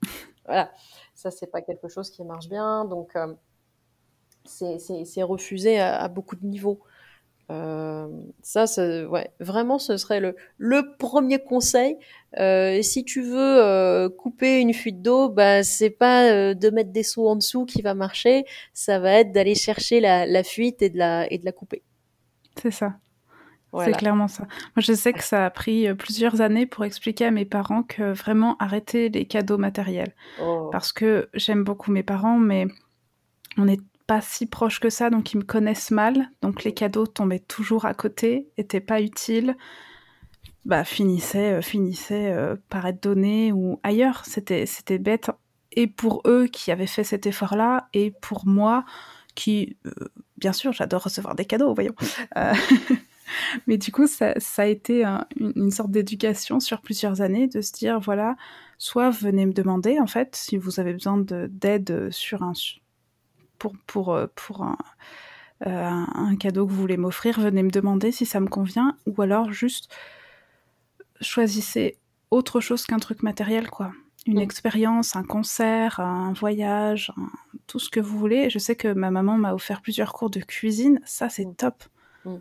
Voilà. 0.44 0.70
Ça, 1.14 1.30
c'est 1.30 1.46
pas 1.46 1.62
quelque 1.62 1.88
chose 1.88 2.10
qui 2.10 2.22
marche 2.22 2.50
bien. 2.50 2.84
Donc, 2.84 3.14
c'est 4.44 5.22
refusé 5.22 5.80
à, 5.80 6.06
beaucoup 6.08 6.36
de 6.36 6.44
niveaux. 6.44 6.80
Euh, 7.50 8.08
ça, 8.42 8.64
ouais, 9.08 9.30
vraiment, 9.38 9.78
ce 9.78 9.96
serait 9.96 10.20
le, 10.20 10.34
le 10.58 10.96
premier 10.98 11.38
conseil. 11.38 11.96
Euh, 12.38 12.82
si 12.82 13.04
tu 13.04 13.22
veux 13.22 13.64
euh, 13.64 14.08
couper 14.08 14.60
une 14.60 14.74
fuite 14.74 15.00
d'eau, 15.00 15.28
bah 15.28 15.62
c'est 15.62 15.90
pas 15.90 16.30
euh, 16.30 16.54
de 16.54 16.70
mettre 16.70 16.90
des 16.90 17.02
seaux 17.02 17.28
en 17.28 17.36
dessous 17.36 17.64
qui 17.64 17.82
va 17.82 17.94
marcher. 17.94 18.44
Ça 18.74 18.98
va 18.98 19.12
être 19.12 19.32
d'aller 19.32 19.54
chercher 19.54 20.00
la, 20.00 20.26
la, 20.26 20.42
fuite 20.42 20.82
et 20.82 20.90
de 20.90 20.98
la 20.98 21.32
et 21.32 21.38
de 21.38 21.44
la 21.44 21.52
couper. 21.52 21.82
C'est 22.60 22.70
ça. 22.70 22.94
C'est 23.84 23.92
clairement 23.92 24.28
ça. 24.28 24.44
Moi, 24.44 24.78
je 24.78 24.94
sais 24.94 25.12
que 25.12 25.22
ça 25.22 25.44
a 25.44 25.50
pris 25.50 25.92
plusieurs 25.96 26.40
années 26.40 26.64
pour 26.64 26.86
expliquer 26.86 27.26
à 27.26 27.30
mes 27.30 27.44
parents 27.44 27.82
que 27.82 28.14
vraiment 28.14 28.56
arrêter 28.56 29.10
les 29.10 29.26
cadeaux 29.26 29.58
matériels. 29.58 30.14
Oh. 30.40 30.70
Parce 30.72 30.94
que 30.94 31.28
j'aime 31.34 31.62
beaucoup 31.62 31.92
mes 31.92 32.02
parents, 32.02 32.38
mais 32.38 32.68
on 33.58 33.68
est 33.68 33.80
pas 34.06 34.20
si 34.20 34.46
proches 34.46 34.80
que 34.80 34.90
ça, 34.90 35.10
donc 35.10 35.32
ils 35.32 35.38
me 35.38 35.42
connaissent 35.42 35.90
mal. 35.90 36.30
Donc 36.42 36.64
les 36.64 36.72
cadeaux 36.72 37.06
tombaient 37.06 37.40
toujours 37.40 37.84
à 37.84 37.94
côté, 37.94 38.48
étaient 38.56 38.80
pas 38.80 39.00
utiles. 39.00 39.56
Bah, 40.64 40.84
finissaient, 40.84 41.54
euh, 41.54 41.62
finissaient 41.62 42.32
euh, 42.32 42.56
par 42.68 42.86
être 42.86 43.02
donnés 43.02 43.52
ou 43.52 43.78
ailleurs. 43.82 44.24
C'était, 44.24 44.66
c'était 44.66 44.98
bête. 44.98 45.30
Et 45.72 45.86
pour 45.86 46.22
eux 46.26 46.46
qui 46.46 46.72
avaient 46.72 46.86
fait 46.86 47.04
cet 47.04 47.26
effort-là, 47.26 47.88
et 47.92 48.10
pour 48.10 48.46
moi 48.46 48.84
qui, 49.34 49.76
euh, 49.86 49.90
bien 50.38 50.52
sûr, 50.52 50.72
j'adore 50.72 51.04
recevoir 51.04 51.34
des 51.34 51.44
cadeaux, 51.44 51.74
voyons. 51.74 51.94
Mais 53.66 53.76
du 53.76 53.92
coup, 53.92 54.06
ça, 54.06 54.34
ça 54.38 54.62
a 54.62 54.66
été 54.66 55.04
une, 55.36 55.70
sorte 55.70 55.90
d'éducation 55.90 56.60
sur 56.60 56.80
plusieurs 56.80 57.20
années 57.20 57.48
de 57.48 57.60
se 57.60 57.72
dire, 57.72 58.00
voilà, 58.00 58.36
soit 58.78 59.10
venez 59.10 59.46
me 59.46 59.52
demander, 59.52 59.98
en 60.00 60.06
fait, 60.06 60.36
si 60.36 60.56
vous 60.56 60.80
avez 60.80 60.92
besoin 60.92 61.18
d'aide 61.18 62.08
sur 62.10 62.42
un, 62.42 62.54
pour, 63.58 63.74
pour, 63.86 64.14
euh, 64.14 64.26
pour 64.34 64.62
euh, 64.64 64.74
un, 65.64 66.06
un, 66.14 66.36
cadeau 66.36 66.66
que 66.66 66.72
vous 66.72 66.80
voulez 66.80 66.96
m'offrir, 66.96 67.40
venez 67.40 67.62
me 67.62 67.70
demander 67.70 68.12
si 68.12 68.26
ça 68.26 68.40
me 68.40 68.48
convient, 68.48 68.96
ou 69.06 69.22
alors 69.22 69.52
juste 69.52 69.90
choisissez 71.20 71.98
autre 72.30 72.60
chose 72.60 72.84
qu'un 72.84 72.98
truc 72.98 73.22
matériel, 73.22 73.68
quoi. 73.70 73.92
Une 74.26 74.38
mm. 74.38 74.42
expérience, 74.42 75.16
un 75.16 75.22
concert, 75.22 76.00
un 76.00 76.32
voyage, 76.32 77.12
tout 77.66 77.78
ce 77.78 77.88
que 77.88 78.00
vous 78.00 78.18
voulez. 78.18 78.50
Je 78.50 78.58
sais 78.58 78.74
que 78.74 78.92
ma 78.92 79.10
maman 79.10 79.38
m'a 79.38 79.54
offert 79.54 79.80
plusieurs 79.80 80.12
cours 80.12 80.30
de 80.30 80.40
cuisine, 80.40 81.00
ça 81.04 81.28
c'est 81.28 81.46
mm. 81.46 81.54
top. 81.54 81.84
Mm. 82.24 82.36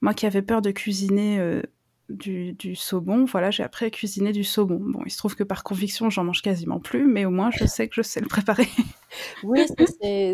Moi 0.00 0.14
qui 0.14 0.26
avais 0.26 0.42
peur 0.42 0.62
de 0.62 0.70
cuisiner 0.70 1.38
euh, 1.38 1.62
du, 2.08 2.52
du, 2.52 2.74
saumon, 2.74 3.24
voilà, 3.24 3.50
j'ai 3.50 3.62
appris 3.62 3.86
à 3.86 3.90
cuisiner 3.90 4.32
du 4.32 4.44
saumon. 4.44 4.80
Bon, 4.80 5.00
il 5.06 5.10
se 5.10 5.18
trouve 5.18 5.34
que 5.34 5.44
par 5.44 5.64
conviction, 5.64 6.10
j'en 6.10 6.24
mange 6.24 6.42
quasiment 6.42 6.80
plus, 6.80 7.06
mais 7.06 7.24
au 7.24 7.30
moins, 7.30 7.50
je 7.50 7.64
sais 7.64 7.88
que 7.88 7.94
je 7.94 8.02
sais 8.02 8.20
le 8.20 8.26
préparer. 8.26 8.66
oui, 9.44 9.66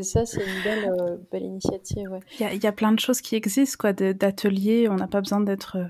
ça, 0.02 0.26
c'est 0.26 0.44
une 0.44 0.62
belle, 0.64 0.92
euh, 0.98 1.16
belle 1.30 1.44
initiative. 1.44 2.20
Il 2.38 2.46
ouais. 2.46 2.56
y, 2.56 2.64
y, 2.64 2.66
a 2.66 2.72
plein 2.72 2.92
de 2.92 2.98
choses 2.98 3.20
qui 3.20 3.36
existent, 3.36 3.76
quoi, 3.78 3.92
d'ateliers. 3.92 4.88
On 4.88 4.96
n'a 4.96 5.06
pas 5.06 5.20
besoin 5.20 5.40
d'être 5.40 5.76
euh, 5.76 5.84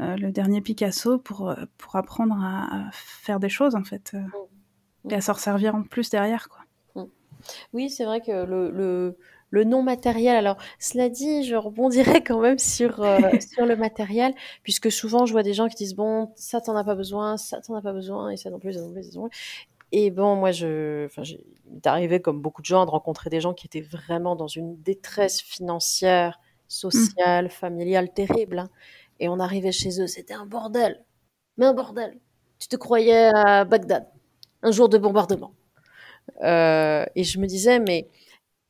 euh, 0.00 0.16
le 0.16 0.32
dernier 0.32 0.60
Picasso 0.60 1.18
pour, 1.18 1.54
pour 1.76 1.96
apprendre 1.96 2.36
à, 2.40 2.88
à, 2.88 2.90
faire 2.92 3.38
des 3.38 3.50
choses, 3.50 3.74
en 3.74 3.84
fait, 3.84 4.14
mm. 4.14 5.10
et 5.10 5.14
à 5.14 5.20
s'en 5.20 5.34
servir 5.34 5.74
en 5.74 5.82
plus 5.82 6.10
derrière, 6.10 6.48
quoi. 6.48 7.02
Mm. 7.02 7.08
Oui, 7.72 7.90
c'est 7.90 8.04
vrai 8.04 8.20
que 8.20 8.44
le, 8.44 8.70
le 8.70 9.16
le 9.50 9.64
non 9.64 9.82
matériel. 9.82 10.36
Alors, 10.36 10.56
cela 10.78 11.08
dit, 11.08 11.44
je 11.44 11.54
rebondirai 11.54 12.22
quand 12.22 12.40
même 12.40 12.58
sur 12.58 13.02
euh, 13.02 13.18
sur 13.52 13.66
le 13.66 13.76
matériel, 13.76 14.34
puisque 14.62 14.90
souvent 14.90 15.26
je 15.26 15.32
vois 15.32 15.42
des 15.42 15.54
gens 15.54 15.68
qui 15.68 15.76
disent 15.76 15.94
bon, 15.94 16.30
ça 16.36 16.60
t'en 16.60 16.76
as 16.76 16.84
pas 16.84 16.94
besoin, 16.94 17.36
ça 17.36 17.60
t'en 17.60 17.74
as 17.74 17.82
pas 17.82 17.92
besoin, 17.92 18.30
et 18.30 18.36
ça 18.36 18.50
non 18.50 18.58
plus, 18.58 18.74
ça 18.74 18.80
non 18.80 18.92
plus, 18.92 19.02
ça 19.04 19.18
non 19.18 19.28
plus. 19.28 19.38
Et 19.90 20.10
bon, 20.10 20.36
moi, 20.36 20.52
je, 20.52 21.06
enfin, 21.06 21.22
arrivé 21.86 22.20
comme 22.20 22.42
beaucoup 22.42 22.60
de 22.60 22.66
gens 22.66 22.84
de 22.84 22.90
rencontrer 22.90 23.30
des 23.30 23.40
gens 23.40 23.54
qui 23.54 23.66
étaient 23.66 23.80
vraiment 23.80 24.36
dans 24.36 24.46
une 24.46 24.76
détresse 24.82 25.40
financière, 25.40 26.40
sociale, 26.68 27.46
mmh. 27.46 27.50
familiale 27.50 28.12
terrible. 28.12 28.58
Hein. 28.58 28.68
Et 29.20 29.28
on 29.28 29.40
arrivait 29.40 29.72
chez 29.72 30.00
eux, 30.00 30.06
c'était 30.06 30.34
un 30.34 30.46
bordel, 30.46 31.04
mais 31.56 31.66
un 31.66 31.72
bordel. 31.72 32.18
Tu 32.58 32.68
te 32.68 32.76
croyais 32.76 33.30
à 33.34 33.64
Bagdad, 33.64 34.08
un 34.62 34.70
jour 34.70 34.88
de 34.88 34.98
bombardement. 34.98 35.54
Euh, 36.42 37.06
et 37.14 37.24
je 37.24 37.38
me 37.38 37.46
disais, 37.46 37.78
mais 37.80 38.08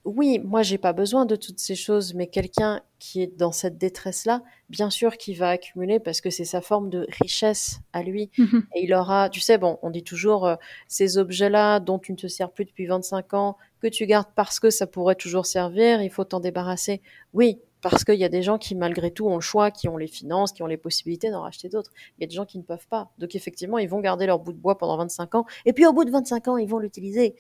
oui, 0.05 0.39
moi 0.39 0.63
j'ai 0.63 0.79
pas 0.79 0.93
besoin 0.93 1.27
de 1.27 1.37
toutes 1.37 1.59
ces 1.59 1.75
choses, 1.75 2.15
mais 2.15 2.29
quelqu'un 2.29 2.81
qui 2.99 3.23
est 3.23 3.37
dans 3.37 3.53
cette 3.53 3.79
détresse-là, 3.79 4.43
bien 4.71 4.91
sûr 4.91 5.17
qu'il 5.17 5.37
va 5.37 5.51
accumuler 5.51 6.01
parce 6.01 6.21
que 6.21 6.31
c'est 6.31 6.45
sa 6.45 6.61
forme 6.61 6.89
de 6.89 7.07
richesse 7.21 7.81
à 7.93 8.03
lui. 8.03 8.31
Mmh 8.39 8.59
Et 8.75 8.85
il 8.85 8.95
aura, 8.95 9.29
tu 9.29 9.41
sais, 9.41 9.59
bon, 9.59 9.79
on 9.83 9.91
dit 9.91 10.03
toujours 10.05 10.47
euh, 10.47 10.57
ces 10.89 11.19
objets-là 11.19 11.81
dont 11.81 11.99
tu 11.99 12.13
ne 12.13 12.17
te 12.17 12.27
sers 12.27 12.51
plus 12.51 12.65
depuis 12.65 12.87
25 12.87 13.35
ans, 13.35 13.57
que 13.81 13.89
tu 13.89 14.07
gardes 14.07 14.29
parce 14.35 14.61
que 14.61 14.71
ça 14.71 14.87
pourrait 14.87 15.15
toujours 15.15 15.47
servir, 15.47 16.03
il 16.03 16.11
faut 16.11 16.25
t'en 16.25 16.41
débarrasser. 16.41 17.01
Oui, 17.35 17.61
parce 17.81 18.05
qu'il 18.05 18.17
y 18.17 18.25
a 18.25 18.29
des 18.29 18.43
gens 18.43 18.59
qui, 18.59 18.75
malgré 18.75 19.11
tout, 19.11 19.27
ont 19.29 19.37
le 19.37 19.41
choix, 19.41 19.71
qui 19.71 19.89
ont 19.89 19.97
les 19.97 20.09
finances, 20.09 20.53
qui 20.53 20.63
ont 20.63 20.67
les 20.67 20.77
possibilités 20.77 21.31
d'en 21.31 21.43
racheter 21.43 21.69
d'autres. 21.69 21.93
Il 22.19 22.23
y 22.23 22.25
a 22.25 22.27
des 22.27 22.35
gens 22.35 22.45
qui 22.45 22.59
ne 22.59 22.65
peuvent 22.65 22.89
pas. 22.89 23.11
Donc, 23.19 23.35
effectivement, 23.35 23.79
ils 23.79 23.89
vont 23.89 24.01
garder 24.01 24.27
leur 24.27 24.41
bout 24.41 24.53
de 24.53 24.59
bois 24.59 24.79
pendant 24.79 24.97
25 24.97 25.35
ans. 25.37 25.47
Et 25.65 25.73
puis, 25.73 25.87
au 25.87 25.93
bout 25.93 26.05
de 26.05 26.11
25 26.11 26.49
ans, 26.49 26.57
ils 26.57 26.69
vont 26.69 26.79
l'utiliser. 26.79 27.37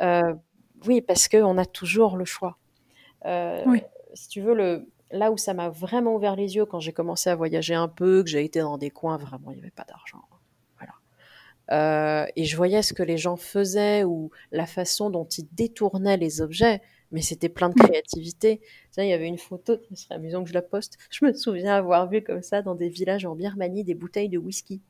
Euh, 0.00 0.32
oui, 0.86 1.00
parce 1.00 1.28
qu'on 1.28 1.58
a 1.58 1.66
toujours 1.66 2.16
le 2.16 2.24
choix. 2.24 2.58
Euh, 3.26 3.64
si 4.14 4.28
tu 4.28 4.40
veux, 4.40 4.54
le, 4.54 4.86
là 5.10 5.30
où 5.30 5.36
ça 5.36 5.54
m'a 5.54 5.68
vraiment 5.68 6.14
ouvert 6.14 6.36
les 6.36 6.56
yeux 6.56 6.64
quand 6.64 6.80
j'ai 6.80 6.92
commencé 6.92 7.30
à 7.30 7.36
voyager 7.36 7.74
un 7.74 7.88
peu, 7.88 8.22
que 8.22 8.30
j'ai 8.30 8.44
été 8.44 8.60
dans 8.60 8.78
des 8.78 8.90
coins 8.90 9.16
vraiment 9.16 9.50
il 9.50 9.54
n'y 9.54 9.60
avait 9.60 9.70
pas 9.70 9.84
d'argent. 9.84 10.22
Voilà. 10.78 10.94
Euh, 11.72 12.26
et 12.36 12.44
je 12.44 12.56
voyais 12.56 12.82
ce 12.82 12.94
que 12.94 13.02
les 13.02 13.18
gens 13.18 13.36
faisaient 13.36 14.04
ou 14.04 14.30
la 14.52 14.66
façon 14.66 15.10
dont 15.10 15.26
ils 15.26 15.48
détournaient 15.52 16.16
les 16.16 16.40
objets, 16.40 16.80
mais 17.12 17.22
c'était 17.22 17.48
plein 17.48 17.68
de 17.68 17.74
créativité. 17.74 18.60
il 18.96 19.04
y 19.04 19.12
avait 19.12 19.28
une 19.28 19.38
photo, 19.38 19.76
ce 19.90 20.04
serait 20.04 20.14
amusant 20.14 20.42
que 20.42 20.48
je 20.48 20.54
la 20.54 20.62
poste. 20.62 20.96
Je 21.10 21.24
me 21.24 21.32
souviens 21.32 21.74
avoir 21.74 22.08
vu 22.08 22.22
comme 22.22 22.42
ça 22.42 22.62
dans 22.62 22.74
des 22.74 22.88
villages 22.88 23.26
en 23.26 23.34
Birmanie 23.34 23.84
des 23.84 23.94
bouteilles 23.94 24.28
de 24.28 24.38
whisky. 24.38 24.80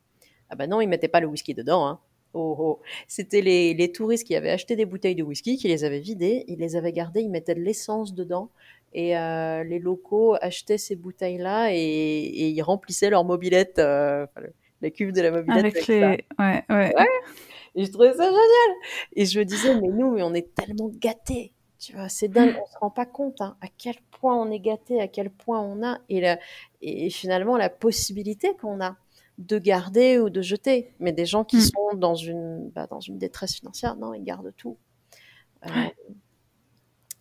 Ah 0.50 0.56
bah 0.56 0.66
non, 0.66 0.80
ils 0.80 0.88
mettaient 0.88 1.08
pas 1.08 1.20
le 1.20 1.28
whisky 1.28 1.54
dedans. 1.54 1.86
Hein. 1.86 2.00
Oh, 2.32 2.56
oh. 2.58 2.80
C'était 3.08 3.40
les, 3.40 3.74
les, 3.74 3.90
touristes 3.90 4.26
qui 4.26 4.36
avaient 4.36 4.50
acheté 4.50 4.76
des 4.76 4.84
bouteilles 4.84 5.16
de 5.16 5.22
whisky, 5.22 5.56
qui 5.56 5.68
les 5.68 5.84
avaient 5.84 5.98
vidées, 5.98 6.44
ils 6.46 6.58
les 6.58 6.76
avaient 6.76 6.92
gardées, 6.92 7.22
ils 7.22 7.30
mettaient 7.30 7.54
de 7.54 7.60
l'essence 7.60 8.14
dedans. 8.14 8.50
Et 8.92 9.16
euh, 9.16 9.64
les 9.64 9.78
locaux 9.78 10.36
achetaient 10.40 10.78
ces 10.78 10.96
bouteilles-là 10.96 11.72
et, 11.72 11.76
et, 11.76 12.48
ils 12.48 12.62
remplissaient 12.62 13.10
leur 13.10 13.24
mobilette, 13.24 13.78
euh, 13.78 14.26
la 14.80 14.90
cuve 14.90 15.12
de 15.12 15.20
la 15.20 15.30
mobilette. 15.30 15.58
Avec, 15.58 15.86
les... 15.86 16.00
Ouais, 16.00 16.24
ouais. 16.38 16.64
ouais. 16.68 16.94
Et 17.74 17.84
je 17.84 17.90
trouvais 17.90 18.12
ça 18.12 18.24
génial. 18.24 18.76
Et 19.14 19.24
je 19.26 19.38
me 19.38 19.44
disais, 19.44 19.80
mais 19.80 19.88
nous, 19.88 20.12
mais 20.12 20.22
on 20.22 20.34
est 20.34 20.54
tellement 20.54 20.90
gâtés. 20.92 21.52
Tu 21.78 21.94
vois, 21.94 22.08
c'est 22.10 22.28
dingue, 22.28 22.56
on 22.60 22.66
se 22.66 22.78
rend 22.78 22.90
pas 22.90 23.06
compte 23.06 23.40
hein, 23.40 23.56
à 23.62 23.66
quel 23.78 23.94
point 24.20 24.36
on 24.36 24.50
est 24.50 24.60
gâté, 24.60 25.00
à 25.00 25.08
quel 25.08 25.30
point 25.30 25.60
on 25.60 25.82
a, 25.82 25.98
et, 26.10 26.20
la, 26.20 26.38
et 26.82 27.08
finalement 27.08 27.56
la 27.56 27.70
possibilité 27.70 28.54
qu'on 28.60 28.82
a 28.82 28.98
de 29.40 29.58
garder 29.58 30.18
ou 30.18 30.30
de 30.30 30.42
jeter. 30.42 30.92
Mais 31.00 31.12
des 31.12 31.26
gens 31.26 31.44
qui 31.44 31.56
mm. 31.56 31.60
sont 31.60 31.96
dans 31.96 32.14
une, 32.14 32.70
bah, 32.70 32.86
dans 32.86 33.00
une 33.00 33.18
détresse 33.18 33.54
financière, 33.54 33.96
non, 33.96 34.14
ils 34.14 34.22
gardent 34.22 34.54
tout. 34.56 34.76
Euh, 35.66 35.70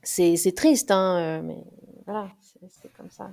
c'est 0.03 0.55
triste, 0.55 0.91
hein, 0.91 1.17
euh, 1.17 1.41
mais 1.41 1.63
voilà, 2.05 2.30
c'est 2.67 2.91
comme 2.93 3.09
ça. 3.09 3.32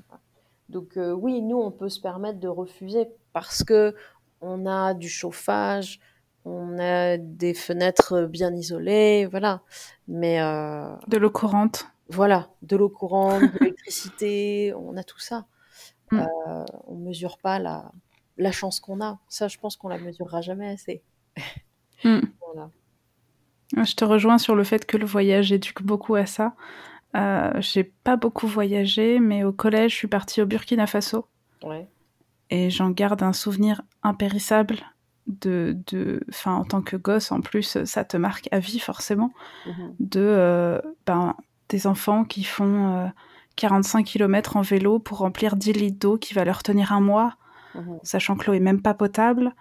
Donc 0.69 0.97
euh, 0.97 1.13
oui, 1.13 1.43
nous, 1.43 1.59
on 1.59 1.71
peut 1.71 1.89
se 1.89 2.01
permettre 2.01 2.41
de 2.41 2.49
refuser 2.49 3.09
parce 3.33 3.63
que 3.63 3.95
on 4.41 4.67
a 4.67 4.95
du 4.95 5.09
chauffage, 5.09 6.01
on 6.45 6.79
a 6.79 7.17
des 7.17 7.55
fenêtres 7.55 8.27
bien 8.27 8.55
isolées, 8.55 9.27
voilà. 9.27 9.63
Mais 10.09 10.39
de 10.39 11.17
l'eau 11.17 11.31
courante. 11.31 11.87
Voilà, 12.09 12.51
de 12.63 12.77
l'eau 12.77 12.89
courante, 12.89 13.43
de 13.43 13.59
l'électricité, 13.61 14.73
on 14.77 14.97
a 14.97 15.03
tout 15.03 15.19
ça. 15.19 15.47
Mm. 16.13 16.25
on 16.87 16.95
mesure 16.97 17.39
pas 17.39 17.59
la, 17.59 17.91
la 18.39 18.53
chance 18.53 18.81
qu'on 18.81 19.01
a. 19.01 19.19
Ça, 19.29 19.49
je 19.49 19.59
pense 19.59 19.77
qu'on 19.77 19.89
la 19.89 19.99
mesurera 19.99 20.41
jamais 20.41 20.69
assez. 20.69 21.03
Hmm. 22.05 22.21
Je 23.77 23.95
te 23.95 24.05
rejoins 24.05 24.39
sur 24.39 24.55
le 24.55 24.63
fait 24.63 24.87
que 24.87 24.97
le 24.97 25.07
voyage 25.07 25.51
éduque 25.51 25.83
beaucoup 25.83 26.15
à 26.15 26.25
ça. 26.25 26.55
Euh, 27.17 27.51
j'ai 27.61 27.83
pas 27.83 28.17
beaucoup 28.17 28.47
voyagé, 28.47 29.19
mais 29.19 29.43
au 29.45 29.53
collège, 29.53 29.93
je 29.93 29.97
suis 29.97 30.09
partie 30.09 30.41
au 30.43 30.47
Burkina 30.47 30.87
Faso. 30.87 31.27
Et 32.51 32.71
j'en 32.71 32.91
garde 32.91 33.25
un 33.25 33.33
souvenir 33.33 33.83
impérissable 34.05 34.79
de, 35.27 35.77
de, 35.89 36.21
enfin, 36.29 36.55
en 36.55 36.65
tant 36.65 36.81
que 36.81 36.97
gosse, 36.97 37.33
en 37.33 37.41
plus, 37.41 37.83
ça 37.85 38.05
te 38.05 38.17
marque 38.17 38.49
à 38.53 38.61
vie 38.61 38.79
forcément, 38.79 39.33
mhm. 39.67 39.95
de, 39.99 40.21
euh, 40.21 40.81
ben, 41.07 41.35
des 41.69 41.89
enfants 41.89 42.25
qui 42.25 42.45
font 42.45 43.11
45 43.57 43.99
euh, 43.99 44.03
km 44.05 44.57
en 44.57 44.63
vélo 44.63 45.01
pour 45.01 45.19
remplir 45.19 45.57
10 45.57 45.73
litres 45.73 45.99
d'eau 45.99 46.19
qui 46.19 46.35
va 46.35 46.45
leur 46.45 46.63
tenir 46.63 46.93
un 46.93 47.01
mois 47.01 47.37
Mhm. 47.77 47.99
sachant 48.03 48.37
que 48.37 48.47
l'eau 48.47 48.55
est 48.55 48.61
même 48.61 48.83
pas 48.83 48.95
potable, 48.95 49.55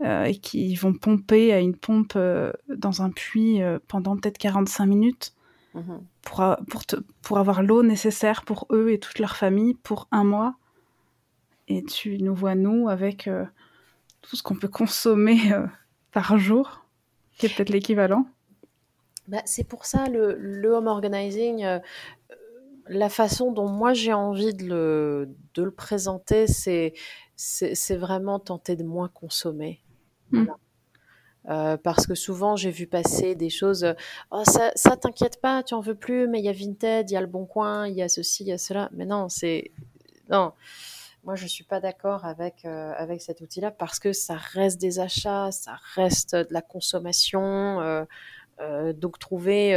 euh, 0.00 0.24
et 0.24 0.34
qui 0.34 0.74
vont 0.74 0.94
pomper 0.94 1.52
à 1.52 1.60
une 1.60 1.76
pompe 1.76 2.14
euh, 2.16 2.52
dans 2.68 3.02
un 3.02 3.10
puits 3.10 3.62
euh, 3.62 3.78
pendant 3.86 4.16
peut-être 4.16 4.38
45 4.38 4.86
minutes 4.86 5.34
mhm. 5.74 6.00
pour, 6.22 6.56
pour, 6.68 6.82
pour 7.22 7.38
avoir 7.38 7.62
l'eau 7.62 7.84
nécessaire 7.84 8.42
pour 8.44 8.66
eux 8.72 8.90
et 8.90 8.98
toute 8.98 9.20
leur 9.20 9.36
famille 9.36 9.74
pour 9.74 10.08
un 10.10 10.24
mois. 10.24 10.56
Et 11.68 11.84
tu 11.84 12.18
nous 12.18 12.34
vois, 12.34 12.56
nous, 12.56 12.88
avec 12.88 13.30
tout 14.22 14.36
ce 14.36 14.42
qu'on 14.42 14.56
peut 14.56 14.66
consommer 14.66 15.38
par 16.10 16.36
jour, 16.36 16.84
qui 17.38 17.46
est 17.46 17.54
peut-être 17.54 17.70
l'équivalent. 17.70 18.26
Bah, 19.28 19.42
c'est 19.44 19.64
pour 19.64 19.84
ça 19.86 20.08
le, 20.08 20.36
le 20.36 20.68
home 20.70 20.88
organizing, 20.88 21.64
la 22.88 23.08
façon 23.08 23.52
dont 23.52 23.68
moi 23.68 23.92
j'ai 23.92 24.12
envie 24.12 24.52
de 24.52 24.64
le, 24.64 25.28
de 25.54 25.62
le 25.62 25.70
présenter, 25.70 26.48
c'est 26.48 26.94
c'est 27.36 27.96
vraiment 27.96 28.38
tenter 28.38 28.76
de 28.76 28.84
moins 28.84 29.08
consommer. 29.08 29.82
Mmh. 30.30 30.46
Euh, 31.48 31.76
parce 31.76 32.06
que 32.06 32.14
souvent 32.14 32.54
j'ai 32.54 32.70
vu 32.70 32.86
passer 32.86 33.34
des 33.34 33.50
choses, 33.50 33.94
oh, 34.30 34.44
ça, 34.44 34.70
ça 34.76 34.96
t'inquiète 34.96 35.40
pas, 35.40 35.64
tu 35.64 35.74
en 35.74 35.80
veux 35.80 35.96
plus, 35.96 36.28
mais 36.28 36.38
il 36.38 36.44
y 36.44 36.48
a 36.48 36.52
Vinted, 36.52 37.10
il 37.10 37.14
y 37.14 37.16
a 37.16 37.20
le 37.20 37.26
Bon 37.26 37.46
Coin, 37.46 37.88
il 37.88 37.94
y 37.94 38.02
a 38.02 38.08
ceci, 38.08 38.44
il 38.44 38.48
y 38.48 38.52
a 38.52 38.58
cela. 38.58 38.88
Mais 38.92 39.06
non, 39.06 39.28
c'est 39.28 39.72
non. 40.30 40.52
Moi, 41.24 41.36
je 41.36 41.46
suis 41.46 41.64
pas 41.64 41.80
d'accord 41.80 42.24
avec 42.24 42.64
euh, 42.64 42.92
avec 42.96 43.22
cet 43.22 43.40
outil-là 43.40 43.70
parce 43.70 43.98
que 43.98 44.12
ça 44.12 44.36
reste 44.36 44.80
des 44.80 45.00
achats, 45.00 45.50
ça 45.52 45.78
reste 45.94 46.36
de 46.36 46.52
la 46.52 46.62
consommation. 46.62 47.80
Euh, 47.80 48.04
donc 48.92 49.18
trouver 49.18 49.72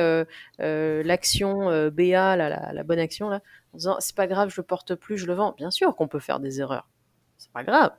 l'action 0.59 1.89
BA, 1.89 2.35
la, 2.35 2.71
la, 2.71 2.83
bonne 2.83 2.99
action 2.99 3.29
là, 3.29 3.41
en 3.73 3.77
disant 3.77 3.95
c'est 3.99 4.15
pas 4.15 4.27
grave, 4.27 4.49
je 4.49 4.61
le 4.61 4.65
porte 4.65 4.93
plus, 4.93 5.17
je 5.17 5.25
le 5.25 5.33
vends. 5.33 5.53
Bien 5.57 5.71
sûr 5.71 5.95
qu'on 5.95 6.07
peut 6.07 6.19
faire 6.19 6.39
des 6.39 6.59
erreurs 6.59 6.87
c'est 7.37 7.51
pas 7.51 7.63
grave. 7.63 7.91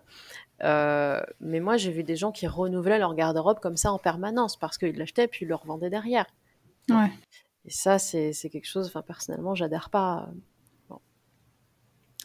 Euh, 0.63 1.21
mais 1.41 1.61
moi, 1.61 1.77
j'ai 1.77 1.93
vu 1.93 2.03
des 2.03 2.17
gens 2.17 2.33
qui 2.33 2.47
renouvelaient 2.47 2.99
leur 2.99 3.15
garde-robe 3.15 3.61
comme 3.61 3.77
ça 3.77 3.93
en 3.93 3.99
permanence 3.99 4.57
parce 4.57 4.79
qu'ils 4.79 4.97
l'achetaient 4.97 5.29
puis 5.29 5.45
ils 5.45 5.49
le 5.49 5.55
revendaient 5.55 5.91
derrière. 5.91 6.27
Ouais. 6.89 7.11
Et 7.65 7.71
ça, 7.71 7.99
c'est 7.99 8.33
quelque 8.51 8.67
chose, 8.67 8.87
enfin, 8.87 9.03
personnellement, 9.03 9.55
j'adhère 9.55 9.91
pas. 9.91 10.29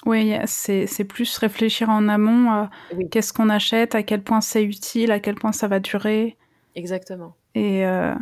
Oui, 0.05 0.33
c'est 0.45 1.03
plus 1.03 1.37
réfléchir 1.37 1.89
en 1.89 2.07
amont 2.07 2.69
qu'est-ce 3.11 3.33
qu'on 3.33 3.49
achète, 3.49 3.93
à 3.95 4.03
quel 4.03 4.23
point 4.23 4.41
c'est 4.41 4.63
utile, 4.63 5.11
à 5.11 5.19
quel 5.19 5.35
point 5.35 5.51
ça 5.51 5.67
va 5.67 5.79
durer. 5.79 6.37
Exactement. 6.75 7.35
Et, 7.53 7.85
euh, 7.85 8.15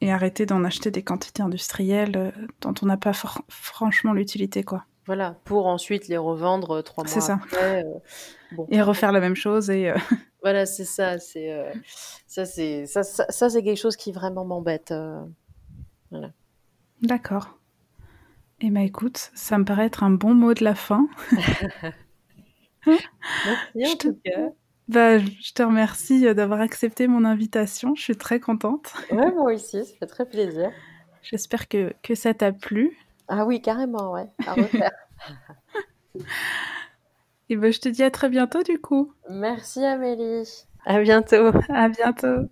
et 0.00 0.12
arrêter 0.12 0.46
d'en 0.46 0.64
acheter 0.64 0.90
des 0.90 1.02
quantités 1.02 1.42
industrielles 1.42 2.16
euh, 2.16 2.30
dont 2.60 2.74
on 2.82 2.86
n'a 2.86 2.96
pas 2.96 3.12
franchement 3.48 4.12
l'utilité, 4.12 4.62
quoi. 4.62 4.84
Voilà, 5.10 5.34
pour 5.42 5.66
ensuite 5.66 6.06
les 6.06 6.18
revendre 6.18 6.70
euh, 6.70 6.82
trois 6.82 7.02
mois 7.02 7.20
ça. 7.20 7.34
après. 7.34 7.84
Euh, 7.84 8.62
et 8.70 8.80
refaire 8.80 9.10
la 9.10 9.18
même 9.18 9.34
chose 9.34 9.68
et. 9.68 9.90
Euh, 9.90 9.96
voilà, 10.44 10.66
c'est 10.66 10.84
ça. 10.84 11.18
C'est 11.18 11.52
ça, 12.28 12.46
c'est 12.46 12.86
ça, 12.86 13.02
ça, 13.02 13.50
c'est 13.50 13.64
quelque 13.64 13.76
chose 13.76 13.96
qui 13.96 14.12
vraiment 14.12 14.44
m'embête. 14.44 14.94
voilà. 16.12 16.30
D'accord. 17.02 17.58
Eh 18.60 18.70
ben 18.70 18.82
écoute, 18.82 19.32
ça 19.34 19.58
me 19.58 19.64
paraît 19.64 19.86
être 19.86 20.04
un 20.04 20.12
bon 20.12 20.32
mot 20.32 20.54
de 20.54 20.62
la 20.62 20.76
fin. 20.76 21.08
Merci 22.86 23.92
en 23.92 23.96
tout 23.96 24.16
cas. 24.24 24.50
Bah, 24.86 25.18
je 25.18 25.52
te 25.52 25.64
remercie 25.64 26.32
d'avoir 26.36 26.60
accepté 26.60 27.08
mon 27.08 27.24
invitation. 27.24 27.96
Je 27.96 28.02
suis 28.02 28.16
très 28.16 28.38
contente. 28.38 28.92
Ouais, 29.10 29.32
moi 29.32 29.54
aussi, 29.54 29.84
ça 29.84 29.92
fait 29.98 30.06
très 30.06 30.24
plaisir. 30.24 30.70
J'espère 31.22 31.66
que, 31.66 31.92
que 32.00 32.14
ça 32.14 32.32
t'a 32.32 32.52
plu. 32.52 32.96
Ah 33.30 33.44
oui, 33.46 33.62
carrément, 33.62 34.12
ouais. 34.12 34.26
À 34.46 34.54
refaire. 34.54 34.90
Et 37.48 37.56
ben, 37.56 37.72
je 37.72 37.80
te 37.80 37.88
dis 37.88 38.02
à 38.02 38.10
très 38.10 38.28
bientôt 38.28 38.62
du 38.62 38.78
coup. 38.78 39.12
Merci 39.30 39.84
Amélie. 39.84 40.64
À 40.84 41.00
bientôt. 41.00 41.52
À 41.68 41.88
bientôt. 41.88 42.48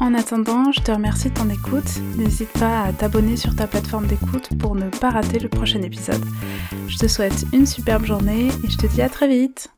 En 0.00 0.14
attendant, 0.14 0.72
je 0.72 0.80
te 0.80 0.90
remercie 0.92 1.30
de 1.30 1.34
ton 1.34 1.48
écoute. 1.48 2.00
N'hésite 2.16 2.52
pas 2.58 2.82
à 2.82 2.92
t'abonner 2.92 3.36
sur 3.36 3.54
ta 3.54 3.66
plateforme 3.66 4.06
d'écoute 4.06 4.50
pour 4.58 4.74
ne 4.74 4.88
pas 4.88 5.10
rater 5.10 5.38
le 5.38 5.48
prochain 5.48 5.82
épisode. 5.82 6.24
Je 6.88 6.98
te 6.98 7.06
souhaite 7.08 7.44
une 7.52 7.66
superbe 7.66 8.04
journée 8.04 8.48
et 8.48 8.70
je 8.70 8.76
te 8.76 8.86
dis 8.86 9.02
à 9.02 9.08
très 9.08 9.28
vite. 9.28 9.68